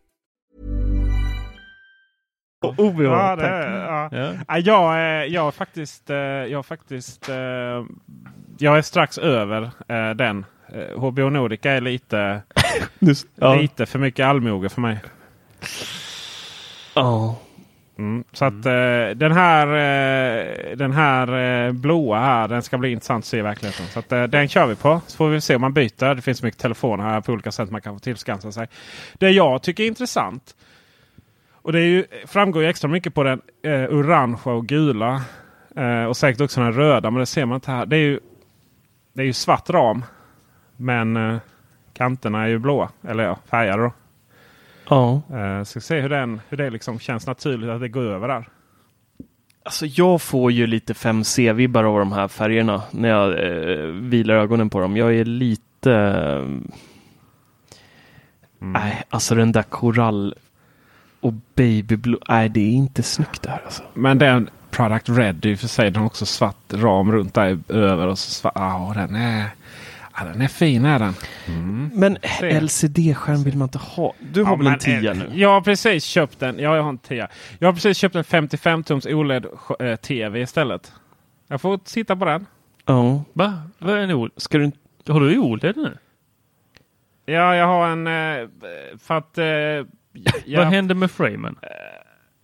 OBH, 2.77 3.03
Ja, 3.03 3.35
det, 3.35 3.83
ja. 3.87 4.09
Ja. 4.11 4.33
Ja, 4.47 4.57
jag, 4.59 4.95
är- 4.99 5.25
jag 5.25 5.47
är 5.47 5.51
faktiskt, 5.51 6.09
eh, 6.09 6.15
jag 6.17 6.51
är 6.59 6.63
faktiskt, 6.63 7.29
eh, 7.29 7.35
jag 8.57 8.77
är 8.77 8.81
strax 8.81 9.17
över 9.17 9.71
eh, 9.87 10.09
den. 10.09 10.45
HBO 10.97 11.29
Nordica 11.29 11.71
är 11.71 11.81
lite, 11.81 12.41
Ja. 13.35 13.55
lite 13.55 13.85
för 13.85 13.99
mycket 13.99 14.25
allmoge 14.25 14.69
för 14.69 14.81
mig. 14.81 14.97
Ja. 16.95 17.35
Mm. 17.97 18.23
Så 18.33 18.45
att 18.45 18.65
eh, 18.65 19.09
den 19.15 19.31
här, 19.31 19.67
den 20.75 20.91
här 20.91 21.71
blåa 21.71 22.19
här, 22.19 22.47
den 22.47 22.61
ska 22.63 22.77
bli 22.77 22.91
intressant 22.91 23.23
att 23.23 23.27
se 23.27 23.37
i 23.37 23.41
verkligheten. 23.41 23.85
Så 23.85 23.99
att, 23.99 24.09
den 24.31 24.47
kör 24.47 24.65
vi 24.67 24.75
på. 24.75 25.01
Så 25.07 25.17
får 25.17 25.29
vi 25.29 25.41
se 25.41 25.55
om 25.55 25.61
man 25.61 25.73
byter. 25.73 26.15
Det 26.15 26.21
finns 26.21 26.43
mycket 26.43 26.59
telefoner 26.61 27.03
här 27.03 27.21
på 27.21 27.31
olika 27.31 27.51
sätt 27.51 27.71
man 27.71 27.81
kan 27.81 27.95
få 27.95 27.99
tillskansa 27.99 28.51
sig. 28.51 28.67
Det 29.13 29.29
jag 29.29 29.61
tycker 29.61 29.83
är 29.83 29.87
intressant. 29.87 30.55
Och 31.61 31.71
det 31.71 31.79
är 31.79 31.85
ju, 31.85 32.05
framgår 32.27 32.63
ju 32.63 32.69
extra 32.69 32.87
mycket 32.87 33.13
på 33.13 33.23
den 33.23 33.41
eh, 33.63 33.83
orangea 33.95 34.53
och 34.53 34.67
gula. 34.67 35.21
Eh, 35.75 36.03
och 36.05 36.17
säkert 36.17 36.41
också 36.41 36.61
den 36.61 36.73
röda, 36.73 37.11
men 37.11 37.19
det 37.19 37.25
ser 37.25 37.45
man 37.45 37.55
inte 37.55 37.71
här. 37.71 37.85
Det 37.85 37.95
är 37.95 37.99
ju, 38.01 38.19
det 39.13 39.21
är 39.21 39.25
ju 39.25 39.33
svart 39.33 39.69
ram. 39.69 40.03
Men 40.77 41.17
eh, 41.17 41.37
kanterna 41.93 42.43
är 42.43 42.47
ju 42.47 42.57
blåa. 42.59 42.89
Eller 43.07 43.23
ja, 43.23 43.37
färgade 43.49 43.83
då. 43.83 43.91
ja. 44.89 45.21
Eh, 45.37 45.63
ska 45.63 45.79
se 45.79 45.99
hur, 45.99 46.09
den, 46.09 46.41
hur 46.49 46.57
det 46.57 46.69
liksom 46.69 46.99
känns 46.99 47.27
naturligt 47.27 47.69
att 47.69 47.81
det 47.81 47.89
går 47.89 48.03
över 48.03 48.27
där. 48.27 48.49
Alltså 49.63 49.85
jag 49.85 50.21
får 50.21 50.51
ju 50.51 50.67
lite 50.67 50.93
5C-vibbar 50.93 51.83
av 51.83 51.99
de 51.99 52.11
här 52.11 52.27
färgerna 52.27 52.81
när 52.91 53.09
jag 53.09 53.29
eh, 53.29 53.85
vilar 53.85 54.35
ögonen 54.35 54.69
på 54.69 54.79
dem. 54.79 54.97
Jag 54.97 55.15
är 55.15 55.25
lite... 55.25 55.91
eh, 55.91 56.47
Nej, 58.59 59.03
alltså 59.09 59.35
den 59.35 59.51
där 59.51 59.63
korall 59.63 60.35
och 61.21 61.33
babyblå. 61.55 62.17
Nej, 62.29 62.49
det 62.49 62.59
är 62.59 62.71
inte 62.71 63.03
snyggt 63.03 63.41
där 63.41 63.61
alltså. 63.65 63.83
Men 63.93 64.17
den 64.17 64.49
Product 64.71 65.09
och 65.55 65.59
för 65.59 65.67
sig. 65.67 65.91
Den 65.91 65.99
har 65.99 66.05
också 66.05 66.25
svart 66.25 66.73
ram 66.73 67.11
runt 67.11 67.33
där 67.33 67.59
över. 67.69 68.07
Och 68.07 68.19
så 68.19 68.31
svart, 68.31 68.53
ja, 68.55 68.91
den 68.95 69.15
är, 69.15 69.45
ja, 70.17 70.23
den 70.23 70.41
är 70.41 70.47
fin 70.47 70.85
är 70.85 70.99
den. 70.99 71.13
Men 71.93 72.17
Se. 72.39 72.59
LCD-skärm 72.61 73.43
vill 73.43 73.57
man 73.57 73.65
inte 73.65 73.77
ha. 73.77 74.13
Du 74.19 74.43
har 74.43 74.51
Ja, 74.51 74.55
väl 74.55 74.67
en 74.67 74.71
men, 74.71 74.79
10 74.79 75.11
eh, 75.11 75.17
nu? 75.17 75.29
Jag 75.33 75.49
har 75.49 75.61
precis 75.61 76.03
köpt 76.03 76.39
den. 76.39 76.59
Ja, 76.59 76.75
jag 76.75 76.83
har 76.83 76.89
en 76.89 76.97
10. 76.97 77.27
Jag 77.59 77.67
har 77.67 77.73
precis 77.73 77.97
köpt 77.97 78.15
en 78.15 78.23
55-tums 78.23 79.07
OLED-TV 79.13 80.41
istället. 80.41 80.91
Jag 81.47 81.61
får 81.61 81.77
titta 81.77 82.15
på 82.15 82.25
den. 82.25 82.45
Ja. 82.85 83.23
Va? 83.33 83.61
Vad 83.77 83.93
är 83.93 83.97
en 83.97 84.11
OLED? 84.11 84.31
Ska 84.37 84.57
du. 84.57 84.71
Har 85.07 85.19
du 85.19 85.37
OLED 85.39 85.77
nu? 85.77 85.97
Ja, 87.25 87.55
jag 87.55 87.67
har 87.67 87.87
en... 87.87 88.07
eh, 88.07 88.47
För 88.99 89.17
att... 89.17 89.37
eh, 90.13 90.21
Vad 90.33 90.41
Ja, 90.45 90.63
hände 90.63 90.93
med 90.95 91.11
framen? 91.11 91.55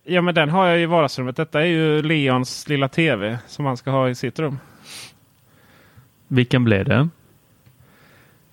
ja, 0.04 0.20
men 0.22 0.34
den 0.34 0.48
har 0.48 0.66
jag 0.66 0.80
i 0.80 0.86
vardagsrummet. 0.86 1.36
Detta 1.36 1.60
är 1.60 1.64
ju 1.66 2.02
Leons 2.02 2.68
lilla 2.68 2.88
TV 2.88 3.38
som 3.46 3.64
han 3.66 3.76
ska 3.76 3.90
ha 3.90 4.08
i 4.08 4.14
sitt 4.14 4.38
rum. 4.38 4.58
Vilken 6.28 6.64
blev 6.64 6.84
det? 6.84 7.08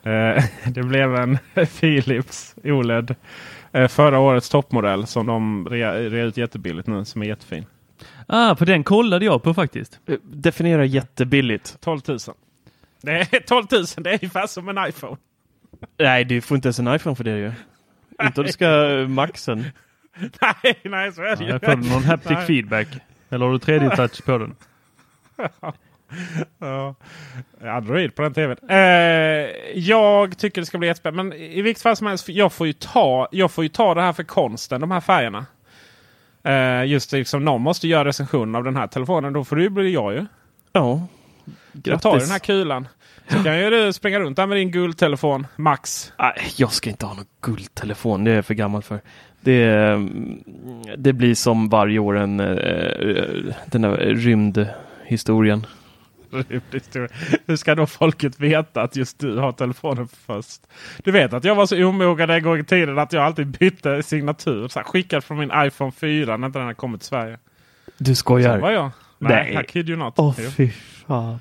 Eh, 0.03 0.43
Det 0.73 0.83
blev 0.83 1.15
en 1.15 1.37
Philips 1.79 2.55
OLED. 2.63 3.15
eh, 3.71 3.87
Förra 3.87 4.19
årets 4.19 4.49
toppmodell 4.49 5.07
som 5.07 5.25
de 5.25 5.67
rea 5.69 5.95
ut 5.95 6.37
jättebilligt 6.37 6.87
nu. 6.87 7.05
Som 7.05 7.21
är 7.21 7.25
jättefin. 7.25 7.65
Ah, 8.27 8.55
för 8.55 8.65
den 8.65 8.83
kollade 8.83 9.25
jag 9.25 9.43
på 9.43 9.53
faktiskt. 9.53 9.99
Eh, 10.05 10.15
Definiera 10.23 10.85
jättebilligt. 10.85 11.77
12 11.81 12.01
000. 12.07 12.17
Det 13.01 13.11
är 13.11 13.39
12 13.47 13.65
000. 13.71 13.85
Det 13.97 14.09
är 14.09 14.13
ungefär 14.13 14.47
som 14.47 14.69
en 14.69 14.87
iPhone. 14.89 15.17
Nej, 15.97 16.25
du 16.25 16.41
får 16.41 16.55
inte 16.55 16.67
ens 16.67 16.79
en 16.79 16.95
iPhone 16.95 17.15
för 17.15 17.23
det 17.23 17.37
ju. 17.37 17.51
Inte 18.23 18.41
om 18.41 18.45
du 18.47 18.51
ska 18.53 18.99
eh, 18.99 19.07
maxen. 19.07 19.59
nej, 20.41 20.79
nej 20.83 21.11
så 21.11 21.21
är 21.21 21.35
det 21.35 21.43
Ja, 21.43 21.45
ju. 21.45 21.49
jag 21.51 21.61
får 21.61 21.75
någon 21.93 22.03
haptic 22.03 22.31
Nej. 22.31 22.45
feedback. 22.47 22.87
Eller 23.29 23.45
har 23.45 23.51
du 23.53 23.57
3D-touch 23.57 24.21
på 24.25 24.37
den? 24.37 24.55
Ja. 26.59 26.95
Android 27.63 28.15
på 28.15 28.21
den 28.21 28.33
tvn. 28.33 28.57
Eh, 28.69 28.77
jag 29.75 30.37
tycker 30.37 30.61
det 30.61 30.65
ska 30.65 30.77
bli 30.77 30.87
jättespännande. 30.87 31.23
Men 31.23 31.33
i 31.47 31.61
vilket 31.61 31.83
fall 31.83 31.95
som 31.95 32.07
helst, 32.07 32.29
jag 32.29 32.53
får 32.53 32.67
ju 32.67 32.73
ta, 32.73 33.27
jag 33.31 33.51
får 33.51 33.63
ju 33.63 33.69
ta 33.69 33.93
det 33.93 34.01
här 34.01 34.13
för 34.13 34.23
konsten, 34.23 34.81
de 34.81 34.91
här 34.91 35.01
färgerna. 35.01 35.45
Eh, 36.43 36.85
just 36.85 37.11
det, 37.11 37.17
liksom, 37.17 37.45
någon 37.45 37.61
måste 37.61 37.87
göra 37.87 38.05
recensionen 38.05 38.55
av 38.55 38.63
den 38.63 38.75
här 38.75 38.87
telefonen. 38.87 39.33
Då 39.33 39.43
får 39.43 39.55
det 39.55 39.61
ju 39.61 39.69
bli 39.69 39.93
jag 39.93 40.13
ju. 40.13 40.25
Ja. 40.71 41.07
Jag 41.83 42.01
tar 42.01 42.19
den 42.19 42.29
här 42.29 42.39
kulan. 42.39 42.87
Så 43.27 43.43
kan 43.43 43.59
ju 43.59 43.69
du 43.69 43.93
springa 43.93 44.19
runt 44.19 44.37
där 44.37 44.47
med 44.47 44.57
din 44.57 44.71
guldtelefon, 44.71 45.47
Max. 45.55 46.13
Nej, 46.19 46.33
jag 46.55 46.71
ska 46.71 46.89
inte 46.89 47.05
ha 47.05 47.13
någon 47.13 47.25
guldtelefon. 47.41 48.23
Det 48.23 48.31
är 48.31 48.35
jag 48.35 48.45
för 48.45 48.53
gammal 48.53 48.83
för. 48.83 49.01
Det, 49.41 49.99
det 50.97 51.13
blir 51.13 51.35
som 51.35 51.69
varje 51.69 51.99
år 51.99 52.17
en, 52.17 52.39
eh, 52.39 53.55
den 53.65 53.81
där 53.81 53.97
rymdhistorien. 53.97 55.65
Hur 57.45 57.55
ska 57.55 57.75
då 57.75 57.85
folket 57.85 58.39
veta 58.39 58.81
att 58.81 58.95
just 58.95 59.19
du 59.19 59.37
har 59.37 59.51
telefonen 59.51 60.07
först? 60.07 60.61
Du 61.03 61.11
vet 61.11 61.33
att 61.33 61.43
jag 61.43 61.55
var 61.55 61.65
så 61.65 61.85
omogen 61.85 62.29
en 62.29 62.43
gång 62.43 62.59
i 62.59 62.63
tiden 62.63 62.99
att 62.99 63.13
jag 63.13 63.23
alltid 63.23 63.47
bytte 63.47 64.03
signatur. 64.03 64.67
Så 64.67 64.79
här, 64.79 64.83
skickad 64.83 65.23
från 65.23 65.37
min 65.37 65.51
iPhone 65.55 65.91
4 65.91 66.37
när 66.37 66.49
den 66.49 66.61
hade 66.61 66.73
kommit 66.73 67.01
till 67.01 67.07
Sverige. 67.07 67.37
Du 67.97 68.15
skojar? 68.15 68.55
Så 68.55 68.61
var 68.61 68.71
jag. 68.71 68.91
Nej, 69.19 69.51
Nej. 69.53 69.63
I 69.63 69.67
kid 69.67 69.89
you 69.89 69.99
not. 69.99 70.13
Åh 70.17 70.29
oh, 70.29 70.33
fy 70.33 70.69
fan. 71.07 71.39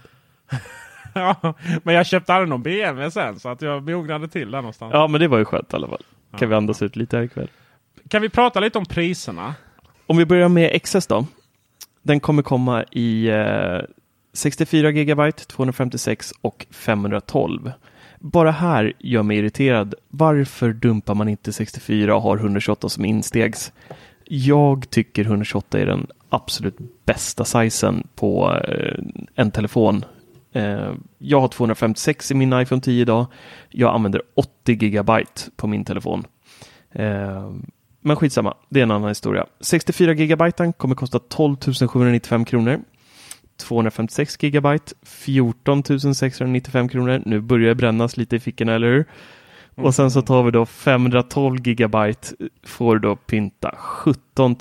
ja, 1.43 1.55
men 1.83 1.95
jag 1.95 2.07
köpte 2.07 2.35
aldrig 2.35 2.49
någon 2.49 2.63
BMW 2.63 3.11
sen 3.11 3.41
så 3.41 3.49
att 3.49 3.63
jag 3.63 3.91
mognade 3.91 4.29
till 4.29 4.51
där 4.51 4.59
någonstans. 4.59 4.91
Ja, 4.95 5.07
men 5.07 5.21
det 5.21 5.29
var 5.29 5.39
ju 5.39 5.45
skönt 5.45 5.73
i 5.73 5.77
alla 5.77 5.89
fall. 5.89 6.03
Kan 6.31 6.41
ja. 6.41 6.47
vi 6.47 6.55
andas 6.55 6.83
ut 6.83 6.97
lite 6.97 7.17
här 7.17 7.25
ikväll. 7.25 7.51
Kan 8.09 8.23
vi 8.23 8.29
prata 8.29 8.61
lite 8.61 8.79
om 8.79 8.87
priserna? 8.87 9.55
Om 10.07 10.17
vi 10.17 10.27
börjar 10.27 10.49
med 10.49 10.83
XS 10.83 11.07
då. 11.07 11.27
Den 12.03 12.21
kommer 12.21 12.43
komma 12.43 12.85
i 12.91 13.29
eh, 13.29 13.81
64 14.33 14.93
GB, 14.93 15.33
256 15.33 16.33
och 16.41 16.67
512. 16.71 17.73
Bara 18.19 18.51
här 18.51 18.93
gör 18.99 19.23
mig 19.23 19.39
irriterad. 19.39 19.95
Varför 20.09 20.73
dumpar 20.73 21.15
man 21.15 21.29
inte 21.29 21.53
64 21.53 22.17
och 22.17 22.23
har 22.23 22.37
128 22.37 22.89
som 22.89 23.05
instegs? 23.05 23.73
Jag 24.25 24.91
tycker 24.91 25.25
128 25.25 25.79
är 25.79 25.87
den 25.87 26.07
absolut 26.29 26.79
bästa 27.05 27.45
sizen 27.45 28.07
på 28.15 28.61
eh, 28.69 28.99
en 29.35 29.51
telefon. 29.51 30.05
Eh, 30.55 30.93
jag 31.19 31.41
har 31.41 31.49
256 31.49 32.31
i 32.31 32.35
min 32.35 32.61
iPhone 32.61 32.81
10 32.81 33.03
idag. 33.03 33.27
Jag 33.71 33.95
använder 33.95 34.23
80 34.35 34.75
GB 34.75 35.13
på 35.57 35.67
min 35.67 35.85
telefon. 35.85 36.27
Eh, 36.93 37.53
men 38.01 38.17
skitsamma, 38.17 38.55
det 38.69 38.81
är 38.81 38.83
en 38.83 38.91
annan 38.91 39.09
historia. 39.09 39.47
64 39.61 40.15
GB 40.15 40.73
kommer 40.77 40.95
kosta 40.95 41.19
12 41.19 41.57
795 41.89 42.45
kronor. 42.45 42.81
256 43.57 44.37
GB 44.37 44.79
14 45.03 45.83
695 46.15 46.89
kronor. 46.89 47.23
Nu 47.27 47.41
börjar 47.41 47.69
det 47.69 47.75
brännas 47.75 48.17
lite 48.17 48.37
i 48.37 48.41
fickorna, 48.41 48.75
eller 48.75 48.87
hur? 48.87 49.05
Och 49.75 49.95
sen 49.95 50.11
så 50.11 50.23
tar 50.23 50.43
vi 50.43 50.51
då 50.51 50.67
512 50.67 51.57
GB 51.57 51.97
får 52.67 52.99
då 52.99 53.17
pynta 53.17 53.75
17 53.79 54.57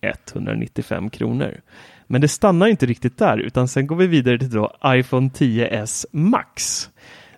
195 0.00 1.10
kronor. 1.10 1.60
Men 2.06 2.20
det 2.20 2.28
stannar 2.28 2.66
inte 2.66 2.86
riktigt 2.86 3.18
där 3.18 3.38
utan 3.38 3.68
sen 3.68 3.86
går 3.86 3.96
vi 3.96 4.06
vidare 4.06 4.38
till 4.38 4.50
då 4.50 4.72
iPhone 4.86 5.28
10s 5.28 6.06
Max. 6.10 6.88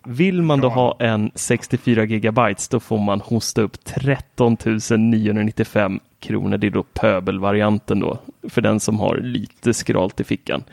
Vill 0.03 0.41
man 0.41 0.59
då 0.59 0.69
ha 0.69 0.97
en 0.99 1.31
64 1.35 2.05
GB 2.05 2.41
då 2.71 2.79
får 2.79 2.97
man 2.97 3.21
hosta 3.21 3.61
upp 3.61 3.85
13 3.85 4.57
995 4.97 5.99
kronor. 6.19 6.57
Det 6.57 6.67
är 6.67 6.71
då 6.71 6.83
pöbelvarianten 6.83 7.99
då 7.99 8.19
för 8.49 8.61
den 8.61 8.79
som 8.79 8.99
har 8.99 9.17
lite 9.17 9.73
skralt 9.73 10.19
i 10.19 10.23
fickan. 10.23 10.63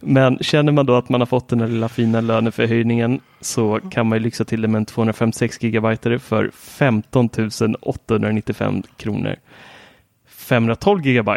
Men 0.00 0.38
känner 0.38 0.72
man 0.72 0.86
då 0.86 0.94
att 0.94 1.08
man 1.08 1.20
har 1.20 1.26
fått 1.26 1.48
den 1.48 1.60
här 1.60 1.68
lilla 1.68 1.88
fina 1.88 2.20
löneförhöjningen 2.20 3.20
så 3.40 3.80
kan 3.90 4.06
man 4.06 4.18
ju 4.18 4.24
lyxa 4.24 4.44
till 4.44 4.62
det 4.62 4.68
med 4.68 4.78
en 4.78 4.86
256 4.86 5.58
GB 5.58 5.96
för 6.18 6.50
15 6.50 7.28
895 7.80 8.82
kronor. 8.96 9.36
512 10.28 11.00
GB 11.02 11.30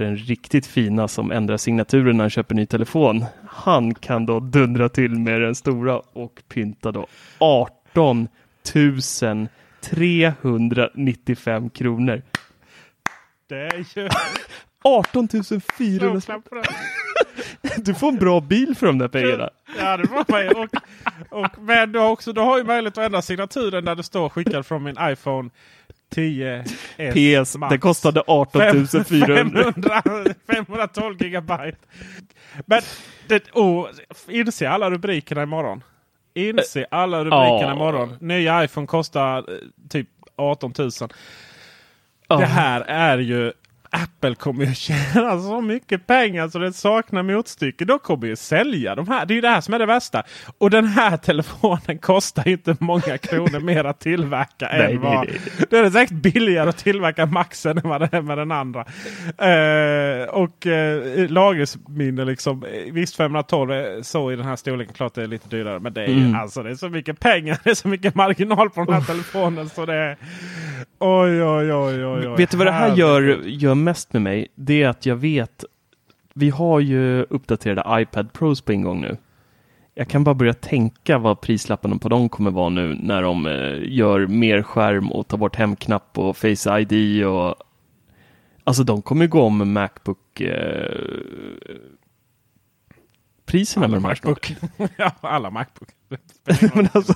för 0.00 0.04
den 0.04 0.16
riktigt 0.16 0.66
fina 0.66 1.08
som 1.08 1.32
ändrar 1.32 1.56
signaturen 1.56 2.16
när 2.16 2.24
han 2.24 2.30
köper 2.30 2.54
ny 2.54 2.66
telefon. 2.66 3.24
Han 3.46 3.94
kan 3.94 4.26
då 4.26 4.40
dundra 4.40 4.88
till 4.88 5.10
med 5.10 5.40
den 5.40 5.54
stora 5.54 5.98
och 5.98 6.42
pynta 6.48 6.92
då 6.92 7.06
18 7.38 8.28
395 9.80 11.70
kronor. 11.70 12.22
Det 13.48 13.56
är 13.56 13.84
ju... 13.98 14.08
18 14.84 15.28
400 15.78 16.20
Du 17.76 17.94
får 17.94 18.08
en 18.08 18.16
bra 18.16 18.40
bil 18.40 18.76
för 18.76 18.86
de 18.86 18.98
där 18.98 19.08
pengarna. 19.08 19.50
Ja, 19.78 19.96
det 19.96 20.06
får 20.06 20.24
man 20.28 20.48
och, 20.56 20.74
och, 21.44 21.58
Men 21.58 21.92
du 21.92 21.98
har, 21.98 22.10
också, 22.10 22.32
du 22.32 22.40
har 22.40 22.58
ju 22.58 22.64
möjlighet 22.64 22.98
att 22.98 23.04
ändra 23.04 23.22
signaturen 23.22 23.84
där 23.84 23.94
det 23.94 24.02
står 24.02 24.28
skickad 24.28 24.66
från 24.66 24.82
min 24.82 24.96
iPhone 25.00 25.50
10 26.10 26.64
PS. 27.12 27.56
Max. 27.56 27.70
Det 27.72 27.78
kostade 27.78 28.22
18 28.26 29.04
400. 29.04 29.72
512 30.46 31.22
gigabyte. 31.22 31.78
Men 32.66 32.82
det, 33.28 33.42
oh, 33.52 33.88
inse 34.28 34.68
alla 34.68 34.90
rubrikerna 34.90 35.42
imorgon. 35.42 35.84
Inse 36.34 36.86
alla 36.90 37.18
rubrikerna 37.24 37.72
oh. 37.72 37.76
imorgon. 37.76 38.16
Nya 38.20 38.64
iPhone 38.64 38.86
kostar 38.86 39.38
eh, 39.38 39.44
typ 39.88 40.08
18 40.36 40.72
000. 40.78 40.90
Oh. 42.28 42.38
Det 42.38 42.46
här 42.46 42.80
är 42.80 43.18
ju 43.18 43.52
Apple 43.90 44.34
kommer 44.34 44.64
ju 44.64 44.74
tjäna 44.74 45.40
så 45.40 45.60
mycket 45.60 46.06
pengar 46.06 46.48
så 46.48 46.58
det 46.58 46.72
saknar 46.72 47.22
motstycke. 47.22 47.84
De 47.84 47.98
kommer 47.98 48.26
ju 48.26 48.36
sälja 48.36 48.94
de 48.94 49.08
här. 49.08 49.26
Det 49.26 49.32
är 49.32 49.34
ju 49.34 49.40
det 49.40 49.48
här 49.48 49.60
som 49.60 49.74
är 49.74 49.78
det 49.78 49.86
värsta. 49.86 50.22
Och 50.58 50.70
den 50.70 50.86
här 50.86 51.16
telefonen 51.16 51.98
kostar 51.98 52.48
inte 52.48 52.76
många 52.80 53.18
kronor 53.18 53.60
mer 53.60 53.84
att 53.84 54.00
tillverka. 54.00 54.68
nej, 54.72 54.94
än 54.94 55.00
vad, 55.00 55.26
nej, 55.28 55.40
nej. 55.58 55.66
Det 55.70 55.78
är 55.78 55.90
säkert 55.90 56.16
billigare 56.16 56.68
att 56.68 56.78
tillverka 56.78 57.26
Maxen 57.26 57.78
än 57.78 57.88
vad 57.88 58.00
det 58.00 58.08
är 58.12 58.22
med 58.22 58.38
den 58.38 58.52
andra. 58.52 58.80
Uh, 58.80 60.28
och 60.28 60.66
uh, 60.66 61.28
lagerminne 61.28 62.24
liksom. 62.24 62.64
Visst 62.92 63.16
512 63.16 63.70
är 63.70 64.02
så 64.02 64.32
i 64.32 64.36
den 64.36 64.46
här 64.46 64.56
storleken. 64.56 64.94
Klart 64.94 65.14
det 65.14 65.22
är 65.22 65.26
lite 65.26 65.48
dyrare. 65.48 65.80
Men 65.80 65.92
det 65.92 66.04
är, 66.04 66.08
mm. 66.08 66.34
alltså, 66.34 66.62
det 66.62 66.70
är 66.70 66.74
så 66.74 66.88
mycket 66.88 67.20
pengar. 67.20 67.58
Det 67.64 67.70
är 67.70 67.74
så 67.74 67.88
mycket 67.88 68.14
marginal 68.14 68.70
på 68.70 68.84
den 68.84 68.94
här 68.94 69.00
telefonen. 69.00 69.68
Så 69.68 69.86
det 69.86 69.94
är, 69.94 70.16
oj, 71.00 71.42
oj, 71.42 71.72
oj, 71.72 72.04
oj, 72.04 72.28
oj. 72.28 72.36
Vet 72.36 72.50
du 72.50 72.56
vad 72.56 72.66
det 72.66 72.72
här 72.72 72.96
gör, 72.96 73.42
gör 73.44 73.74
mest 73.74 74.12
med 74.12 74.22
mig, 74.22 74.46
det 74.54 74.82
är 74.82 74.88
att 74.88 75.06
jag 75.06 75.16
vet, 75.16 75.64
vi 76.34 76.50
har 76.50 76.80
ju 76.80 77.22
uppdaterade 77.22 78.02
iPad 78.02 78.32
Pros 78.32 78.60
på 78.60 78.72
ingång 78.72 79.00
nu. 79.00 79.16
Jag 79.94 80.08
kan 80.08 80.24
bara 80.24 80.34
börja 80.34 80.54
tänka 80.54 81.18
vad 81.18 81.40
prislapparna 81.40 81.98
på 81.98 82.08
dem 82.08 82.28
kommer 82.28 82.50
vara 82.50 82.68
nu 82.68 82.98
när 83.02 83.22
de 83.22 83.46
eh, 83.46 83.78
gör 83.82 84.26
mer 84.26 84.62
skärm 84.62 85.12
och 85.12 85.28
tar 85.28 85.38
bort 85.38 85.56
hemknapp 85.56 86.18
och 86.18 86.36
Face 86.36 86.80
ID 86.80 87.24
och 87.26 87.54
Alltså 88.64 88.84
de 88.84 89.02
kommer 89.02 89.26
gå 89.26 89.42
om 89.42 89.72
Macbook 89.72 90.40
eh, 90.40 91.18
priserna 93.50 93.86
alla 93.86 93.92
med 93.92 94.02
Macbook. 94.02 94.54
ja, 94.96 95.12
alla 95.20 95.50
Macbook. 95.50 95.88
men 96.74 96.88
alltså, 96.92 97.14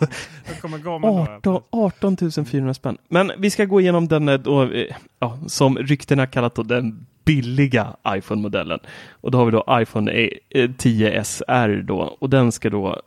18, 1.03 1.63
18 1.71 2.17
400 2.47 2.75
spänn. 2.75 2.99
Men 3.09 3.33
vi 3.39 3.51
ska 3.51 3.65
gå 3.65 3.81
igenom 3.81 4.09
den 4.09 4.29
eh, 4.29 4.39
då, 4.39 4.63
eh, 4.63 4.97
ja, 5.19 5.39
som 5.47 5.79
ryktena 5.79 6.27
kallat 6.27 6.55
då, 6.55 6.63
den 6.63 7.07
billiga 7.25 7.97
iPhone-modellen. 8.09 8.81
Och 9.11 9.31
då 9.31 9.39
har 9.39 9.45
vi 9.45 9.51
då 9.51 9.65
iPhone 9.71 10.31
10 10.79 11.11
eh, 11.11 11.23
SR 11.23 11.83
då 11.83 11.99
och 11.99 12.31
den 12.31 12.53
ska 12.53 12.71
då 12.71 13.03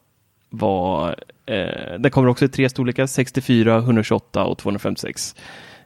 vara, 0.50 1.16
eh, 1.46 2.00
den 2.00 2.12
kommer 2.12 2.28
också 2.28 2.46
i 2.46 2.50
tre 2.50 2.70
storlekar, 2.70 3.06
64, 3.06 3.78
128 3.78 4.46
och 4.46 4.58
256. 4.58 5.36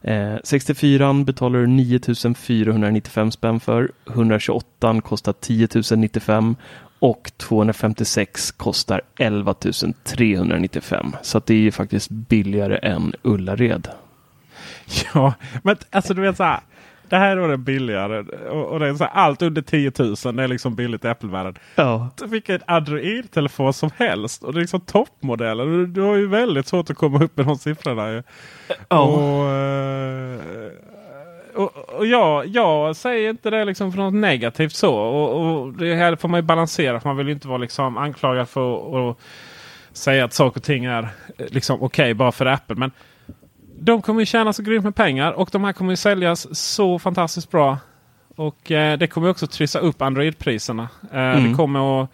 Eh, 0.02 0.36
64 0.43 1.14
betalar 1.14 1.60
du 1.60 1.68
9495 1.68 3.32
spänn 3.32 3.60
för, 3.60 3.91
128 4.10 5.02
kostar 5.02 5.34
10 5.34 5.68
095 5.95 6.56
och 6.99 7.32
256 7.38 8.52
kostar 8.52 9.02
11 9.20 9.56
395. 10.04 11.16
Så 11.22 11.38
att 11.38 11.45
det 11.45 11.54
är 11.54 11.58
ju 11.58 11.72
faktiskt 11.72 12.10
billigare 12.10 12.78
än 12.78 13.14
Ullared. 13.22 13.88
Ja, 15.14 15.34
men 15.64 15.76
alltså 15.89 16.14
du 16.14 16.22
vet 16.22 16.38
så 16.38 16.43
här. 16.43 16.60
Det 17.12 17.18
här 17.18 17.32
är 17.32 17.41
då 17.41 17.47
den 17.47 17.64
billigare 17.64 18.20
och, 18.49 18.66
och 18.66 18.80
det 18.80 18.88
är 18.88 18.93
så 18.93 19.03
här, 19.03 19.12
allt 19.14 19.41
under 19.41 19.62
10 19.62 19.91
000 19.99 20.36
det 20.36 20.43
är 20.43 20.47
liksom 20.47 20.76
billigt 20.76 21.05
i 21.05 21.07
Apple-världen. 21.07 21.55
Ja. 21.76 22.09
Vilken 22.26 22.59
Android-telefon 22.68 23.74
som 23.74 23.89
helst 23.97 24.43
och 24.43 24.53
det 24.53 24.59
är 24.59 24.62
liksom 24.62 24.82
toppmodellen. 24.82 25.68
Du, 25.68 25.86
du 25.86 26.01
har 26.01 26.16
ju 26.16 26.28
väldigt 26.28 26.68
svårt 26.68 26.89
att 26.89 26.97
komma 26.97 27.24
upp 27.24 27.38
med 27.38 27.45
de 27.45 27.57
siffrorna. 27.57 28.24
Ja. 28.89 29.01
Och, 29.01 29.43
uh, 29.45 30.72
och, 31.55 31.78
och 31.99 32.05
jag, 32.05 32.47
jag 32.47 32.95
säger 32.95 33.30
inte 33.30 33.49
det 33.49 33.66
liksom 33.66 33.91
för 33.91 33.99
något 33.99 34.14
negativt 34.14 34.76
så. 34.76 34.95
Och, 34.95 35.62
och 35.62 35.74
det 35.74 35.95
här 35.95 36.16
får 36.16 36.30
man 36.30 36.38
ju 36.38 36.41
balansera. 36.41 36.99
För 36.99 37.09
man 37.09 37.18
vill 37.18 37.30
inte 37.30 37.47
vara 37.47 37.57
liksom 37.57 37.97
anklagad 37.97 38.49
för 38.49 39.09
att 39.09 39.18
säga 39.93 40.26
att 40.26 40.34
saker 40.34 40.59
och 40.59 40.64
ting 40.64 40.86
är 40.86 41.09
liksom 41.38 41.76
okej 41.76 41.86
okay 41.86 42.14
bara 42.14 42.32
för 42.32 42.45
Apple. 42.45 42.76
Men 42.76 42.91
de 43.84 44.02
kommer 44.02 44.20
ju 44.20 44.26
tjäna 44.26 44.54
så 44.54 44.64
grymt 44.64 44.84
med 44.84 44.96
pengar 44.96 45.32
och 45.32 45.50
de 45.52 45.64
här 45.64 45.74
kommer 45.74 45.92
ju 45.92 45.98
säljas 45.98 46.56
så 46.60 47.00
fantastiskt 47.00 47.52
bra. 47.52 47.78
Och 48.36 48.72
eh, 48.72 48.98
det 48.98 49.08
kommer 49.08 49.30
också 49.30 49.48
trissa 49.48 49.80
upp 49.80 50.02
Android-priserna. 50.02 50.90
Eh, 51.12 51.20
Mm. 51.20 51.50
Det 51.50 51.58
kommer 51.58 52.04
att 52.04 52.10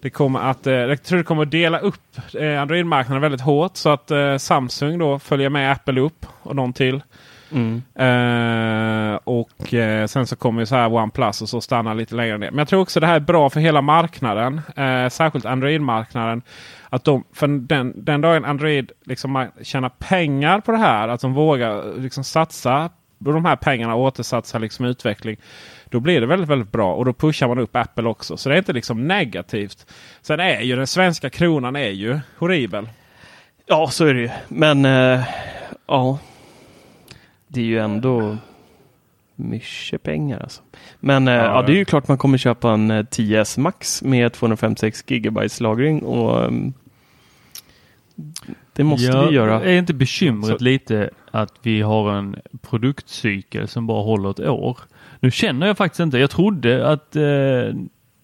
det 0.00 0.10
kommer 0.10 0.40
att, 0.40 0.66
eh, 0.66 0.74
jag 0.74 1.02
tror 1.02 1.18
det 1.18 1.24
kommer 1.24 1.42
att 1.42 1.50
dela 1.50 1.78
upp 1.78 2.18
eh, 2.34 2.62
Android-marknaden 2.62 3.22
väldigt 3.22 3.40
hårt. 3.40 3.76
Så 3.76 3.88
att 3.88 4.10
eh, 4.10 4.36
Samsung 4.36 4.98
då 4.98 5.18
följer 5.18 5.48
med 5.48 5.72
Apple 5.72 6.00
upp 6.00 6.26
och 6.42 6.56
någon 6.56 6.72
till. 6.72 7.02
Mm. 7.54 7.82
Eh, 7.94 9.18
och 9.24 9.74
eh, 9.74 10.06
sen 10.06 10.26
så 10.26 10.36
kommer 10.36 10.62
ju 10.62 10.66
så 10.66 10.74
här 10.74 10.92
OnePlus 10.94 11.42
och 11.42 11.48
så 11.48 11.60
stanna 11.60 11.94
lite 11.94 12.14
längre 12.14 12.38
ner. 12.38 12.50
Men 12.50 12.58
jag 12.58 12.68
tror 12.68 12.80
också 12.80 13.00
det 13.00 13.06
här 13.06 13.16
är 13.16 13.20
bra 13.20 13.50
för 13.50 13.60
hela 13.60 13.82
marknaden. 13.82 14.60
Eh, 14.76 15.08
särskilt 15.08 15.44
Android-marknaden. 15.44 16.42
Att 16.88 17.04
de, 17.04 17.24
för 17.32 17.46
den, 17.46 18.04
den 18.04 18.20
dagen 18.20 18.44
Android 18.44 18.92
liksom 19.04 19.48
tjänar 19.62 19.88
pengar 19.88 20.60
på 20.60 20.72
det 20.72 20.78
här. 20.78 21.08
Att 21.08 21.20
de 21.20 21.34
vågar 21.34 22.00
liksom 22.00 22.24
satsa 22.24 22.90
de 23.18 23.44
här 23.44 23.56
pengarna 23.56 23.94
och 23.94 24.02
återsatsa 24.02 24.58
liksom 24.58 24.84
utveckling. 24.84 25.36
Då 25.84 26.00
blir 26.00 26.20
det 26.20 26.26
väldigt, 26.26 26.48
väldigt 26.48 26.72
bra 26.72 26.94
och 26.94 27.04
då 27.04 27.12
pushar 27.12 27.48
man 27.48 27.58
upp 27.58 27.76
Apple 27.76 28.08
också. 28.08 28.36
Så 28.36 28.48
det 28.48 28.54
är 28.54 28.58
inte 28.58 28.72
liksom 28.72 29.08
negativt. 29.08 29.86
Sen 30.22 30.40
är 30.40 30.60
ju 30.60 30.76
den 30.76 30.86
svenska 30.86 31.30
kronan 31.30 31.76
är 31.76 31.90
ju 31.90 32.20
horribel. 32.38 32.88
Ja, 33.66 33.88
så 33.88 34.06
är 34.06 34.14
det 34.14 34.20
ju. 34.20 34.30
Men 34.48 34.84
ja, 35.86 36.18
det 37.54 37.60
är 37.60 37.64
ju 37.64 37.78
ändå 37.78 38.36
mycket 39.36 40.02
pengar 40.02 40.40
alltså. 40.40 40.62
Men 41.00 41.28
eh, 41.28 41.34
Ja, 41.34 41.44
ja, 41.44 41.62
det 41.62 41.72
är 41.72 41.76
ju 41.76 41.84
klart 41.84 42.08
man 42.08 42.18
kommer 42.18 42.38
köpa 42.38 42.70
en 42.72 42.90
eh, 42.90 43.02
10S 43.02 43.60
Max 43.60 44.02
med 44.02 44.32
256 44.32 45.02
GB 45.06 45.40
lagring 45.60 46.02
och 46.02 46.44
ehm, 46.44 46.72
det 48.72 48.84
måste 48.84 49.06
Ja, 49.06 49.26
vi 49.28 49.34
göra. 49.34 49.62
Är 49.64 49.78
inte 49.78 49.94
bekymret 49.94 50.58
Så- 50.58 50.64
lite 50.64 51.10
att 51.30 51.52
vi 51.62 51.80
har 51.82 52.12
en 52.12 52.36
produktcykel 52.62 53.68
som 53.68 53.86
bara 53.86 54.02
håller 54.02 54.30
ett 54.30 54.40
år? 54.40 54.78
Nu 55.20 55.30
känner 55.30 55.66
jag 55.66 55.76
faktiskt 55.76 56.00
inte. 56.00 56.18
Jag 56.18 56.30
trodde 56.30 56.88
att 56.88 57.16
eh, 57.16 57.74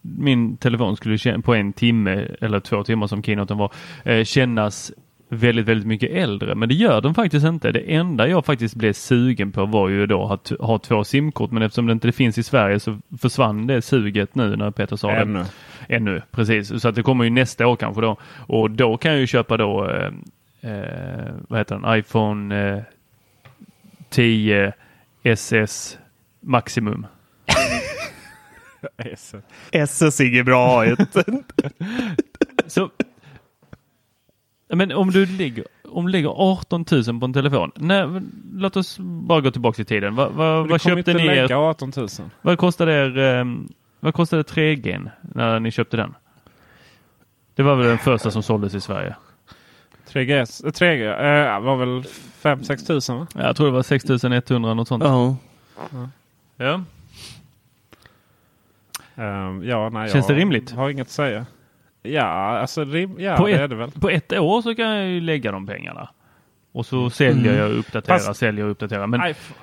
min 0.03 0.57
telefon 0.57 0.97
skulle 0.97 1.18
på 1.43 1.55
en 1.55 1.72
timme 1.72 2.28
eller 2.41 2.61
två 2.61 2.85
timmar 2.85 3.07
som 3.07 3.22
keynoten 3.22 3.59
var 3.59 3.72
eh, 4.05 4.24
kännas 4.24 4.93
väldigt, 5.33 5.66
väldigt 5.66 5.87
mycket 5.87 6.11
äldre. 6.11 6.55
Men 6.55 6.68
det 6.68 6.74
gör 6.74 7.01
den 7.01 7.14
faktiskt 7.14 7.47
inte. 7.47 7.72
Det 7.72 7.95
enda 7.95 8.28
jag 8.28 8.45
faktiskt 8.45 8.74
blev 8.74 8.93
sugen 8.93 9.53
på 9.53 9.66
var 9.66 9.89
ju 9.89 10.07
då 10.07 10.28
att 10.28 10.53
ha 10.61 10.78
två 10.78 11.05
simkort. 11.05 11.51
Men 11.51 11.62
eftersom 11.62 11.87
det 11.87 11.93
inte 11.93 12.12
finns 12.12 12.39
i 12.39 12.43
Sverige 12.43 12.81
så 12.81 12.99
försvann 13.20 13.66
det 13.66 13.83
suget 13.83 14.35
nu 14.35 14.57
när 14.57 14.70
Peter 14.70 14.97
sa 14.97 15.09
det. 15.09 15.16
Ännu. 15.16 15.45
Ännu, 15.89 16.22
precis. 16.31 16.83
Så 16.83 16.89
att 16.89 16.95
det 16.95 17.03
kommer 17.03 17.24
ju 17.24 17.31
nästa 17.31 17.66
år 17.66 17.76
kanske 17.76 18.01
då. 18.01 18.16
Och 18.37 18.70
då 18.70 18.97
kan 18.97 19.11
jag 19.11 19.20
ju 19.20 19.26
köpa 19.26 19.57
då, 19.57 19.91
eh, 19.91 20.12
eh, 20.70 21.35
vad 21.49 21.61
heter 21.61 21.74
den, 21.78 21.99
iPhone 21.99 22.74
eh, 22.74 22.83
10 24.09 24.72
SS 25.22 25.99
Maximum. 26.41 27.07
SS 29.72 30.20
är 30.20 30.43
bra 30.43 30.85
ett. 30.85 31.16
Så, 32.66 32.91
men 34.76 34.92
om 34.92 35.10
du 35.10 35.26
ligger, 35.26 35.64
om 35.88 36.06
du 36.06 36.12
lägger 36.12 36.28
18 36.28 36.84
000 36.90 37.20
på 37.20 37.26
en 37.26 37.32
telefon. 37.32 37.72
Nej, 37.74 38.06
låt 38.54 38.76
oss 38.76 38.98
bara 39.00 39.40
gå 39.40 39.50
tillbaka 39.50 39.82
i 39.82 39.84
tiden. 39.84 40.14
Vad, 40.14 40.32
vad, 40.32 40.64
Du 40.64 40.70
vad 40.70 40.80
köpte 40.80 40.98
inte 40.98 41.14
ni? 41.14 41.26
Er, 41.26 41.42
lägga 41.42 41.58
18 41.58 41.92
000. 41.96 42.08
vad 42.42 42.58
kostade 42.58 42.92
er, 42.92 43.18
eh, 43.18 43.44
vad 44.00 44.14
kostade 44.14 44.42
3G 44.42 45.10
när 45.22 45.60
ni 45.60 45.70
köpte 45.70 45.96
den? 45.96 46.14
Det 47.54 47.62
var 47.62 47.74
väl 47.76 47.86
den 47.86 47.98
första 47.98 48.30
som 48.30 48.42
såldes 48.42 48.74
i 48.74 48.80
Sverige? 48.80 49.16
3G, 50.08 50.38
eh, 50.40 50.44
3G 50.70 51.04
eh, 51.54 51.60
var 51.60 51.76
väl 51.76 52.02
5-6 52.42 52.86
tusen 52.86 53.16
va? 53.18 53.26
Jag 53.34 53.56
tror 53.56 53.66
det 53.66 53.72
var 53.72 53.82
6100 53.82 54.74
något 54.74 54.88
sånt. 54.88 55.04
ja. 55.04 55.36
Ja. 56.56 56.82
Ehm, 59.16 59.64
ja, 59.64 59.88
nej, 59.88 60.10
Känns 60.10 60.28
jag 60.28 60.36
det 60.36 60.40
rimligt? 60.40 60.70
har 60.70 60.90
inget 60.90 61.06
att 61.06 61.10
säga. 61.12 61.46
Ja, 62.03 62.22
alltså 62.59 62.84
rim, 62.84 63.16
ja 63.20 63.36
På 63.36 63.46
det 63.46 63.53
ett- 63.53 63.61
är 63.61 63.68
det 63.68 63.74
väl. 63.76 63.90
På 63.90 64.11
ett 64.11 64.32
år 64.32 64.62
så 64.62 64.74
kan 64.74 64.84
jag 64.96 65.09
ju 65.09 65.20
lägga 65.20 65.53
de 65.53 65.66
pengarna. 65.66 66.11
Och 66.72 66.86
så 66.86 67.11
säljer 67.11 67.59
jag 67.59 67.70
och 67.70 67.78
uppdaterar, 67.78 68.18
Fast- 68.18 68.40
säljer 68.40 68.64
och 68.64 68.70
uppdaterar. 68.70 69.07
Men 69.07 69.20
iPhone, 69.30 69.61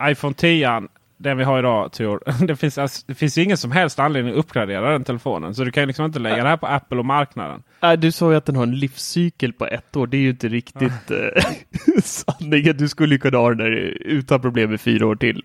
mm. 0.00 0.12
iPhone 0.12 0.34
10, 0.34 0.82
den 1.16 1.38
vi 1.38 1.44
har 1.44 1.58
idag 1.58 1.92
Tor. 1.92 2.22
Det 2.46 2.56
finns, 2.56 2.78
alltså, 2.78 3.04
det 3.06 3.14
finns 3.14 3.38
ingen 3.38 3.56
som 3.56 3.72
helst 3.72 3.98
anledning 3.98 4.32
att 4.32 4.38
uppgradera 4.38 4.90
den 4.92 5.04
telefonen. 5.04 5.54
Så 5.54 5.64
du 5.64 5.70
kan 5.72 5.82
ju 5.82 5.86
liksom 5.86 6.04
inte 6.04 6.18
lägga 6.18 6.42
det 6.42 6.48
här 6.48 6.56
på 6.56 6.66
Apple 6.66 6.98
och 6.98 7.04
marknaden. 7.06 7.62
Nej, 7.80 7.96
du 7.96 8.12
sa 8.12 8.30
ju 8.30 8.36
att 8.36 8.44
den 8.44 8.56
har 8.56 8.62
en 8.62 8.78
livscykel 8.78 9.52
på 9.52 9.66
ett 9.66 9.96
år. 9.96 10.06
Det 10.06 10.16
är 10.16 10.20
ju 10.20 10.30
inte 10.30 10.48
riktigt 10.48 11.10
eh, 11.10 11.42
sanningen. 12.02 12.76
Du 12.76 12.88
skulle 12.88 13.14
ju 13.14 13.18
kunna 13.18 13.38
ha 13.38 13.48
den 13.48 13.58
där 13.58 13.70
utan 14.00 14.40
problem 14.40 14.74
i 14.74 14.78
fyra 14.78 15.06
år 15.06 15.16
till. 15.16 15.42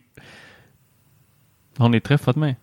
har 1.77 1.89
ni 1.89 2.01
träffat 2.01 2.35
mig? 2.35 2.55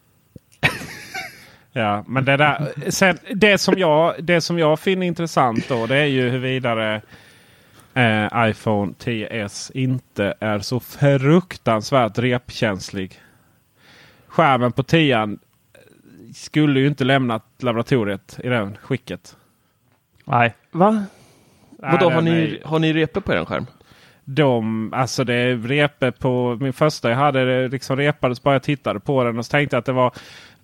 Ja, 1.77 2.05
men 2.07 2.25
det, 2.25 2.37
där, 2.37 2.73
sen, 2.91 3.19
det, 3.35 3.59
som 3.59 3.75
jag, 3.79 4.15
det 4.25 4.41
som 4.41 4.59
jag 4.59 4.81
finner 4.81 5.07
intressant 5.07 5.69
då 5.69 5.87
det 5.87 5.97
är 5.97 6.05
ju 6.05 6.29
huruvida 6.31 6.95
eh, 7.95 8.29
iPhone 8.49 8.93
10s 8.93 9.71
inte 9.75 10.35
är 10.41 10.59
så 10.59 10.81
fruktansvärt 10.81 12.19
repkänslig. 12.19 13.21
Skärmen 14.27 14.73
på 14.73 14.83
10 14.83 15.37
skulle 16.35 16.81
ju 16.81 16.87
inte 16.87 17.05
lämnat 17.05 17.45
laboratoriet 17.59 18.39
i 18.45 18.49
det 18.49 18.71
skicket. 18.83 19.37
Nej. 20.25 20.55
Va? 20.71 20.91
Nej, 20.91 21.93
Vadå, 21.93 22.11
har 22.11 22.23
ni, 22.23 22.31
är- 22.31 22.69
har 22.69 22.79
ni 22.79 22.93
repor 22.93 23.21
på 23.21 23.33
er 23.35 23.45
skärm? 23.45 23.67
De, 24.25 24.93
alltså 24.95 25.25
det 25.25 25.35
är 25.35 25.57
repe 25.57 26.13
på 26.13 26.57
min 26.61 26.73
första 26.73 27.11
jag 27.11 27.17
hade. 27.17 27.45
Det 27.63 27.69
liksom 27.69 27.97
repades 27.97 28.43
bara 28.43 28.55
jag 28.55 28.63
tittade 28.63 29.01
på 29.01 29.25
den 29.25 29.39
och 29.39 29.47
så 29.47 29.51
tänkte 29.51 29.77
jag 29.77 29.79
att 29.79 29.87
det 29.87 29.93
var 29.93 30.13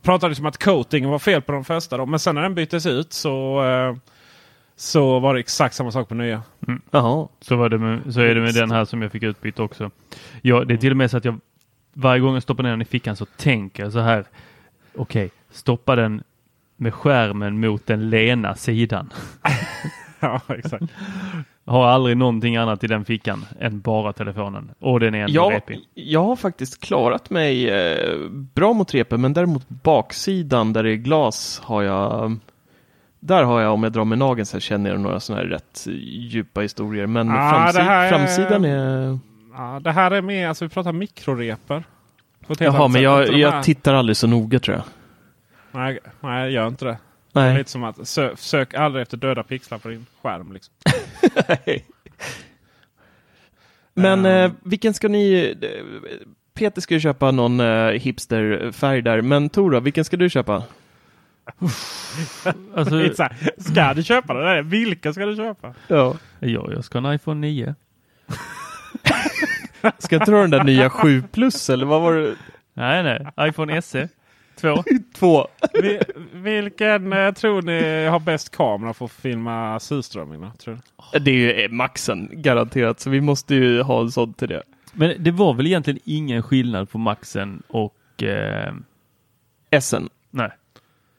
pratade 0.02 0.34
som 0.34 0.46
att 0.46 0.64
coatingen 0.64 1.10
var 1.10 1.18
fel 1.18 1.42
på 1.42 1.52
de 1.52 1.64
första. 1.64 1.96
Då. 1.96 2.06
Men 2.06 2.18
sen 2.18 2.34
när 2.34 2.42
den 2.42 2.54
byttes 2.54 2.86
ut 2.86 3.12
så, 3.12 3.64
eh, 3.64 3.96
så 4.76 5.18
var 5.18 5.34
det 5.34 5.40
exakt 5.40 5.74
samma 5.74 5.90
sak 5.92 6.08
på 6.08 6.14
nya. 6.14 6.42
Jaha. 6.90 7.28
Så, 7.40 7.56
var 7.56 7.68
det 7.68 7.78
med, 7.78 8.14
så 8.14 8.20
är 8.20 8.34
det 8.34 8.40
med 8.40 8.54
den 8.54 8.70
här 8.70 8.84
som 8.84 9.02
jag 9.02 9.12
fick 9.12 9.22
utbytt 9.22 9.58
också. 9.58 9.90
Ja, 10.42 10.64
det 10.64 10.74
är 10.74 10.78
till 10.78 10.90
och 10.90 10.96
med 10.96 11.10
så 11.10 11.16
att 11.16 11.24
jag 11.24 11.40
varje 11.92 12.20
gång 12.20 12.34
jag 12.34 12.42
stoppar 12.42 12.62
ner 12.62 12.70
den 12.70 12.82
i 12.82 12.84
fickan 12.84 13.16
så 13.16 13.26
tänker 13.26 13.82
jag 13.82 13.92
så 13.92 14.00
här. 14.00 14.24
Okej, 14.94 15.30
stoppa 15.50 15.96
den 15.96 16.22
med 16.76 16.94
skärmen 16.94 17.60
mot 17.60 17.86
den 17.86 18.10
lena 18.10 18.54
sidan. 18.54 19.12
ja, 20.20 20.40
exakt. 20.48 20.84
Jag 21.70 21.76
har 21.76 21.86
aldrig 21.86 22.16
någonting 22.16 22.56
annat 22.56 22.84
i 22.84 22.86
den 22.86 23.04
fickan 23.04 23.44
än 23.60 23.80
bara 23.80 24.12
telefonen. 24.12 24.70
Och 24.78 25.00
den 25.00 25.14
är 25.14 25.18
ändå 25.18 25.32
Jag, 25.32 25.52
repig. 25.52 25.80
jag 25.94 26.22
har 26.24 26.36
faktiskt 26.36 26.80
klarat 26.80 27.30
mig 27.30 27.70
eh, 27.70 28.18
bra 28.30 28.72
mot 28.72 28.94
repor, 28.94 29.16
men 29.16 29.32
däremot 29.32 29.68
baksidan 29.68 30.72
där 30.72 30.82
det 30.82 30.90
är 30.90 30.96
glas 30.96 31.60
har 31.64 31.82
jag 31.82 32.36
där 33.20 33.42
har 33.44 33.60
jag, 33.60 33.72
om 33.74 33.82
jag 33.82 33.92
drar 33.92 34.04
med 34.04 34.18
nageln 34.18 34.46
så 34.46 34.56
här, 34.56 34.60
känner 34.60 34.90
jag 34.90 35.00
några 35.00 35.20
sådana 35.20 35.42
här 35.42 35.48
rätt 35.48 35.86
djupa 36.10 36.60
historier. 36.60 37.06
Men 37.06 37.30
Ah, 37.30 37.50
framsid, 37.50 37.80
det 37.80 37.84
här 37.84 38.04
är- 38.06 38.10
framsidan 38.18 38.64
är... 38.64 39.18
Ja, 39.56 39.80
det 39.84 39.92
här 39.92 40.10
är 40.10 40.22
mer, 40.22 40.48
alltså 40.48 40.64
vi 40.64 40.68
pratar 40.68 40.92
mikroreper. 40.92 41.84
Jaha, 42.58 42.88
men 42.88 43.02
jag, 43.02 43.26
de 43.26 43.38
jag 43.38 43.50
här- 43.50 43.62
tittar 43.62 43.94
aldrig 43.94 44.16
så 44.16 44.26
noga 44.26 44.58
tror 44.60 44.76
jag. 44.76 44.84
Nej, 45.80 45.98
nej, 46.20 46.40
jag 46.42 46.50
gör 46.50 46.66
inte 46.68 46.84
det. 46.84 46.98
Det 47.32 47.40
är 47.40 47.44
Nej. 47.44 47.58
lite 47.58 47.70
som 47.70 47.84
att 47.84 48.08
sö, 48.08 48.30
sök 48.36 48.74
aldrig 48.74 49.02
efter 49.02 49.16
döda 49.16 49.42
pixlar 49.42 49.78
på 49.78 49.88
din 49.88 50.06
skärm. 50.22 50.52
Liksom. 50.52 50.74
Men 53.94 54.26
Ehm. 54.26 54.44
eh, 54.44 54.52
vilken 54.64 54.94
ska 54.94 55.08
ni... 55.08 55.54
Peter 56.54 56.80
ska 56.80 56.94
ju 56.94 57.00
köpa 57.00 57.30
någon 57.30 57.60
eh, 57.60 57.86
hipsterfärg 57.90 59.02
där, 59.02 59.20
men 59.22 59.48
Tora, 59.48 59.80
vilken 59.80 60.04
ska 60.04 60.16
du 60.16 60.30
köpa? 60.30 60.62
Alltså, 62.74 62.94
Det 62.98 63.06
är 63.06 63.14
så 63.14 63.22
här, 63.22 63.36
ska 63.58 63.94
du 63.94 64.02
köpa 64.02 64.34
det? 64.34 64.44
där? 64.44 64.62
Vilka 64.62 65.12
ska 65.12 65.26
du 65.26 65.36
köpa? 65.36 65.74
Ja. 65.88 66.16
ja, 66.38 66.68
jag 66.72 66.84
ska 66.84 66.98
ha 67.00 67.08
en 67.08 67.14
iPhone 67.14 67.40
9. 67.40 67.74
Ska 69.98 70.16
jag 70.16 70.26
ha 70.26 70.40
den 70.40 70.50
där 70.50 70.64
nya 70.64 70.90
7 70.90 71.22
plus 71.32 71.70
eller 71.70 71.86
vad 71.86 72.02
var 72.02 72.14
det? 72.14 72.34
Nej, 72.74 73.02
nej. 73.02 73.48
iPhone 73.48 73.82
SE 73.82 74.08
2. 74.56 74.84
Två. 75.14 75.46
Vi, 75.72 76.00
vilken 76.32 77.12
eh, 77.12 77.32
tror 77.32 77.62
ni 77.62 78.06
har 78.06 78.20
bäst 78.20 78.50
kamera 78.50 78.94
för 78.94 79.04
att 79.04 79.10
filma 79.12 79.80
surströmming? 79.80 80.50
Det 81.20 81.30
är 81.30 81.34
ju 81.34 81.52
eh, 81.52 81.70
maxen 81.70 82.28
garanterat, 82.32 83.00
så 83.00 83.10
vi 83.10 83.20
måste 83.20 83.54
ju 83.54 83.82
ha 83.82 84.00
en 84.00 84.10
sån 84.10 84.32
till 84.34 84.48
det. 84.48 84.62
Men 84.92 85.14
det 85.18 85.30
var 85.30 85.54
väl 85.54 85.66
egentligen 85.66 86.00
ingen 86.04 86.42
skillnad 86.42 86.90
på 86.90 86.98
Maxen 86.98 87.62
och... 87.68 88.22
Eh, 88.22 88.74
Essen? 89.70 90.08
nej, 90.30 90.50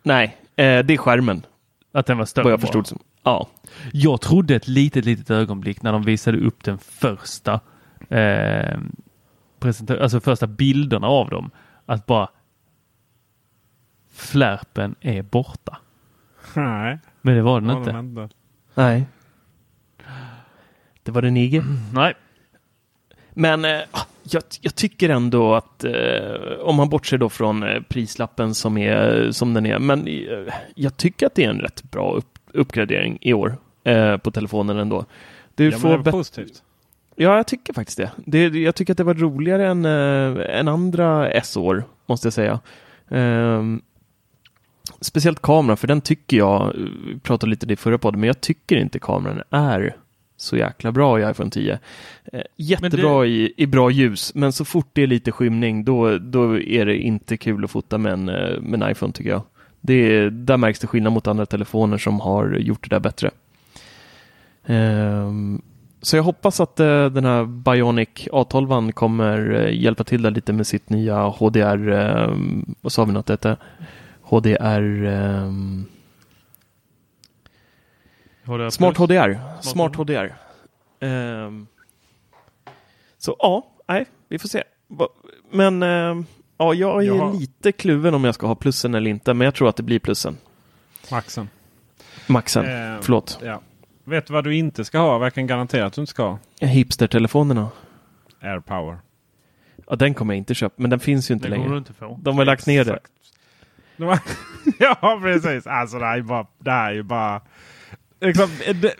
Nej, 0.03 0.37
eh, 0.55 0.79
det 0.85 0.93
är 0.93 0.97
skärmen 0.97 1.45
att 1.91 2.05
den 2.05 2.17
var 2.17 2.25
större. 2.25 2.43
vad 2.43 2.53
jag 2.53 2.61
förstod 2.61 2.87
som. 2.87 2.99
Ja. 3.23 3.47
Jag 3.93 4.21
trodde 4.21 4.55
ett 4.55 4.67
litet, 4.67 5.05
litet 5.05 5.29
ögonblick 5.29 5.81
när 5.81 5.91
de 5.91 6.03
visade 6.03 6.37
upp 6.37 6.63
den 6.63 6.77
första 6.77 7.59
eh, 8.09 8.79
alltså 10.01 10.19
första 10.19 10.47
bilderna 10.47 11.07
av 11.07 11.29
dem. 11.29 11.51
Att 11.85 12.05
bara 12.05 12.29
flärpen 14.11 14.95
är 15.01 15.21
borta. 15.21 15.77
Nej, 16.55 16.99
Men 17.21 17.35
det 17.35 17.41
var 17.41 17.61
den 17.61 17.67
det 17.67 17.73
var 17.73 17.79
inte. 17.79 17.91
den 17.91 18.05
inte. 18.05 18.29
Nej. 18.73 19.05
Det 21.03 21.11
var 21.11 21.21
den 21.21 21.37
IG. 21.37 21.61
Nej, 21.93 22.13
Men 23.33 23.65
eh, 23.65 23.79
jag, 24.23 24.43
jag, 24.61 24.75
tycker 24.75 25.09
ändå 25.09 25.55
att 25.55 25.83
eh, 25.83 25.93
om 26.59 26.75
man 26.75 26.89
bortser 26.89 27.17
då 27.17 27.29
från 27.29 27.63
eh, 27.63 27.81
prislappen 27.81 28.55
som 28.55 28.77
är 28.77 29.31
som 29.31 29.53
den 29.53 29.65
är, 29.65 29.79
men 29.79 30.07
jag 30.75 30.97
tycker 30.97 31.25
att 31.25 31.35
det 31.35 31.45
är 31.45 31.49
en 31.49 31.59
rätt 31.59 31.83
bra 31.83 32.13
upp, 32.13 32.39
uppgradering 32.53 33.17
i 33.21 33.33
år 33.33 33.57
på 34.17 34.31
telefonen 34.31 34.77
ändå. 34.77 35.05
Du 35.55 35.69
ja, 35.69 35.77
får 35.77 35.97
det 35.97 36.11
positivt. 36.11 36.63
Ja, 37.15 37.37
jag 37.37 37.47
tycker 37.47 37.73
faktiskt 37.73 37.97
det. 37.97 38.11
det. 38.25 38.47
Jag 38.47 38.75
tycker 38.75 38.93
att 38.93 38.97
det 38.97 39.03
var 39.03 39.13
roligare 39.13 39.67
än, 39.67 39.85
äh, 39.85 40.59
än 40.59 40.67
andra 40.67 41.29
S-år, 41.29 41.83
måste 42.05 42.25
jag 42.25 42.33
säga. 42.33 42.59
Um, 43.07 43.81
speciellt 45.01 45.41
kameran, 45.41 45.77
för 45.77 45.87
den 45.87 46.01
tycker 46.01 46.37
jag, 46.37 46.73
vi 47.07 47.19
pratade 47.19 47.49
lite 47.49 47.65
det 47.65 47.73
i 47.73 47.77
förra 47.77 47.97
podden, 47.97 48.19
men 48.19 48.27
jag 48.27 48.41
tycker 48.41 48.77
inte 48.77 48.99
kameran 48.99 49.41
är 49.49 49.95
så 50.37 50.57
jäkla 50.57 50.91
bra 50.91 51.19
i 51.19 51.31
iPhone 51.31 51.49
10. 51.49 51.79
Eh, 52.33 52.41
jättebra 52.55 53.21
det... 53.21 53.27
i, 53.27 53.53
i 53.57 53.67
bra 53.67 53.91
ljus, 53.91 54.35
men 54.35 54.53
så 54.53 54.65
fort 54.65 54.89
det 54.93 55.03
är 55.03 55.07
lite 55.07 55.31
skymning, 55.31 55.85
då, 55.85 56.17
då 56.17 56.59
är 56.59 56.85
det 56.85 56.97
inte 56.97 57.37
kul 57.37 57.63
att 57.63 57.71
fota 57.71 57.97
med 57.97 58.13
en, 58.13 58.29
eh, 58.29 58.59
med 58.61 58.83
en 58.83 58.91
iPhone 58.91 59.13
tycker 59.13 59.29
jag. 59.29 59.41
Det, 59.81 60.29
där 60.29 60.57
märks 60.57 60.79
det 60.79 60.87
skillnad 60.87 61.13
mot 61.13 61.27
andra 61.27 61.45
telefoner 61.45 61.97
som 61.97 62.19
har 62.19 62.55
gjort 62.55 62.89
det 62.89 62.95
där 62.95 62.99
bättre. 62.99 63.31
Um, 64.65 65.61
så 66.01 66.15
jag 66.15 66.23
hoppas 66.23 66.59
att 66.59 66.79
uh, 66.79 67.05
den 67.05 67.25
här 67.25 67.45
Bionic 67.45 68.09
A12 68.31 68.91
kommer 68.91 69.51
uh, 69.51 69.73
hjälpa 69.73 70.03
till 70.03 70.21
där 70.21 70.31
lite 70.31 70.53
med 70.53 70.67
sitt 70.67 70.89
nya 70.89 71.27
HDR, 71.27 71.89
uh, 71.89 72.35
vad 72.81 72.91
sa 72.91 73.05
vi 73.05 73.11
något 73.11 73.25
detta? 73.25 73.57
HDR 74.31 75.05
um, 75.05 75.85
HDR 78.43 78.69
Smart 78.69 78.97
HDR. 78.97 79.61
Smart, 79.61 79.95
HDR. 79.95 80.33
Um, 80.99 81.67
så 83.17 83.35
ja, 83.39 83.67
nej, 83.87 84.05
vi 84.27 84.39
får 84.39 84.49
se. 84.49 84.63
Men 85.51 85.81
ja, 86.57 86.73
jag 86.73 87.03
är 87.03 87.07
Jaha. 87.07 87.31
lite 87.33 87.71
kluven 87.71 88.13
om 88.13 88.23
jag 88.23 88.35
ska 88.35 88.47
ha 88.47 88.55
plussen 88.55 88.95
eller 88.95 89.09
inte, 89.09 89.33
men 89.33 89.45
jag 89.45 89.55
tror 89.55 89.69
att 89.69 89.75
det 89.75 89.83
blir 89.83 89.99
plussen. 89.99 90.37
Maxen. 91.11 91.49
Maxen, 92.27 92.65
förlåt. 93.01 93.39
Ja. 93.43 93.61
Vet 94.03 94.27
du 94.27 94.33
vad 94.33 94.43
du 94.43 94.55
inte 94.55 94.85
ska 94.85 94.99
ha? 94.99 95.23
Jag 95.23 95.33
kan 95.33 95.47
garantera 95.47 95.85
att 95.85 95.93
du 95.93 96.01
inte 96.01 96.09
ska 96.11 96.23
ha. 96.23 96.39
Hipster-telefonerna. 96.59 97.67
AirPower. 98.41 98.97
Ja, 99.87 99.95
den 99.95 100.13
kommer 100.13 100.33
jag 100.33 100.37
inte 100.37 100.53
köpa. 100.53 100.75
Men 100.77 100.89
den 100.89 100.99
finns 100.99 101.31
ju 101.31 101.33
inte 101.33 101.49
den 101.49 101.59
längre. 101.61 101.77
Inte. 101.77 101.93
De 102.21 102.37
har 102.37 102.45
lagt 102.45 102.67
ner 102.67 102.85
det. 102.85 102.99
ja, 104.77 105.19
precis. 105.21 105.67
Alltså 105.67 105.99
det 105.99 106.05
här 106.05 106.17
är, 106.17 106.21
bara, 106.21 106.47
det 106.59 106.71
här 106.71 106.93
är 106.93 107.03
bara... 107.03 107.41
Liksom, 108.21 108.49
det, 108.75 108.95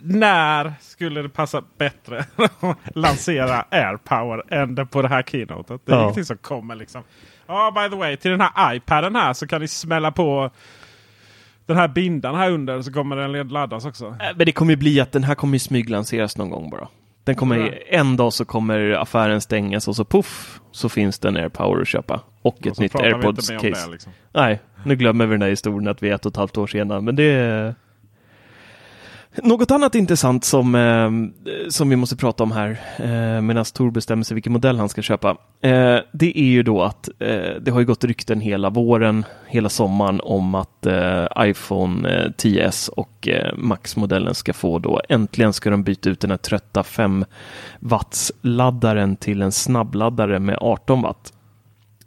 när 0.00 0.72
skulle 0.80 1.22
det 1.22 1.28
passa 1.28 1.62
bättre 1.78 2.24
att 2.36 2.78
lansera 2.94 3.64
AirPower 3.70 4.54
än 4.54 4.86
på 4.86 5.02
det 5.02 5.08
här 5.08 5.22
keynotet? 5.22 5.80
Det 5.84 5.92
är 5.92 5.96
ja. 5.96 6.02
ingenting 6.02 6.24
som 6.24 6.36
kommer 6.36 6.74
liksom. 6.74 7.02
Ja, 7.46 7.68
oh, 7.68 7.82
by 7.82 7.90
the 7.90 7.96
way, 7.96 8.16
till 8.16 8.30
den 8.30 8.40
här 8.40 8.74
iPaden 8.74 9.16
här 9.16 9.32
så 9.32 9.46
kan 9.46 9.60
ni 9.60 9.68
smälla 9.68 10.12
på 10.12 10.50
den 11.66 11.76
här 11.76 11.88
bindan 11.88 12.34
här 12.34 12.50
under 12.50 12.82
så 12.82 12.92
kommer 12.92 13.16
den 13.16 13.48
laddas 13.48 13.84
också. 13.84 14.06
Äh, 14.06 14.36
men 14.36 14.46
det 14.46 14.52
kommer 14.52 14.72
ju 14.72 14.76
bli 14.76 15.00
att 15.00 15.12
den 15.12 15.24
här 15.24 15.34
kommer 15.34 15.58
smyglanseras 15.58 16.36
någon 16.36 16.50
gång 16.50 16.70
bara. 16.70 16.88
Den 17.24 17.34
kommer, 17.34 17.56
mm. 17.56 17.74
En 17.86 18.16
dag 18.16 18.32
så 18.32 18.44
kommer 18.44 18.90
affären 18.90 19.40
stängas 19.40 19.88
och 19.88 19.96
så 19.96 20.04
puff 20.04 20.60
så 20.72 20.88
finns 20.88 21.18
det 21.18 21.28
en 21.28 21.36
AirPower 21.36 21.80
att 21.80 21.88
köpa. 21.88 22.20
Och, 22.42 22.66
ett 22.66 22.78
nytt 22.78 22.94
AirPods-case. 22.94 23.90
Liksom. 23.90 24.12
Nej, 24.32 24.60
nu 24.84 24.96
glömmer 24.96 25.26
vi 25.26 25.30
den 25.30 25.40
där 25.40 25.48
historien 25.48 25.88
att 25.88 26.02
vi 26.02 26.08
är 26.08 26.14
ett 26.14 26.26
och 26.26 26.30
ett 26.30 26.36
halvt 26.36 26.58
år 26.58 26.66
senare. 26.66 27.00
Men 27.00 27.16
det, 27.16 27.74
något 29.42 29.70
annat 29.70 29.94
intressant 29.94 30.44
som, 30.44 30.74
eh, 30.74 31.10
som 31.68 31.88
vi 31.88 31.96
måste 31.96 32.16
prata 32.16 32.42
om 32.42 32.52
här 32.52 32.80
eh, 32.96 33.40
medan 33.40 33.64
Tor 33.64 33.90
bestämmer 33.90 34.24
sig 34.24 34.34
vilken 34.34 34.52
modell 34.52 34.78
han 34.78 34.88
ska 34.88 35.02
köpa. 35.02 35.30
Eh, 35.60 35.98
det 36.12 36.38
är 36.38 36.44
ju 36.44 36.62
då 36.62 36.82
att 36.82 37.08
eh, 37.18 37.54
det 37.60 37.70
har 37.70 37.80
ju 37.80 37.86
gått 37.86 38.04
rykten 38.04 38.40
hela 38.40 38.70
våren, 38.70 39.24
hela 39.46 39.68
sommaren 39.68 40.20
om 40.20 40.54
att 40.54 40.86
eh, 40.86 41.26
iPhone 41.38 42.28
10s 42.28 42.90
eh, 42.90 42.92
och 42.92 43.28
eh, 43.28 43.54
Max-modellen 43.56 44.34
ska 44.34 44.52
få 44.52 44.78
då 44.78 45.00
äntligen 45.08 45.52
ska 45.52 45.70
de 45.70 45.82
byta 45.82 46.10
ut 46.10 46.20
den 46.20 46.30
här 46.30 46.38
trötta 46.38 46.82
5 46.82 47.24
watts 47.80 48.32
laddaren 48.42 49.16
till 49.16 49.42
en 49.42 49.52
snabbladdare 49.52 50.38
med 50.38 50.58
18 50.60 51.02
watt. 51.02 51.33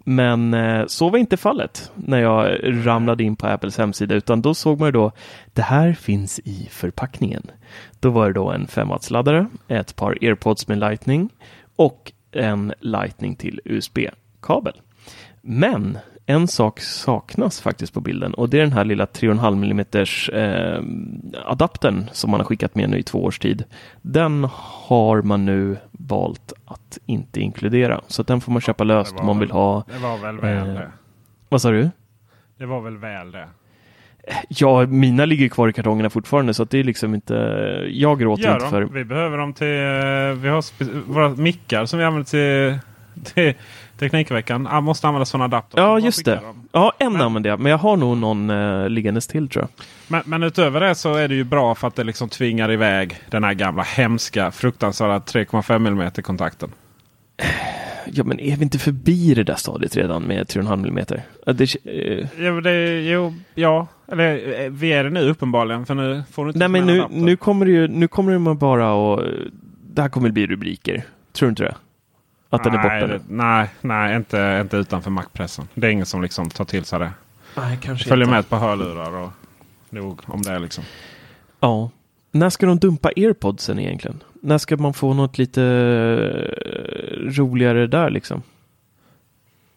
Men 0.09 0.53
eh, 0.53 0.85
så 0.85 1.09
var 1.09 1.17
inte 1.17 1.37
fallet 1.37 1.91
när 1.95 2.21
jag 2.21 2.59
ramlade 2.63 3.23
in 3.23 3.35
på 3.35 3.47
Apples 3.47 3.77
hemsida 3.77 4.15
utan 4.15 4.41
då 4.41 4.53
såg 4.53 4.79
man 4.79 4.91
då 4.93 5.11
det 5.53 5.61
här 5.61 5.93
finns 5.93 6.39
i 6.39 6.67
förpackningen. 6.71 7.51
Då 7.99 8.09
var 8.09 8.27
det 8.27 8.33
då 8.33 8.51
en 8.51 8.67
5 8.67 8.89
laddare 9.09 9.47
ett 9.67 9.95
par 9.95 10.17
airpods 10.21 10.67
med 10.67 10.77
lightning 10.77 11.29
och 11.75 12.11
en 12.31 12.73
lightning 12.79 13.35
till 13.35 13.61
USB-kabel. 13.65 14.73
Men 15.41 15.97
en 16.29 16.47
sak 16.47 16.79
saknas 16.79 17.61
faktiskt 17.61 17.93
på 17.93 18.01
bilden 18.01 18.33
och 18.33 18.49
det 18.49 18.57
är 18.57 18.61
den 18.61 18.73
här 18.73 18.85
lilla 18.85 19.05
3,5 19.05 19.63
mm 19.63 19.85
eh, 20.33 21.51
adaptern 21.51 22.05
som 22.11 22.31
man 22.31 22.39
har 22.39 22.45
skickat 22.45 22.75
med 22.75 22.89
nu 22.89 22.97
i 22.97 23.03
två 23.03 23.23
års 23.23 23.39
tid. 23.39 23.63
Den 24.01 24.47
har 24.51 25.21
man 25.21 25.45
nu 25.45 25.77
valt 25.91 26.53
att 26.65 26.97
inte 27.05 27.39
inkludera 27.39 28.01
så 28.07 28.23
den 28.23 28.41
får 28.41 28.51
man 28.51 28.61
köpa 28.61 28.83
löst 28.83 29.19
om 29.19 29.25
man 29.25 29.39
vill 29.39 29.51
ha. 29.51 29.83
Det 29.87 29.97
var 29.97 30.17
väl 30.17 30.39
väl 30.39 30.67
eh, 30.67 30.73
det. 30.73 30.91
Vad 31.49 31.61
sa 31.61 31.71
du? 31.71 31.89
Det 32.57 32.65
var 32.65 32.81
väl 32.81 32.97
väl 32.97 33.31
det. 33.31 33.47
Ja, 34.49 34.85
mina 34.85 35.25
ligger 35.25 35.49
kvar 35.49 35.67
i 35.67 35.73
kartongerna 35.73 36.09
fortfarande 36.09 36.53
så 36.53 36.63
att 36.63 36.69
det 36.69 36.79
är 36.79 36.83
liksom 36.83 37.15
inte. 37.15 37.33
Jag 37.89 38.19
gråter 38.19 38.43
Gör 38.43 38.53
inte 38.53 38.69
för. 38.69 38.81
Vi 38.81 39.05
behöver 39.05 39.37
dem 39.37 39.53
till. 39.53 39.67
Eh, 39.67 40.41
vi 40.41 40.49
har 40.49 41.11
våra 41.11 41.29
mickar 41.29 41.85
som 41.85 41.99
vi 41.99 42.05
använder 42.05 42.29
till, 42.29 42.79
till 43.33 43.53
Teknikveckan. 43.99 44.67
Jag 44.71 44.83
måste 44.83 45.07
använda 45.07 45.25
sådana 45.25 45.45
adapter. 45.45 45.81
Ja, 45.81 45.99
just 45.99 46.25
det. 46.25 46.35
Dem. 46.35 46.67
Ja, 46.71 46.93
en 46.99 47.13
men, 47.13 47.21
använder 47.21 47.49
jag. 47.49 47.59
Men 47.59 47.69
jag 47.71 47.77
har 47.77 47.97
nog 47.97 48.17
någon 48.17 48.49
uh, 48.49 48.89
liggandes 48.89 49.27
till 49.27 49.49
tror 49.49 49.63
jag. 49.63 49.85
Men, 50.07 50.21
men 50.25 50.43
utöver 50.43 50.79
det 50.79 50.95
så 50.95 51.13
är 51.13 51.27
det 51.27 51.35
ju 51.35 51.43
bra 51.43 51.75
för 51.75 51.87
att 51.87 51.95
det 51.95 52.03
liksom 52.03 52.29
tvingar 52.29 52.71
iväg 52.71 53.19
den 53.29 53.43
här 53.43 53.53
gamla 53.53 53.83
hemska 53.83 54.51
fruktansvärda 54.51 55.17
3,5 55.19 55.87
mm 55.87 56.11
kontakten. 56.11 56.69
Ja, 58.11 58.23
men 58.23 58.39
är 58.39 58.55
vi 58.55 58.63
inte 58.63 58.79
förbi 58.79 59.33
det 59.33 59.43
där 59.43 59.55
stadiet 59.55 59.95
redan 59.95 60.23
med 60.23 60.45
3,5 60.47 60.87
mm? 60.87 61.05
Det, 61.45 61.75
uh... 61.91 62.27
ja, 62.45 62.61
det, 62.61 63.01
jo, 63.01 63.33
ja, 63.55 63.87
eller 64.11 64.61
eh, 64.63 64.69
vi 64.69 64.93
är 64.93 65.03
det 65.03 65.09
nu 65.09 65.29
uppenbarligen. 65.29 65.85
För 65.85 65.95
nu 65.95 66.23
får 66.31 66.45
du 66.45 66.49
inte 66.49 66.59
Nej, 66.59 66.67
men 66.67 66.85
nu, 66.85 67.05
nu 67.09 67.37
kommer 67.37 67.65
det 67.65 67.71
ju, 67.71 67.87
nu 67.87 68.07
kommer 68.07 68.49
det 68.49 68.55
bara 68.55 68.93
och 68.93 69.23
det 69.81 70.01
här 70.01 70.09
kommer 70.09 70.29
bli 70.31 70.47
rubriker. 70.47 71.03
Tror 71.31 71.47
du 71.47 71.49
inte 71.49 71.63
det? 71.63 71.75
Att 72.49 72.65
nej, 72.65 72.71
den 72.71 72.79
är 72.79 72.83
borta 72.83 73.13
nu? 73.13 73.21
Nej, 73.27 73.69
nej 73.81 74.15
inte, 74.15 74.59
inte 74.61 74.77
utanför 74.77 75.11
Mac-pressen. 75.11 75.67
Det 75.73 75.87
är 75.87 75.91
ingen 75.91 76.05
som 76.05 76.21
liksom 76.21 76.49
tar 76.49 76.65
till 76.65 76.85
sig 76.85 76.99
det. 76.99 77.11
Nej, 77.57 77.77
kanske 77.81 78.09
Följer 78.09 78.25
inte. 78.25 78.31
med 78.31 78.39
ett 78.39 78.49
par 78.49 78.59
hörlurar 78.59 79.11
och 79.11 79.31
nog 79.89 80.21
om 80.25 80.41
det 80.41 80.59
liksom. 80.59 80.83
Ja. 81.59 81.89
När 82.31 82.49
ska 82.49 82.65
de 82.65 82.79
dumpa 82.79 83.09
airpodsen 83.15 83.79
egentligen? 83.79 84.23
När 84.41 84.57
ska 84.57 84.77
man 84.77 84.93
få 84.93 85.13
något 85.13 85.37
lite 85.37 85.63
eh, 85.63 87.31
roligare 87.31 87.87
där 87.87 88.09
liksom? 88.09 88.43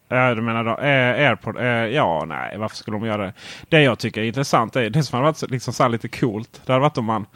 Ja, 0.09 0.35
du 0.35 0.43
menar 0.43 0.64
då 0.64 0.71
eh, 0.71 1.29
AirPod? 1.29 1.57
Eh, 1.57 1.64
ja, 1.66 2.25
nej, 2.29 2.59
varför 2.59 2.77
skulle 2.77 2.97
de 2.97 3.07
göra 3.07 3.27
det? 3.27 3.33
Det 3.68 3.83
jag 3.83 3.99
tycker 3.99 4.21
är 4.21 4.25
intressant 4.25 4.77
är 4.77 4.91
det 4.91 5.03
som 5.03 5.16
hade 5.16 5.27
varit 5.33 5.51
liksom 5.51 5.75
så 5.75 5.89
lite 5.89 6.09
coolt. 6.09 6.61
Det 6.66 6.73
hade 6.73 6.83
varit 6.83 6.99
om 6.99 7.05
man 7.05 7.27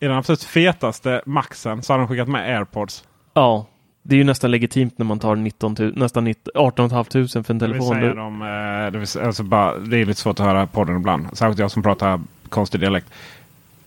i 0.00 0.06
den 0.06 0.16
absolut 0.16 0.42
fetaste 0.42 1.22
maxen 1.26 1.82
så 1.82 1.92
hade 1.92 2.02
de 2.02 2.08
skickat 2.08 2.28
med 2.28 2.56
AirPods. 2.56 3.04
Ja, 3.34 3.66
det 4.08 4.14
är 4.14 4.18
ju 4.18 4.24
nästan 4.24 4.50
legitimt 4.50 4.98
när 4.98 5.06
man 5.06 5.18
tar 5.18 5.36
19 5.36 5.76
000, 5.78 5.92
nästan 5.96 6.34
18 6.54 6.90
500 6.90 7.28
för 7.28 7.50
en 7.50 7.58
telefon. 7.58 8.00
Det, 8.00 8.14
de, 8.14 8.42
eh, 8.42 8.92
det, 8.92 8.98
vill, 8.98 9.26
alltså 9.26 9.42
bara, 9.42 9.78
det 9.78 9.96
är 9.96 10.06
lite 10.06 10.20
svårt 10.20 10.40
att 10.40 10.46
höra 10.46 10.66
podden 10.66 10.96
ibland. 10.96 11.26
Särskilt 11.32 11.58
jag 11.58 11.70
som 11.70 11.82
pratar 11.82 12.20
konstig 12.48 12.80
dialekt. 12.80 13.06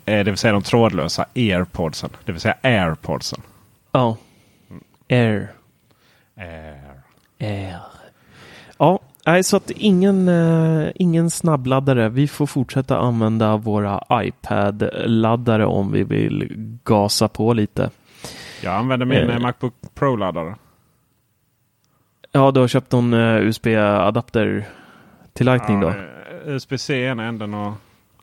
Eh, 0.06 0.24
det 0.24 0.24
vill 0.24 0.38
säga 0.38 0.54
de 0.54 0.64
trådlösa 0.64 1.26
airpodsen. 1.36 2.10
Det 2.26 2.32
vill 2.32 2.42
säga 2.42 2.56
airpodsen. 2.62 3.42
Ja. 3.92 4.18
Air. 5.10 5.52
Air. 6.38 7.02
Air. 7.40 7.78
Ja, 8.78 9.00
nej, 9.26 9.44
så 9.44 9.58
att 9.58 9.72
ingen, 9.72 10.28
uh, 10.28 10.90
ingen 10.96 11.30
snabbladdare. 11.30 12.10
Vi 12.10 12.28
får 12.28 12.46
fortsätta 12.46 12.98
använda 12.98 13.58
våra 13.58 14.04
iPad-laddare 14.12 15.66
om 15.66 15.92
vi 15.92 16.04
vill 16.04 16.48
gasa 16.84 17.28
på 17.28 17.54
lite. 17.54 17.90
Jag 18.64 18.74
använder 18.74 19.06
min 19.06 19.30
eh, 19.30 19.40
Macbook 19.40 19.74
Pro-laddare. 19.96 20.56
Ja, 22.32 22.52
du 22.52 22.60
har 22.60 22.68
köpt 22.68 22.92
någon 22.92 23.14
uh, 23.14 23.36
eh, 23.36 23.48
USB-adapter 23.48 24.66
till 25.34 25.46
Lightning 25.46 25.82
ja, 25.82 25.88
då? 25.88 25.90
Eh, 25.90 26.56
USB-C 26.56 27.04
ena 27.06 27.26
änden 27.26 27.54
och 27.54 27.74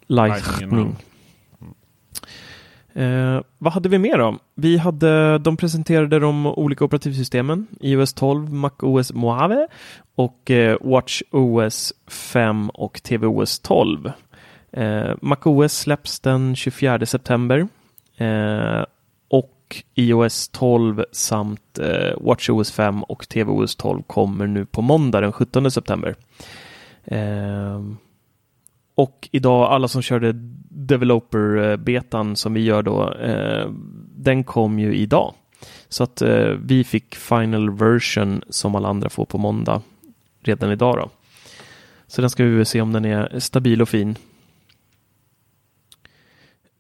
Lightning. 0.07 0.61
Lightning. 0.61 0.97
Eh, 2.97 3.41
vad 3.59 3.73
hade 3.73 3.89
vi 3.89 3.99
mer 3.99 4.19
då? 4.19 4.39
Vi 4.55 4.77
hade, 4.77 5.39
de 5.39 5.57
presenterade 5.57 6.19
de 6.19 6.47
olika 6.47 6.85
operativsystemen. 6.85 7.67
iOS 7.81 8.15
12, 8.15 8.53
MacOS 8.53 9.13
Mojave 9.13 9.67
och 10.15 10.51
eh, 10.51 10.77
WatchOS 10.81 11.93
5 12.07 12.71
och 12.71 13.03
tvOS 13.03 13.61
12. 13.61 14.13
Eh, 14.73 15.15
MacOS 15.21 15.79
släpps 15.79 16.21
den 16.21 16.57
24 16.57 17.07
september. 17.07 17.69
Eh, 18.17 18.85
och 19.67 19.83
iOS 19.95 20.49
12 20.49 21.05
samt 21.13 21.79
eh, 21.79 22.21
WatchOS 22.21 22.73
5 22.73 23.03
och 23.03 23.29
tvOS 23.29 23.77
12 23.77 24.03
kommer 24.03 24.47
nu 24.47 24.67
på 24.67 24.83
måndag 24.83 25.21
den 25.21 25.33
17 25.33 25.71
september. 25.71 26.15
Eh, 27.05 27.83
och 28.95 29.29
idag, 29.33 29.73
alla 29.73 29.89
som 29.89 30.03
körde 30.03 30.33
Developer-betan 30.71 32.37
som 32.37 32.55
vi 32.55 32.61
gör 32.61 32.83
då, 32.83 33.13
eh, 33.15 33.71
den 34.17 34.45
kom 34.45 34.79
ju 34.79 34.97
idag. 34.97 35.35
Så 35.89 36.03
att 36.03 36.23
eh, 36.23 36.49
vi 36.63 36.85
fick 36.85 37.15
final 37.15 37.71
version 37.71 38.43
som 38.49 38.75
alla 38.75 38.89
andra 38.89 39.09
får 39.09 39.25
på 39.25 39.39
måndag 39.39 39.83
redan 40.43 40.73
idag 40.73 40.97
då. 40.97 41.11
Så 42.07 42.21
den 42.21 42.31
ska 42.31 42.45
vi 42.45 42.57
väl 42.57 42.67
se 42.67 42.81
om 42.81 42.93
den 42.93 43.05
är 43.05 43.39
stabil 43.39 43.83
och 43.83 43.89
fin. 43.89 44.17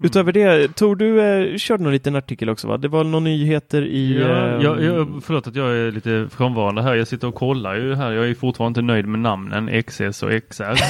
Utöver 0.03 0.33
det, 0.33 0.69
Tor, 0.77 0.97
du 0.97 1.21
eh, 1.23 1.57
körde 1.57 1.83
någon 1.83 1.93
liten 1.93 2.17
artikel 2.17 2.49
också 2.49 2.69
va? 2.69 2.77
Det 2.77 2.89
var 2.89 3.05
några 3.05 3.25
nyheter 3.25 3.83
i... 3.83 4.21
Ja, 4.21 4.27
eh, 4.29 4.63
jag, 4.63 4.83
jag, 4.83 5.23
förlåt 5.25 5.47
att 5.47 5.57
jag 5.57 5.77
är 5.77 5.93
lite 5.93 6.29
frånvarande 6.31 6.83
här. 6.83 6.95
Jag 6.95 7.09
sitter 7.09 7.29
och 7.29 7.35
kollar 7.35 7.75
ju 7.75 7.95
här. 7.95 8.13
Jag 8.13 8.29
är 8.29 8.35
fortfarande 8.35 8.81
inte 8.81 8.93
nöjd 8.93 9.07
med 9.07 9.21
namnen 9.21 9.83
XS 9.83 10.23
och 10.23 10.31
XR. 10.51 10.75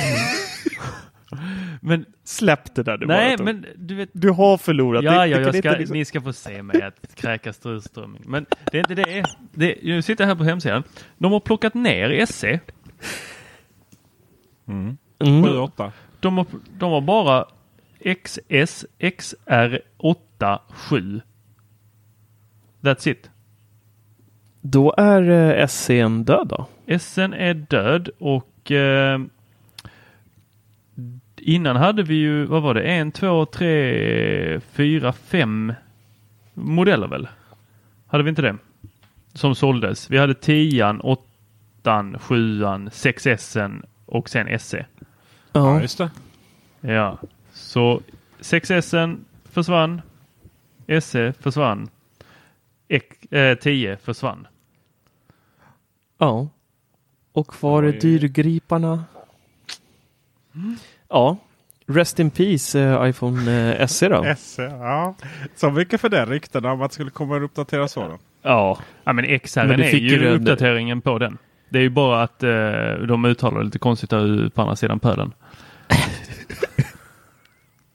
men 1.80 2.04
Släpp 2.24 2.74
det 2.74 2.82
där 2.82 2.96
du 2.96 3.06
nej, 3.06 3.36
bara, 3.36 3.44
men 3.44 3.66
du 3.76 3.94
vet. 3.94 4.08
Du 4.12 4.30
har 4.30 4.58
förlorat. 4.58 5.04
Ja, 5.04 5.10
Det- 5.10 5.26
ja, 5.26 5.38
det 5.38 5.44
jag 5.44 5.54
ska, 5.56 5.70
liksom- 5.70 5.96
ni 5.96 6.04
ska 6.04 6.20
få 6.20 6.32
se 6.32 6.62
mig 6.62 6.82
att 6.82 7.14
kräka 7.14 7.52
surströmming. 7.52 8.22
Men 8.26 8.46
det 8.72 8.78
är 8.78 8.90
inte 8.90 8.94
det. 8.94 9.24
det 9.54 9.76
jag 9.82 10.04
sitter 10.04 10.26
här 10.26 10.34
på 10.34 10.44
hemsidan. 10.44 10.82
De 11.18 11.32
har 11.32 11.40
plockat 11.40 11.74
ner 11.74 12.26
SE. 12.26 12.60
Mm. 14.68 14.96
7-8. 15.18 15.90
De 16.20 16.36
har, 16.38 16.46
de 16.78 16.90
har 16.92 17.00
bara 17.00 17.44
XS, 18.04 18.84
XR, 18.98 19.78
8, 19.96 20.60
7. 20.68 21.20
That's 22.80 23.08
it. 23.08 23.30
Då 24.60 24.94
är 24.96 25.30
eh, 25.30 25.66
SCN 25.66 26.24
död 26.24 26.48
då? 26.48 26.66
SN 26.98 27.32
är 27.32 27.54
död 27.54 28.08
och 28.18 28.70
eh, 28.70 29.20
innan 31.36 31.76
hade 31.76 32.02
vi 32.02 32.14
ju, 32.14 32.44
vad 32.44 32.62
var 32.62 32.74
det, 32.74 32.82
en, 32.82 33.12
två, 33.12 33.46
tre, 33.46 34.60
fyra, 34.60 35.12
fem 35.12 35.72
modeller 36.54 37.08
väl? 37.08 37.28
Hade 38.06 38.24
vi 38.24 38.30
inte 38.30 38.42
det? 38.42 38.56
Som 39.34 39.54
såldes. 39.54 40.10
Vi 40.10 40.18
hade 40.18 40.34
10, 40.34 40.98
8, 41.00 42.18
7, 42.18 42.64
6S 42.64 43.82
och 44.06 44.28
sen 44.28 44.58
SE. 44.58 44.86
Ja, 45.52 45.80
just 45.80 45.98
det. 45.98 46.10
Ja, 46.80 47.18
så 47.66 48.00
6S 48.40 49.16
försvann. 49.52 50.02
SE 51.00 51.32
försvann. 51.32 51.88
Ek, 52.88 53.32
eh, 53.32 53.58
10 53.58 53.96
försvann. 53.96 54.46
Ja. 56.18 56.48
Och 57.32 57.46
kvar 57.48 57.82
är 57.82 57.92
dyrgriparna. 57.92 59.04
Ja. 61.08 61.36
Rest 61.86 62.18
in 62.18 62.30
peace 62.30 62.80
eh, 62.80 63.08
iPhone 63.08 63.72
eh, 63.76 63.86
SE 63.86 64.08
då. 64.08 64.34
SE, 64.38 64.62
ja. 64.62 65.14
Så 65.56 65.70
mycket 65.70 66.00
för 66.00 66.08
det 66.08 66.26
ryktena 66.26 66.72
om 66.72 66.82
att 66.82 66.90
det 66.90 66.94
skulle 66.94 67.10
komma 67.10 67.36
en 67.36 67.42
uppdaterad 67.42 67.90
sådan. 67.90 68.18
Ja. 68.42 68.78
Ja 69.04 69.12
men 69.12 69.38
XR 69.38 69.64
Men 69.66 69.80
är 69.80 69.84
fick 69.88 70.02
ju 70.02 70.18
den- 70.18 70.32
uppdateringen 70.40 71.00
på 71.00 71.18
den. 71.18 71.38
Det 71.68 71.78
är 71.78 71.82
ju 71.82 71.90
bara 71.90 72.22
att 72.22 72.42
eh, 72.42 73.06
de 73.08 73.24
uttalar 73.24 73.62
lite 73.62 73.78
konstigt 73.78 74.10
på 74.10 74.62
andra 74.62 74.76
sidan 74.76 75.00
pölen. 75.00 75.32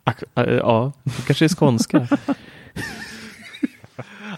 Eh, 0.05 0.43
Ja, 0.43 0.91
det 1.03 1.25
kanske 1.27 1.45
är 1.45 1.49
skånska. 1.49 2.07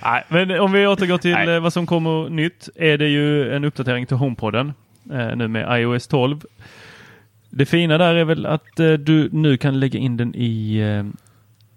Nej, 0.03 0.23
men 0.27 0.59
om 0.59 0.71
vi 0.71 0.87
återgår 0.87 1.17
till 1.17 1.31
Nej. 1.31 1.49
eh, 1.55 1.59
vad 1.59 1.73
som 1.73 1.85
kommer 1.85 2.29
nytt 2.29 2.69
är 2.75 2.97
det 2.97 3.07
ju 3.07 3.53
en 3.55 3.63
uppdatering 3.63 4.05
till 4.05 4.17
HomePodden 4.17 4.73
eh, 5.11 5.35
nu 5.35 5.47
med 5.47 5.81
iOS 5.81 6.07
12. 6.07 6.45
Det 7.49 7.65
fina 7.65 7.97
där 7.97 8.15
är 8.15 8.23
väl 8.25 8.45
att 8.45 8.79
eh, 8.79 8.91
du 8.93 9.29
nu 9.31 9.57
kan 9.57 9.79
lägga 9.79 9.99
in 9.99 10.17
den 10.17 10.35
i 10.35 10.77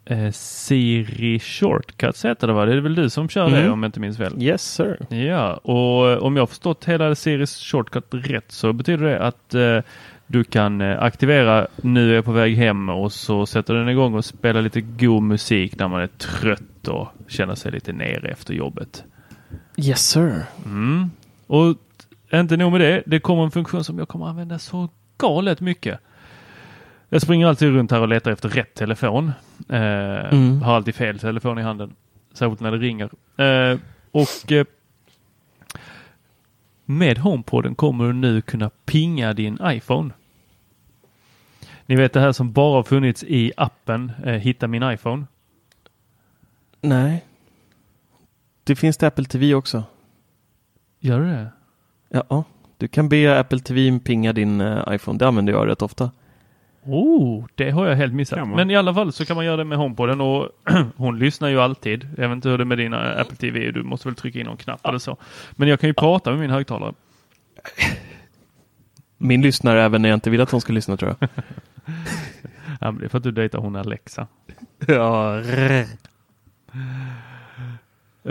eh, 0.07 0.18
eh, 0.18 0.32
Siri 0.32 1.39
Shortcuts 1.39 2.24
heter 2.24 2.47
det 2.47 2.53
va? 2.53 2.64
Det 2.66 2.72
är 2.72 2.76
väl 2.80 2.95
du 2.95 3.11
som 3.11 3.28
kör 3.28 3.51
det 3.51 3.59
Mm. 3.61 3.72
om 3.72 3.82
jag 3.82 3.89
inte 3.89 4.01
minns 4.01 4.16
fel? 4.16 4.43
yes 4.43 4.62
sir. 4.74 4.99
Ja, 5.16 5.55
och 5.55 6.11
eh, 6.11 6.18
om 6.18 6.37
jag 6.37 6.43
har 6.43 6.47
förstått 6.47 6.84
hela 6.84 7.14
Siris 7.14 7.57
shortcut 7.61 8.07
rätt 8.11 8.53
så 8.53 8.72
betyder 8.72 9.07
det 9.07 9.18
att 9.20 9.55
du 10.27 10.45
kan 10.45 10.81
eh, 10.81 11.03
aktivera 11.03 11.66
nu 11.77 12.11
är 12.11 12.14
jag 12.14 12.24
på 12.24 12.33
väg 12.33 12.57
hem 12.57 12.89
och 12.89 13.12
så 13.12 13.47
sätter 13.47 13.74
den 13.74 13.89
igång 13.89 14.14
och 14.14 14.24
spelar 14.24 14.62
lite 14.62 14.81
god 14.81 15.22
musik 15.22 15.79
när 15.79 15.89
man 15.89 16.01
är 16.01 16.07
trött 16.07 16.89
och 16.89 17.09
känner 17.29 17.55
sig 17.55 17.72
lite 17.72 17.93
nere 17.93 18.29
efter 18.29 18.55
jobbet. 18.55 19.05
Yes 19.77 20.09
sir. 20.09 20.43
Mm. 20.64 21.11
Och 21.47 21.77
inte 22.33 22.57
nog 22.57 22.72
med 22.72 22.81
det, 22.81 23.03
det 23.07 23.20
kommer 23.20 23.45
en 23.45 23.51
funktion 23.51 23.85
som 23.85 23.99
jag 23.99 24.09
kommer 24.09 24.27
använda 24.27 24.59
så 24.59 24.89
galet 25.18 25.61
mycket. 25.61 26.01
Jag 27.09 27.22
springer 27.22 27.47
alltid 27.47 27.72
runt 27.72 27.91
här 27.91 28.01
och 28.01 28.09
letar 28.09 28.31
efter 28.31 28.49
rätt 28.49 28.74
telefon. 28.74 29.33
Eh, 29.68 29.81
Mm. 30.33 30.62
Har 30.62 30.77
alltid 30.77 30.95
fel 30.95 31.18
telefon 31.18 31.59
i 31.59 31.62
handen. 31.62 31.95
Särskilt 32.35 32.61
när 32.61 32.70
det 32.70 32.79
ringer. 32.79 33.11
Eh, 33.37 33.79
och 34.11 34.53
eh, 34.53 34.64
med 36.87 37.18
HomePoden 37.18 37.74
kommer 37.74 38.05
du 38.05 38.12
nu 38.12 38.41
kunna 38.41 38.70
pinga 38.84 39.32
din 39.32 39.59
iPhone. 39.62 40.11
Ni 41.87 41.97
vet 41.97 42.12
det 42.12 42.20
här 42.20 42.32
som 42.32 42.53
bara 42.53 42.84
funnits 42.84 43.24
i 43.24 43.53
appen 43.57 44.12
eh, 44.24 44.32
Hitta 44.32 44.66
min 44.66 44.82
iPhone. 44.82 45.26
Nej. 46.80 47.24
Det 48.64 48.76
finns 48.76 48.97
det 48.97 49.07
Apple 49.07 49.24
TV 49.24 49.55
också. 49.55 49.84
Gör 51.01 51.20
det? 51.20 51.49
Ja, 52.09 52.45
du 52.76 52.89
kan 52.89 53.09
be 53.09 53.41
Apple 53.41 53.59
TV 53.59 53.99
pinga 53.99 54.32
din 54.32 54.61
eh, 54.61 54.82
iPhone. 54.91 55.18
Det 55.18 55.28
använder 55.28 55.53
jag 55.53 55.68
rätt 55.68 55.82
ofta. 55.82 56.11
Oh, 56.87 57.45
det 57.55 57.70
har 57.70 57.87
jag 57.87 57.97
helt 57.97 58.14
missat. 58.14 58.49
Men 58.49 58.70
i 58.70 58.76
alla 58.76 58.95
fall 58.95 59.12
så 59.12 59.24
kan 59.24 59.37
man 59.37 59.45
göra 59.45 59.57
det 59.57 59.64
med 59.64 59.78
HomePoden 59.78 60.20
och 60.20 60.49
hon 60.97 61.18
lyssnar 61.18 61.49
ju 61.49 61.61
alltid. 61.61 62.09
Jag 62.16 62.28
vet 62.28 62.37
inte 62.37 62.49
hur 62.49 62.59
det 62.59 62.62
är 62.62 62.66
med 62.66 62.78
din 62.78 62.95
Apple 62.95 63.37
TV. 63.37 63.70
Du 63.70 63.82
måste 63.82 64.09
väl 64.09 64.14
trycka 64.14 64.41
in 64.41 64.47
någon 64.47 64.57
knapp 64.57 64.87
eller 64.87 64.99
så. 64.99 65.16
Men 65.53 65.68
jag 65.68 65.80
kan 65.80 65.89
ju 65.89 65.95
prata 65.95 66.30
med 66.30 66.41
min 66.41 66.51
högtalare. 66.51 66.95
Min 69.18 69.43
lyssnar 69.43 69.76
även 69.76 70.03
när 70.03 70.09
jag 70.09 70.16
inte 70.16 70.30
vill 70.30 70.41
att 70.41 70.51
hon 70.51 70.61
ska 70.61 70.72
lyssna 70.72 70.97
tror 70.97 71.14
jag. 71.20 71.28
Ja, 72.80 72.91
men 72.91 72.99
det 72.99 73.05
är 73.05 73.09
för 73.09 73.18
att 73.18 73.24
du 73.24 73.30
dejtar 73.30 73.59
hon 73.59 73.76
Alexa. 73.76 74.26
ja, 74.87 75.43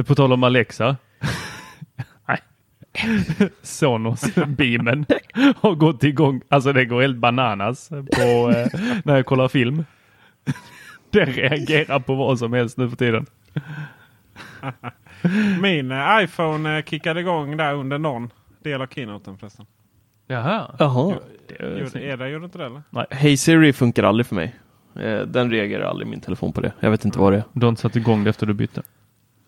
På 0.07 0.15
tal 0.15 0.33
om 0.33 0.43
Alexa. 0.43 0.97
Nej. 3.03 3.49
Sonos 3.61 4.35
beamen 4.47 5.05
har 5.57 5.75
gått 5.75 6.03
igång. 6.03 6.41
Alltså 6.49 6.73
det 6.73 6.85
går 6.85 7.01
helt 7.01 7.17
bananas 7.17 7.89
på, 7.89 8.51
eh, 8.55 8.79
när 9.03 9.15
jag 9.15 9.25
kollar 9.25 9.47
film. 9.47 9.85
Den 11.09 11.25
reagerar 11.25 11.99
på 11.99 12.15
vad 12.15 12.39
som 12.39 12.53
helst 12.53 12.77
nu 12.77 12.89
för 12.89 12.97
tiden. 12.97 13.25
Min 15.61 15.91
eh, 15.91 16.23
iPhone 16.23 16.77
eh, 16.77 16.83
kickade 16.83 17.19
igång 17.19 17.57
där 17.57 17.73
under 17.73 17.97
någon 17.97 18.29
del 18.63 18.81
av 18.81 18.87
keynoten 18.87 19.37
förresten. 19.37 19.65
Jaha. 20.27 20.75
Jaha. 20.79 21.15
Det 21.47 21.55
är 21.63 21.77
Gjorde, 22.09 22.29
gjorde 22.29 22.45
inte 22.45 22.57
det 22.57 22.65
eller? 22.65 23.13
Hey 23.15 23.37
Siri 23.37 23.73
funkar 23.73 24.03
aldrig 24.03 24.25
för 24.25 24.35
mig. 24.35 24.55
Eh, 24.99 25.21
Den 25.21 25.51
reagerar 25.51 25.83
aldrig 25.83 26.07
min 26.07 26.21
telefon 26.21 26.53
på 26.53 26.61
det. 26.61 26.73
Jag 26.79 26.91
vet 26.91 27.05
inte 27.05 27.19
vad 27.19 27.33
det 27.33 27.37
är. 27.37 27.43
Du 27.53 27.65
har 27.65 27.69
inte 27.69 27.81
satt 27.81 27.95
igång 27.95 28.23
det 28.23 28.29
efter 28.29 28.45
du 28.45 28.53
bytte? 28.53 28.81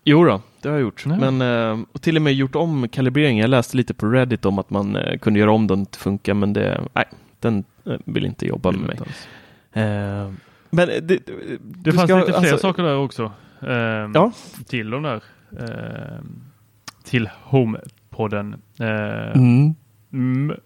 Jo 0.04 0.24
då, 0.24 0.40
det 0.62 0.68
har 0.68 0.74
jag 0.76 0.82
gjort. 0.82 1.04
Ja. 1.06 1.16
Men 1.30 1.40
eh, 1.80 1.84
och 1.92 2.02
till 2.02 2.16
och 2.16 2.22
med 2.22 2.32
gjort 2.34 2.54
om 2.54 2.88
kalibreringen. 2.88 3.40
Jag 3.42 3.50
läste 3.50 3.76
lite 3.76 3.94
på 3.94 4.06
Reddit 4.06 4.44
om 4.44 4.58
att 4.58 4.70
man 4.70 4.96
eh, 4.96 5.18
kunde 5.18 5.40
göra 5.40 5.50
om 5.52 5.66
den 5.66 5.86
till 5.86 6.00
funka, 6.00 6.34
men 6.34 6.52
det, 6.52 6.80
nej, 6.92 7.04
den 7.40 7.64
eh, 7.84 7.96
vill 8.04 8.26
inte 8.26 8.46
jobba 8.46 8.70
med 8.72 8.80
mig. 8.80 8.98
Men 10.70 10.88
det, 11.02 11.18
det, 11.60 11.92
fanns 11.92 12.10
ska- 12.10 12.18
lite 12.18 12.32
fler 12.40 12.52
alltså- 12.52 12.58
saker 12.58 12.82
där 12.82 12.96
också. 12.96 13.32
Ehm, 13.60 14.12
Ja. 14.14 14.32
Till 14.66 14.90
de 14.90 15.02
där. 15.02 15.22
ehm, 15.60 16.40
till 17.04 17.30
HomePodden. 17.42 18.54
Ehm, 18.78 19.32
Mm. 19.34 19.74
mm. 20.12 20.56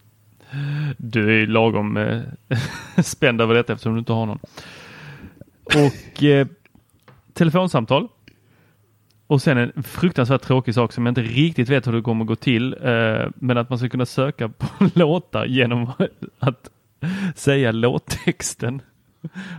Du 0.97 1.43
är 1.43 1.47
lagom 1.47 1.97
eh, 1.97 2.20
spänd 3.03 3.41
över 3.41 3.55
detta 3.55 3.72
eftersom 3.72 3.93
du 3.93 3.99
inte 3.99 4.12
har 4.12 4.26
någon. 4.26 4.39
Och 5.64 6.22
eh, 6.22 6.47
telefonsamtal. 7.33 8.09
Och 9.33 9.43
sen 9.43 9.59
en 9.59 9.83
fruktansvärt 9.83 10.43
tråkig 10.43 10.74
sak 10.74 10.93
som 10.93 11.07
jag 11.07 11.11
inte 11.11 11.22
riktigt 11.22 11.68
vet 11.68 11.87
hur 11.87 11.93
det 11.93 12.03
kommer 12.03 12.24
gå 12.24 12.37
till. 12.37 12.72
Eh, 12.83 13.26
men 13.35 13.59
att 13.59 13.70
man 13.70 13.78
ska 13.78 13.89
kunna 13.89 14.07
söka 14.07 14.49
på 14.49 14.66
låtar 14.95 15.45
genom 15.45 15.93
att 16.39 16.70
säga 17.37 17.72
låttexten. 17.72 18.83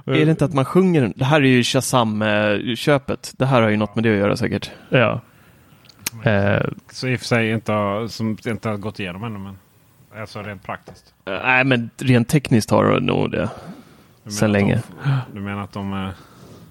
Är 0.06 0.26
det 0.26 0.32
inte 0.32 0.46
att 0.46 0.54
man 0.54 0.66
sjunger? 0.66 1.14
Det 1.16 1.26
här 1.26 1.42
är 1.42 1.46
ju 1.46 1.64
Shazam-köpet. 1.64 3.34
Det 3.38 3.46
här 3.46 3.62
har 3.62 3.70
ju 3.70 3.78
något 3.78 3.96
med 3.96 4.04
det 4.04 4.12
att 4.12 4.18
göra 4.18 4.38
säkert. 4.38 4.72
Ja. 4.90 5.22
Eh, 6.24 6.66
Så 6.92 7.08
i 7.08 7.16
och 7.16 7.20
för 7.20 7.26
sig 7.28 7.52
inte 7.52 7.72
har, 7.72 8.08
som 8.08 8.38
inte 8.46 8.70
har 8.70 8.78
gått 8.78 9.00
igenom 9.00 9.24
ännu. 9.24 9.40
Men 9.40 9.58
alltså 10.18 10.42
rent 10.42 10.64
praktiskt. 10.64 11.14
Eh, 11.26 11.34
Nej, 11.44 11.64
men 11.64 11.90
rent 11.98 12.30
tekniskt 12.30 12.70
har 12.70 12.86
det 12.94 13.00
nog 13.00 13.32
det. 13.32 13.50
Du 14.24 14.32
Sen 14.32 14.52
menar 14.52 14.60
att 14.60 14.70
länge. 14.70 14.82
De, 15.04 15.20
du 15.34 15.42
menar 15.42 15.64
att 15.64 15.72
de, 15.74 15.94
eh, 15.94 16.10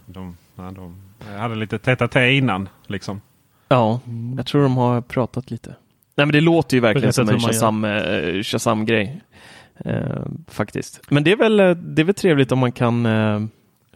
de 0.07 0.37
Ja, 0.57 0.71
de 0.71 0.97
hade 1.39 1.55
lite 1.55 1.79
täta 1.79 2.09
tä 2.09 2.31
innan 2.31 2.69
liksom. 2.87 3.21
Ja, 3.69 4.01
jag 4.37 4.47
tror 4.47 4.63
de 4.63 4.77
har 4.77 5.01
pratat 5.01 5.51
lite. 5.51 5.69
Nej 6.17 6.27
men 6.27 6.33
det 6.33 6.41
låter 6.41 6.77
ju 6.77 6.81
verkligen 6.81 7.13
som 7.13 7.29
en 7.29 7.35
man 7.35 7.41
gör. 7.41 7.49
Shazam, 7.49 7.85
eh, 7.85 8.43
Shazam-grej. 8.43 9.21
Eh, 9.85 10.25
faktiskt. 10.49 11.01
Men 11.11 11.25
det 11.25 11.33
är, 11.33 11.37
väl, 11.37 11.61
eh, 11.61 11.71
det 11.71 12.03
är 12.03 12.05
väl 12.05 12.15
trevligt 12.15 12.53
om 12.53 12.59
man 12.59 12.73
kan... 12.73 13.07
Eh, 13.07 13.41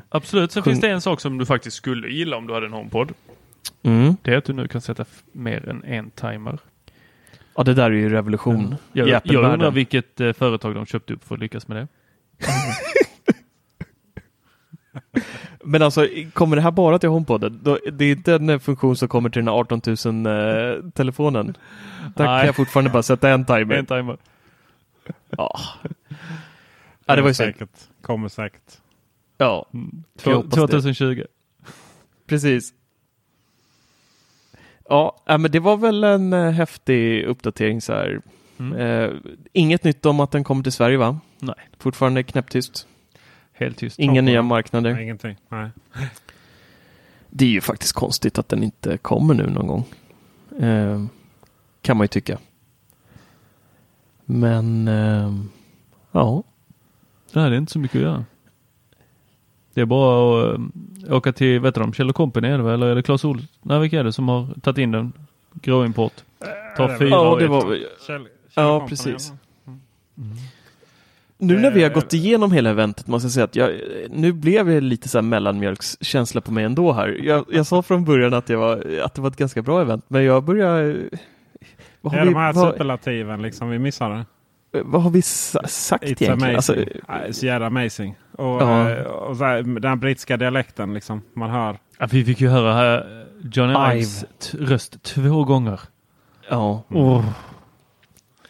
Absolut, 0.09 0.53
sen 0.53 0.62
finns 0.62 0.81
det 0.81 0.89
en 0.89 1.01
sak 1.01 1.20
som 1.20 1.39
du 1.39 1.47
faktiskt 1.47 1.77
skulle 1.77 2.09
gilla 2.09 2.37
om 2.37 2.47
du 2.47 2.55
hade 2.55 2.66
en 2.66 2.72
HomePod. 2.72 3.12
mm. 3.83 4.16
Det 4.22 4.33
är 4.33 4.37
att 4.37 4.45
du 4.45 4.53
nu 4.53 4.68
kan 4.68 4.81
sätta 4.81 5.05
mer 5.33 5.68
än 5.68 5.85
en 5.85 6.11
timer. 6.11 6.59
Ja, 7.57 7.62
det 7.62 7.74
där 7.74 7.85
är 7.85 7.91
ju 7.95 8.09
revolution 8.09 8.77
Jag, 8.93 9.09
i 9.09 9.20
jag 9.24 9.53
undrar 9.53 9.70
vilket 9.70 10.20
eh, 10.20 10.33
företag 10.33 10.74
de 10.74 10.87
köpte 10.87 11.12
upp 11.14 11.24
för 11.24 11.35
att 11.35 11.41
lyckas 11.41 11.68
med 11.68 11.77
det. 11.77 11.89
Men 15.66 15.82
alltså, 15.82 16.08
kommer 16.32 16.56
det 16.56 16.62
här 16.62 16.70
bara 16.70 16.98
till 16.98 17.08
HomePoden? 17.08 17.60
Det 17.92 18.04
är 18.04 18.12
inte 18.12 18.34
en 18.34 18.50
eh, 18.50 18.58
funktion 18.58 18.96
som 18.96 19.08
kommer 19.08 19.30
till 19.30 19.40
den 19.40 19.48
här 19.48 19.54
18 19.54 19.80
000-telefonen. 19.80 21.56
Där 22.16 22.24
Nej. 22.24 22.40
kan 22.40 22.46
jag 22.46 22.56
fortfarande 22.56 22.90
bara 22.90 23.02
sätta 23.02 23.28
en 23.30 23.44
timer. 23.44 23.74
En 23.74 23.86
timer. 23.86 24.16
Ja. 25.30 25.60
ja, 27.06 27.16
det 27.16 27.22
var 27.22 27.28
ju 27.28 27.34
säkert. 27.34 27.70
Kommer 28.02 28.28
säkert. 28.28 28.72
Ja, 29.38 29.66
det. 29.72 30.20
2020. 30.20 31.24
precis. 32.26 32.72
Ja, 34.88 35.22
men 35.26 35.50
det 35.50 35.60
var 35.60 35.76
väl 35.76 36.04
en 36.04 36.32
eh, 36.32 36.50
häftig 36.50 37.24
uppdatering 37.24 37.80
så 37.80 37.92
här. 37.92 38.20
Mm. 38.58 38.78
Eh, 38.78 39.10
inget 39.52 39.84
nytt 39.84 40.06
om 40.06 40.20
att 40.20 40.30
den 40.30 40.44
kommer 40.44 40.62
till 40.62 40.72
Sverige 40.72 40.96
va? 40.96 41.20
Nej. 41.38 41.56
Fortfarande 41.78 42.22
knäpptyst. 42.22 42.86
Helt 43.59 43.76
tyst. 43.78 43.98
Inga 43.98 44.20
nya 44.20 44.40
Nej, 44.42 44.48
marknader. 44.48 44.98
ingenting. 45.00 45.36
Nej. 45.48 45.70
Det 47.30 47.44
är 47.44 47.48
ju 47.48 47.61
faktiskt 47.61 47.92
konstigt 47.92 48.38
att 48.38 48.48
den 48.48 48.62
inte 48.62 48.98
kommer 48.98 49.34
nu 49.34 49.46
någon 49.46 49.66
gång. 49.66 49.84
Eh, 50.68 51.04
kan 51.82 51.96
man 51.96 52.04
ju 52.04 52.09
tycka. 52.09 52.38
Men 54.24 54.88
eh, 54.88 55.32
ja, 56.12 56.42
Nej, 57.32 57.50
det 57.50 57.57
är 57.57 57.59
inte 57.59 57.72
så 57.72 57.78
mycket 57.78 57.96
att 57.96 58.02
göra. 58.02 58.24
Det 59.74 59.80
är 59.80 59.84
bara 59.86 60.50
att 60.54 60.59
eh, 61.09 61.14
åka 61.16 61.32
till, 61.32 61.61
vet 61.61 61.74
du 61.74 61.80
de, 61.80 61.92
Kjell 61.92 62.12
Company 62.12 62.48
är 62.48 62.59
det 62.59 62.64
väl? 62.64 62.74
Eller 62.74 62.86
är 62.86 62.94
det 62.94 63.02
Clas 63.02 63.24
Ohlson? 63.24 63.46
Nej, 63.62 63.80
vilka 63.80 64.00
är 64.00 64.04
det 64.04 64.12
som 64.12 64.28
har 64.28 64.46
tagit 64.62 64.78
in 64.78 64.90
den? 64.90 65.12
Gråimport. 65.52 66.12
Ta 66.76 66.98
fyra 66.98 67.09
ja 67.09 67.30
och 67.30 67.38
det 67.38 67.44
ett. 67.44 67.50
var 67.50 67.62
Kjell, 67.62 67.88
Kjell 68.07 68.28
Ja, 68.54 68.86
precis. 68.88 69.32
ja. 69.64 69.72
Nu 71.39 71.59
när 71.59 71.70
vi 71.70 71.82
har 71.82 71.91
Eh, 71.91 71.95
gått 71.95 72.12
igenom 72.12 72.53
hela 72.53 72.70
eventet 72.70 73.07
måste 73.07 73.24
jag 73.26 73.32
säga 73.32 73.45
att 73.45 73.57
jag, 73.57 73.70
nu 74.11 74.32
blev 74.32 74.66
det 74.66 74.80
lite 74.80 75.09
så 75.09 75.18
här 75.18 75.22
mellanmjölkskänsla 75.22 76.41
på 76.41 76.53
mig 76.53 76.64
ändå 76.64 76.93
här. 76.93 77.18
Jag, 77.22 77.45
jag 77.53 77.66
sa 77.66 77.82
från 77.82 78.05
början 78.05 78.34
att, 78.34 78.49
jag 78.49 78.59
var, 78.59 79.01
att 79.05 79.14
det 79.14 79.20
var 79.20 79.28
ett 79.28 79.37
ganska 79.37 79.62
bra 79.62 79.80
event, 79.82 80.05
men 80.09 80.24
jag 80.24 80.45
börjar... 80.45 80.97
Vad 82.01 82.12
Det 82.12 82.16
har, 82.18 82.22
är 82.22 82.28
vi, 82.28 82.32
de 82.34 82.39
här 82.41 82.53
vad, 82.53 82.72
superlativen 82.72 83.43
liksom 83.43 83.70
vi 83.70 83.78
missade. 83.78 84.24
vad 84.84 85.03
har 85.03 85.11
vi 85.11 85.22
sa- 85.22 85.62
sagt 85.66 86.05
It's 86.05 86.07
egentligen? 86.07 86.32
amazing. 86.32 86.57
Alltså, 86.57 86.74
It's 87.43 87.45
jävla 87.47 87.66
amazing. 87.66 88.14
Och, 88.32 88.45
Ja. 88.45 88.91
eh, 88.91 89.03
och 89.03 89.37
så 89.37 89.45
här, 89.45 89.62
den 89.80 90.01
brittiska 90.01 90.37
dialekten 90.37 90.95
liksom. 90.95 91.22
Man 91.34 91.51
hör. 91.51 91.78
Ja, 91.99 92.07
vi 92.11 92.24
fick 92.24 92.41
ju 92.41 92.49
höra 92.49 92.72
här 92.74 93.24
Johnny 93.53 93.72
Ive. 93.72 93.95
Ives 93.95 94.24
röst 94.55 95.03
två 95.03 95.45
gånger. 95.45 95.80
ja, 96.51 96.82
Oh. 96.91 97.24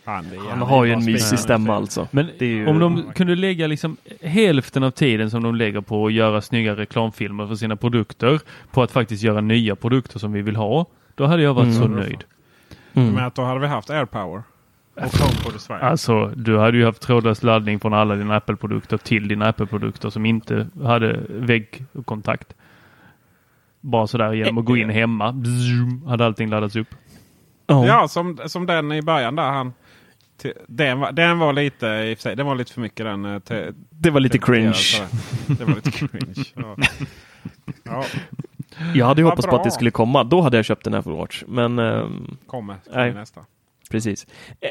Det 0.07 0.37
är 0.37 0.51
han 0.51 0.59
har 0.63 0.85
ju 0.85 0.93
en 0.93 1.05
mysig 1.05 1.39
stämma 1.39 1.75
alltså. 1.77 2.09
Men 2.11 2.29
Det 2.39 2.45
är 2.45 2.49
ju- 2.51 2.67
om 2.67 2.79
de 2.79 3.13
kunde 3.15 3.35
lägga 3.35 3.67
liksom 3.67 3.97
hälften 4.23 4.83
av 4.83 4.91
tiden 4.91 5.31
som 5.31 5.43
de 5.43 5.55
lägger 5.55 5.81
på 5.81 6.07
att 6.07 6.13
göra 6.13 6.41
snygga 6.41 6.77
reklamfilmer 6.77 7.47
för 7.47 7.55
sina 7.55 7.77
produkter 7.77 8.41
på 8.73 8.83
att 8.83 8.91
faktiskt 8.91 9.23
göra 9.23 9.41
nya 9.41 9.77
produkter 9.77 10.19
som 10.19 10.33
vi 10.33 10.43
vill 10.43 10.57
ha. 10.57 10.87
Då 11.15 11.27
hade 11.27 11.43
jag 11.43 11.55
varit 11.55 11.67
Mm. 11.77 11.79
så 11.83 11.89
nöjd. 11.89 12.25
Mm. 12.95 13.13
Men 13.15 13.25
att 13.25 13.35
då 13.35 13.43
hade 13.43 13.61
vi 13.61 13.67
haft 13.67 13.91
AirPower. 13.91 14.43
Och 14.95 15.03
HomePod 15.03 15.57
i 15.57 15.59
Sverige. 15.59 15.83
Alltså, 15.85 16.27
du 16.37 16.59
hade 16.59 16.77
ju 16.79 16.85
haft 16.85 17.03
trådlös 17.03 17.43
laddning 17.43 17.81
från 17.81 17.95
alla 17.95 18.15
dina 18.15 18.37
Apple-produkter 18.37 18.97
till 18.97 19.29
dina 19.29 19.49
Apple-produkter 19.49 20.11
som 20.11 20.27
inte 20.27 20.67
hade 20.85 21.21
väggkontakt. 21.29 22.55
Bara 23.81 24.07
sådär 24.07 24.33
genom 24.33 24.59
att 24.59 24.65
gå 24.65 24.77
in 24.77 24.91
hemma. 24.91 25.33
Bzzum, 25.33 26.03
hade 26.07 26.27
allting 26.27 26.51
laddats 26.51 26.77
upp. 26.77 26.89
Ja. 27.67 27.87
Ja, 27.87 28.09
som, 28.09 28.39
som 28.47 28.67
den 28.67 28.93
i 28.93 29.03
början 29.03 29.37
där. 29.37 29.43
Han, 29.51 29.73
den, 30.67 31.01
var, 31.01 31.13
den 31.13 31.39
var 31.39 31.53
lite 31.53 31.87
i 31.87 32.15
och 32.15 32.19
för 32.19 32.23
sig, 32.23 32.37
den 32.37 32.47
var 32.47 32.55
lite 32.55 32.73
för 32.73 32.81
mycket 32.81 33.07
den. 33.07 33.25
eh, 33.25 33.39
te- 33.39 33.73
Det 33.91 34.11
var 34.11 34.21
lite 34.21 34.39
cringe. 34.39 34.75
Det 35.47 35.65
var 35.65 35.75
lite 35.75 35.91
cringe. 35.91 36.45
Ja. 36.55 36.77
Ja, 37.85 38.05
Jag 38.95 39.07
hade 39.07 39.21
ju 39.21 39.25
hoppats 39.25 39.47
på 39.47 39.51
bra. 39.51 39.59
att 39.59 39.65
det 39.65 39.71
skulle 39.71 39.91
komma. 39.91 40.25
Då 40.25 40.41
hade 40.41 40.57
jag 40.57 40.65
köpt 40.67 40.87
en 40.87 40.95
Apple 40.95 41.13
Watch. 41.13 41.43
Men 41.47 41.79
ehm, 41.79 42.37
kommer 42.47 42.77
Nej. 42.95 43.15
nästa. 43.15 43.41
Precis. 43.91 44.27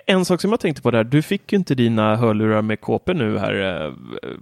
En 0.08 0.26
sak 0.26 0.42
som 0.42 0.52
jag 0.52 0.60
tänkte 0.60 0.82
på 0.82 0.92
där, 0.92 1.04
du 1.04 1.22
fick 1.22 1.52
ju 1.52 1.58
inte 1.58 1.76
dina 1.76 2.16
hörlurar 2.16 2.62
med 2.62 2.82
KP 2.82 3.14
nu 3.14 3.38
här 3.38 3.86
eh, 3.86 3.92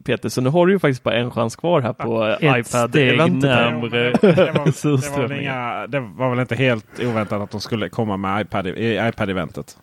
Peter, 0.04 0.30
så 0.30 0.42
nu 0.42 0.50
har 0.50 0.66
du 0.68 0.74
ju 0.74 0.80
faktiskt 0.80 1.04
bara 1.04 1.16
en 1.16 1.32
chans 1.32 1.56
kvar 1.56 1.82
här 1.82 1.94
på 1.94 2.36
steg 2.38 2.50
iPad-eventet. 2.50 3.50
här. 3.50 3.68
Det 3.68 5.18
var, 5.20 5.28
det, 5.28 5.42
inga, 5.42 5.88
det 5.88 6.00
var 6.00 6.30
väl 6.30 6.40
inte 6.40 6.56
helt 6.56 7.00
oväntat 7.04 7.42
att 7.42 7.52
de 7.52 7.62
skulle 7.62 7.90
komma 7.90 8.18
med 8.18 8.42
iPad 8.42 8.68
i 8.68 8.96
iPad-eventet. 8.98 9.78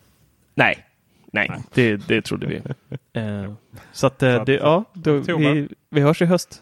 Nej, 0.55 0.77
nej, 1.31 1.47
Nej. 1.49 1.59
Det, 1.73 1.95
det 2.07 2.21
trodde 2.21 2.47
vi. 2.47 2.61
Eh, 3.13 3.53
så 3.91 4.07
att, 4.07 4.23
eh, 4.23 4.35
Så 4.35 4.39
att, 4.41 4.45
det, 4.45 4.53
ja, 4.53 4.83
då, 4.93 5.13
vi, 5.17 5.69
vi 5.89 6.01
hörs 6.01 6.21
i 6.21 6.25
höst. 6.25 6.61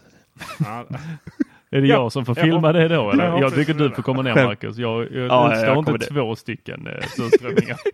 Ja, 0.59 0.85
Är 1.71 1.81
det 1.81 1.87
Ja, 1.87 1.95
jag 1.95 2.11
som 2.11 2.25
får 2.25 2.37
jag 2.37 2.43
filma 2.45 2.67
hop- 2.67 2.73
det 2.73 2.87
då? 2.87 3.11
Eller? 3.11 3.25
jag 3.25 3.41
Jag 3.41 3.53
tycker 3.55 3.73
du 3.73 3.89
får 3.91 4.03
komma 4.03 4.21
ner. 4.21 4.35
Marcus. 4.45 4.77
Jag, 4.77 5.01
jag 5.01 5.27
Ja, 5.27 5.55
jag 5.55 5.77
inte 5.77 5.85
kommer 5.85 5.97
det. 5.97 6.05
två 6.05 6.35
stycken 6.35 6.87
eh, 6.87 7.07
surströmmingar. 7.07 7.77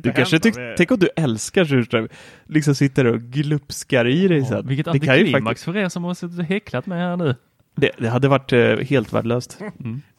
Du 0.00 0.12
kanske 0.12 0.34
hända. 0.36 0.38
tyck, 0.42 0.56
Vi- 0.58 0.74
tänk 0.76 0.90
om 0.90 0.98
du 0.98 1.08
älskar 1.16 1.64
surströmming. 1.64 2.08
Liksom 2.46 2.74
sitter 2.74 3.04
och 3.06 3.20
glupskar 3.20 4.06
i 4.06 4.28
dig 4.28 4.44
sen. 4.44 4.66
Vilket 4.66 4.92
det, 4.92 4.98
kan 5.00 5.14
ju 5.14 5.20
antiklimax 5.20 5.44
faktiskt, 5.44 5.64
för 5.64 5.76
er 5.76 5.88
som 5.88 6.04
har 6.04 6.14
suttit 6.14 6.38
och 6.38 6.44
häcklat 6.44 6.86
med 6.86 6.98
här 6.98 7.16
nu. 7.16 7.34
det, 7.74 7.90
det 7.98 8.08
hade 8.08 8.28
varit 8.28 8.52
eh, 8.52 8.76
helt 8.78 9.12
värdelöst. 9.12 9.58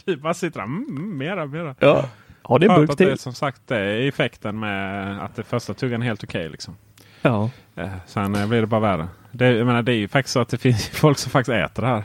Du 0.06 0.16
bara 0.18 0.34
sitter 0.34 0.60
där. 0.60 0.66
Mm, 0.66 0.86
mm, 0.90 1.18
mera, 1.18 1.46
mera. 1.46 1.76
Ja, 1.80 2.10
har 2.44 2.60
det 2.60 2.66
en 2.66 2.72
Hört 2.72 2.80
burk 2.80 2.90
att 2.90 2.98
det 2.98 3.12
är 3.12 3.16
som 3.16 3.34
sagt 3.34 3.62
det 3.68 3.78
är 3.78 4.08
effekten 4.08 4.60
med 4.60 5.20
att 5.24 5.36
det 5.36 5.44
första 5.44 5.74
tuggan 5.74 6.02
är 6.02 6.06
helt 6.06 6.24
okej. 6.24 6.50
liksom. 6.50 6.78
Ja. 7.22 7.50
Eh, 7.76 7.90
Sen 8.06 8.36
eh, 8.36 8.48
blir 8.48 8.62
det 8.62 8.68
bara 8.68 8.82
värre. 8.82 9.08
Det, 9.32 9.52
jag 9.52 9.68
menar, 9.68 9.82
det 9.82 9.92
är 9.94 9.98
ju 9.98 10.08
faktiskt 10.08 10.34
så 10.34 10.40
att 10.40 10.50
det 10.50 10.58
finns 10.62 10.88
folk 10.90 11.18
som 11.18 11.32
faktiskt 11.32 11.54
äter 11.56 11.82
det 11.84 11.88
här. 11.90 12.04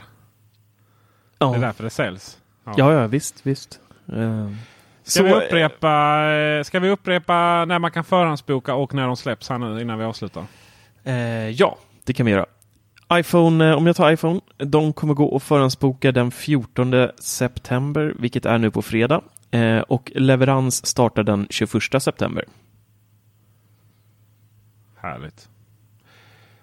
Det 1.38 1.44
är 1.44 1.52
Ja. 1.54 1.58
därför 1.58 1.84
det 1.84 1.90
säljs. 1.90 2.38
ja, 2.76 2.92
ja, 2.92 3.06
visst, 3.06 3.46
visst. 3.46 3.80
Eh, 4.16 4.48
Ska, 5.02 5.22
vi 5.22 5.32
upprepa, 5.32 6.24
ska 6.64 6.80
vi 6.80 6.90
upprepa 6.90 7.64
när 7.64 7.78
man 7.78 7.90
kan 7.90 8.04
förhandsboka 8.04 8.74
och 8.74 8.94
när 8.94 9.06
de 9.06 9.16
släpps 9.16 9.48
här 9.48 9.58
nu 9.58 9.80
innan 9.80 9.98
vi 9.98 10.04
avslutar? 10.04 10.44
Eh, 11.04 11.14
ja, 11.50 11.78
det 12.04 12.12
kan 12.12 12.26
vi 12.26 12.32
göra. 12.32 12.46
iPhone, 13.12 13.74
om 13.74 13.86
jag 13.86 13.96
tar 13.96 14.12
iPhone, 14.12 14.40
de 14.56 14.92
kommer 14.92 15.14
gå 15.14 15.24
och 15.26 15.42
förhandsboka 15.42 16.12
den 16.12 16.30
14 16.30 17.08
september, 17.20 18.14
vilket 18.18 18.46
är 18.46 18.58
nu 18.58 18.70
på 18.70 18.82
fredag. 18.82 19.20
Eh, 19.50 19.80
och 19.80 20.12
leverans 20.14 20.86
startar 20.86 21.22
den 21.22 21.46
21 21.50 22.02
september. 22.02 22.44
Härligt. 24.96 25.48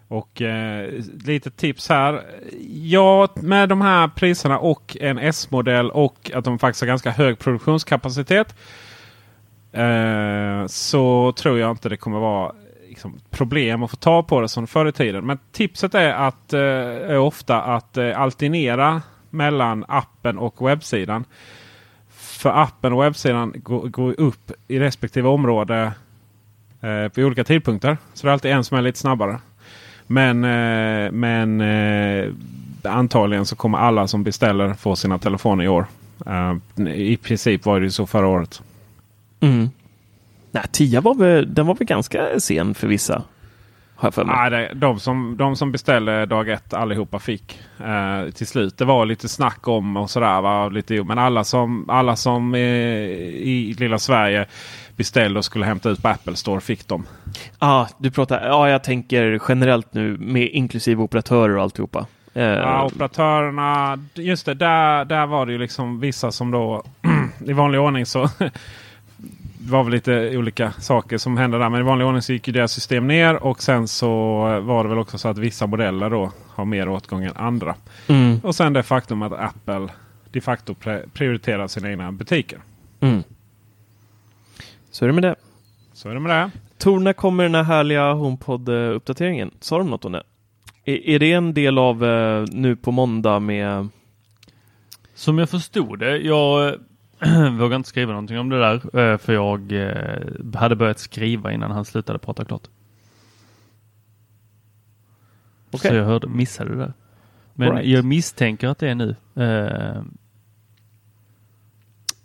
Och 0.07 0.41
eh, 0.41 0.91
lite 1.25 1.51
tips 1.51 1.89
här. 1.89 2.23
Ja, 2.69 3.27
med 3.35 3.69
de 3.69 3.81
här 3.81 4.07
priserna 4.07 4.59
och 4.59 4.97
en 4.99 5.17
S-modell 5.17 5.91
och 5.91 6.31
att 6.33 6.45
de 6.45 6.59
faktiskt 6.59 6.81
har 6.81 6.87
ganska 6.87 7.11
hög 7.11 7.39
produktionskapacitet. 7.39 8.55
Eh, 9.71 10.65
så 10.67 11.31
tror 11.31 11.59
jag 11.59 11.71
inte 11.71 11.89
det 11.89 11.97
kommer 11.97 12.19
vara 12.19 12.51
liksom, 12.89 13.19
problem 13.29 13.83
att 13.83 13.91
få 13.91 13.97
tag 13.97 14.27
på 14.27 14.41
det 14.41 14.49
som 14.49 14.67
förr 14.67 14.85
i 14.85 14.91
tiden. 14.91 15.25
Men 15.25 15.39
tipset 15.51 15.95
är 15.95 16.13
att 16.13 16.53
eh, 16.53 16.59
är 16.59 17.17
ofta 17.17 17.61
att 17.61 17.97
eh, 17.97 18.21
alternera 18.21 19.01
mellan 19.29 19.85
appen 19.87 20.37
och 20.37 20.67
webbsidan. 20.67 21.25
För 22.35 22.49
appen 22.63 22.93
och 22.93 23.03
webbsidan 23.03 23.53
går, 23.55 23.87
går 23.87 24.19
upp 24.19 24.51
i 24.67 24.79
respektive 24.79 25.29
område 25.29 25.93
eh, 26.81 27.11
vid 27.13 27.25
olika 27.25 27.43
tidpunkter. 27.43 27.97
Så 28.13 28.27
det 28.27 28.31
är 28.31 28.33
alltid 28.33 28.51
en 28.51 28.63
som 28.63 28.77
är 28.77 28.81
lite 28.81 28.99
snabbare. 28.99 29.39
Men, 30.07 30.43
eh, 30.43 31.11
men 31.11 31.61
eh, 31.61 32.33
antagligen 32.83 33.45
så 33.45 33.55
kommer 33.55 33.77
alla 33.77 34.07
som 34.07 34.23
beställer 34.23 34.73
få 34.73 34.95
sina 34.95 35.17
telefoner 35.17 35.63
i 35.63 35.67
år. 35.67 35.85
Eh, 36.25 36.55
I 36.87 37.17
princip 37.17 37.65
var 37.65 37.79
det 37.79 37.83
ju 37.83 37.91
så 37.91 38.05
förra 38.05 38.27
året. 38.27 38.61
Mm. 39.39 39.69
Nej, 40.51 40.63
10 40.71 41.01
var 41.01 41.15
väl, 41.15 41.53
den 41.53 41.67
var 41.67 41.75
väl 41.75 41.87
ganska 41.87 42.39
sen 42.39 42.73
för 42.73 42.87
vissa. 42.87 43.23
Har 43.95 44.07
jag 44.07 44.13
för 44.13 44.23
mig. 44.25 44.49
Nej, 44.49 44.71
de, 44.75 44.99
som, 44.99 45.35
de 45.37 45.55
som 45.55 45.71
beställde 45.71 46.25
dag 46.25 46.49
ett 46.49 46.73
allihopa 46.73 47.19
fick 47.19 47.59
eh, 47.79 48.31
till 48.31 48.47
slut. 48.47 48.77
Det 48.77 48.85
var 48.85 49.05
lite 49.05 49.29
snack 49.29 49.67
om 49.67 49.97
och 49.97 50.09
sådär. 50.09 50.41
Va? 50.41 50.69
Lite, 50.69 51.03
men 51.03 51.19
alla 51.19 51.43
som, 51.43 51.89
alla 51.89 52.15
som 52.15 52.55
eh, 52.55 52.59
i 52.61 53.75
lilla 53.79 53.99
Sverige 53.99 54.45
beställde 54.95 55.39
och 55.39 55.45
skulle 55.45 55.65
hämta 55.65 55.89
ut 55.89 56.01
på 56.01 56.07
Apple 56.07 56.35
Store 56.35 56.61
fick 56.61 56.87
dem. 56.87 57.05
Ah, 57.59 57.87
du 57.97 58.11
pratar, 58.11 58.47
ja, 58.47 58.69
jag 58.69 58.83
tänker 58.83 59.39
generellt 59.49 59.93
nu 59.93 60.17
med 60.17 60.49
inklusive 60.51 61.03
operatörer 61.03 61.57
och 61.57 61.63
alltihopa. 61.63 62.05
Eh, 62.33 62.43
Ja, 62.43 62.85
operatörerna, 62.85 63.99
just 64.13 64.45
det, 64.45 64.53
där, 64.53 65.05
där 65.05 65.25
var 65.25 65.45
det 65.45 65.51
ju 65.51 65.57
liksom 65.57 65.99
vissa 65.99 66.31
som 66.31 66.51
då 66.51 66.83
i 67.45 67.53
vanlig 67.53 67.81
ordning 67.81 68.05
så 68.05 68.29
var 69.65 69.83
väl 69.83 69.93
lite 69.93 70.37
olika 70.37 70.71
saker 70.71 71.17
som 71.17 71.37
hände 71.37 71.57
där. 71.57 71.69
Men 71.69 71.79
i 71.79 71.83
vanlig 71.83 72.07
ordning 72.07 72.21
så 72.21 72.33
gick 72.33 72.47
ju 72.47 72.53
deras 72.53 72.71
system 72.71 73.07
ner 73.07 73.35
och 73.43 73.63
sen 73.63 73.87
så 73.87 74.07
var 74.61 74.83
det 74.83 74.89
väl 74.89 74.99
också 74.99 75.17
så 75.17 75.27
att 75.27 75.37
vissa 75.37 75.67
modeller 75.67 76.09
då 76.09 76.31
har 76.49 76.65
mer 76.65 76.89
åtgång 76.89 77.23
än 77.23 77.37
andra. 77.37 77.75
mm, 78.07 78.39
Och 78.43 78.55
sen 78.55 78.73
det 78.73 78.83
faktum 78.83 79.21
att 79.21 79.33
Apple 79.33 79.87
de 80.31 80.41
facto 80.41 80.75
prioriterar 81.13 81.67
sina 81.67 81.89
egna 81.89 82.11
butiker. 82.11 82.59
mm. 82.99 83.23
Så 84.91 85.05
är 85.05 85.07
det 85.07 85.13
med 85.13 85.23
det. 85.23 85.35
Så 85.93 86.09
är 86.09 86.13
det 86.13 86.19
med 86.19 86.31
det. 86.31 86.51
Tor, 86.77 86.99
när 86.99 87.13
kommer 87.13 87.43
den 87.43 87.55
här 87.55 87.63
härliga 87.63 88.13
HomePod-uppdateringen? 88.13 89.51
Sa 89.59 89.77
de 89.77 89.89
något 89.89 90.05
om 90.05 90.11
det? 90.11 90.23
Är, 90.85 91.09
är 91.09 91.19
det 91.19 91.31
en 91.31 91.53
del 91.53 91.77
av 91.77 92.05
eh, 92.05 92.45
nu 92.51 92.75
på 92.75 92.91
måndag 92.91 93.39
med... 93.39 93.87
Som 95.15 95.37
jag 95.37 95.49
förstod 95.49 95.99
det, 95.99 96.17
jag 96.17 96.75
vågar 97.59 97.75
inte 97.75 97.89
skriva 97.89 98.11
någonting 98.11 98.39
om 98.39 98.49
det 98.49 98.59
där 98.59 98.99
eh, 98.99 99.17
för 99.17 99.33
jag 99.33 99.71
eh, 99.71 100.55
hade 100.59 100.75
börjat 100.75 100.99
skriva 100.99 101.51
innan 101.51 101.71
han 101.71 101.85
slutade 101.85 102.19
prata 102.19 102.45
klart. 102.45 102.67
Okej. 105.71 105.91
Så 105.91 105.95
jag 105.95 106.05
hörde, 106.05 106.27
missade 106.27 106.69
det 106.69 106.77
där. 106.77 106.93
Men 107.53 107.71
Right. 107.71 107.85
jag 107.87 108.05
misstänker 108.05 108.67
att 108.67 108.77
det 108.79 108.89
är 108.89 108.95
nu. 108.95 109.15
Eh, 109.35 110.01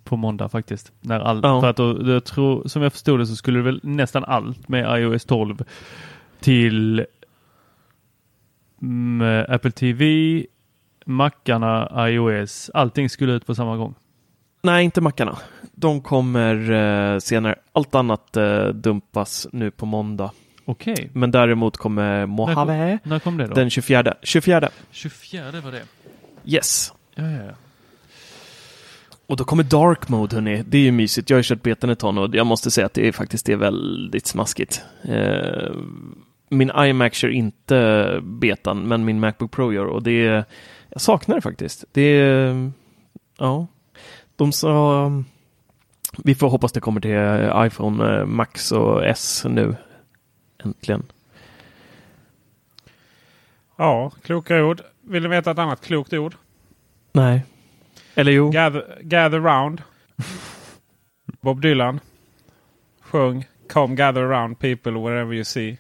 på 0.05 0.17
måndag 0.17 0.49
faktiskt. 0.49 0.93
När 1.01 1.21
all, 1.21 1.41
Ja. 1.43 1.61
för 1.61 1.71
att 1.71 1.77
då, 1.77 2.11
jag 2.13 2.25
tror, 2.25 2.69
som 2.69 2.83
jag 2.83 2.93
förstod 2.93 3.19
det 3.19 3.27
så 3.27 3.37
skulle 3.37 3.59
det 3.59 3.63
väl 3.63 3.81
nästan 3.83 4.25
allt 4.25 4.69
med 4.69 5.01
iOS 5.01 5.25
12 5.25 5.65
till 6.41 7.07
mm, 8.83 9.45
Apple 9.49 9.71
TV, 9.71 10.05
Mackarna, 11.07 12.09
iOS, 12.09 12.71
allting 12.75 13.09
skulle 13.11 13.33
ut 13.33 13.47
på 13.47 13.55
samma 13.55 13.77
gång. 13.77 13.95
Nej, 14.63 14.85
inte 14.85 15.01
mackarna. 15.01 15.39
De 15.73 16.01
kommer 16.01 16.71
eh, 16.71 17.19
senare. 17.19 17.59
Allt 17.73 17.95
annat 17.95 18.37
eh, 18.37 18.67
dumpas 18.67 19.47
nu 19.53 19.71
på 19.71 19.87
måndag. 19.87 20.31
Okej. 20.65 21.11
Men 21.13 21.31
däremot 21.31 21.77
kommer 21.77 22.27
Mojave 22.27 22.99
När 23.03 23.19
kom 23.19 23.37
det 23.37 23.47
då? 23.47 23.55
den 23.55 23.71
24. 23.71 24.15
24. 24.23 24.69
24 24.91 25.45
var 25.65 25.73
det. 25.73 25.83
Yes. 26.45 26.93
Ja, 27.15 27.23
ja, 27.31 27.43
ja. 27.45 27.53
Och 29.27 29.37
då 29.37 29.45
kommer 29.45 29.63
Dark 29.63 30.09
Mode 30.09 30.37
hörni. 30.37 30.63
Det 30.67 30.79
är 30.79 30.83
ju 30.83 30.93
mysigt. 30.93 31.31
Jag 31.31 31.37
har 31.37 31.39
ju 31.39 31.45
kört 31.45 31.63
betan 31.63 31.91
ett 31.91 31.99
tag 31.99 32.15
nu 32.15 32.21
och 32.21 32.35
jag 32.35 32.47
måste 32.47 32.71
säga 32.71 32.87
att 32.87 32.95
det 32.95 33.09
är 33.09 33.13
faktiskt 33.13 33.47
det 33.47 33.53
är 33.53 33.57
väldigt 33.57 34.27
smaskigt. 34.27 34.83
Eh, 35.03 35.71
min 36.49 36.71
iMac 36.79 37.15
kör 37.15 37.29
inte 37.29 38.21
betan, 38.23 38.89
men 38.89 39.05
min 39.05 39.21
Macbook 39.21 39.51
Pro 39.51 39.73
gör 39.73 39.85
och 39.87 40.03
det 40.03 40.27
är, 40.27 40.45
jag 40.89 41.01
saknar 41.01 41.35
det 41.35 41.41
faktiskt. 41.41 41.85
Det 41.93 42.01
är, 42.03 42.71
ja, 43.39 43.67
de 44.41 44.53
sa, 44.53 45.23
vi 46.25 46.35
får 46.35 46.49
hoppas 46.49 46.73
det 46.73 46.81
kommer 46.81 47.01
till 47.01 47.67
iPhone 47.67 48.19
eh, 48.19 48.27
Max 48.27 48.73
och 48.73 49.07
S 49.07 49.45
nu. 49.49 49.77
Äntligen. 50.65 51.03
Ja, 53.77 54.11
kloka 54.23 54.65
ord. 54.65 54.81
Vill 55.01 55.23
ni 55.23 55.29
veta 55.29 55.51
ett 55.51 55.59
annat 55.59 55.81
klokt 55.81 56.13
ord? 56.13 56.35
Nej. 57.13 57.43
Eller 58.15 58.33
jo. 58.33 58.51
Gather, 58.51 58.99
gather 59.03 59.41
round. 59.41 59.83
Bob 61.41 61.61
Dylan 61.61 62.01
sjöng 63.01 63.45
Come 63.69 63.95
gather 63.95 64.23
around 64.23 64.59
people 64.59 64.93
wherever 64.93 65.35
you 65.35 65.45
see. 65.45 65.79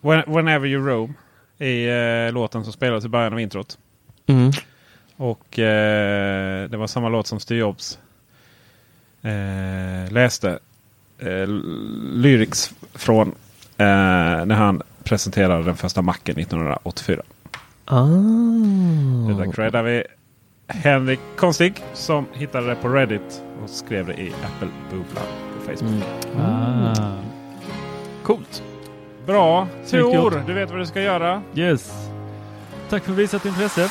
When, 0.00 0.22
whenever 0.26 0.66
you 0.66 0.86
roam. 0.86 1.14
I 1.58 1.88
eh, 1.88 2.32
låten 2.32 2.64
som 2.64 2.72
spelades 2.72 3.04
i 3.04 3.08
början 3.08 3.32
av 3.32 3.40
introt. 3.40 3.78
Mm. 4.26 4.50
Och 5.20 5.58
eh, 5.58 6.70
det 6.70 6.76
var 6.76 6.86
samma 6.86 7.08
låt 7.08 7.26
som 7.26 7.40
Steve 7.40 7.60
Jobs 7.60 7.98
eh, 9.22 10.12
läste 10.12 10.58
eh, 11.18 11.46
lyrics 12.12 12.74
från 12.94 13.28
eh, 13.76 13.84
när 14.46 14.54
han 14.54 14.82
presenterade 15.04 15.64
den 15.64 15.76
första 15.76 16.02
Macen 16.02 16.38
1984. 16.38 17.22
Ah. 17.84 18.06
Det 19.28 19.44
där 19.44 19.52
creddar 19.52 19.82
vi 19.82 20.04
Henrik 20.66 21.20
Konstig 21.36 21.84
som 21.94 22.26
hittade 22.32 22.66
det 22.66 22.74
på 22.74 22.88
Reddit 22.88 23.42
och 23.62 23.70
skrev 23.70 24.06
det 24.06 24.14
i 24.14 24.32
Apple-bubblan 24.44 25.24
på 25.56 25.60
Facebook. 25.60 26.04
Mm. 26.34 26.46
Ah. 26.46 27.16
Coolt. 28.22 28.62
Bra! 29.26 29.68
Tor, 29.90 30.42
du 30.46 30.52
vet 30.52 30.70
vad 30.70 30.78
du 30.78 30.86
ska 30.86 31.02
göra. 31.02 31.42
Yes. 31.54 32.08
Tack 32.88 33.04
för 33.04 33.12
visat 33.12 33.44
intresse. 33.44 33.90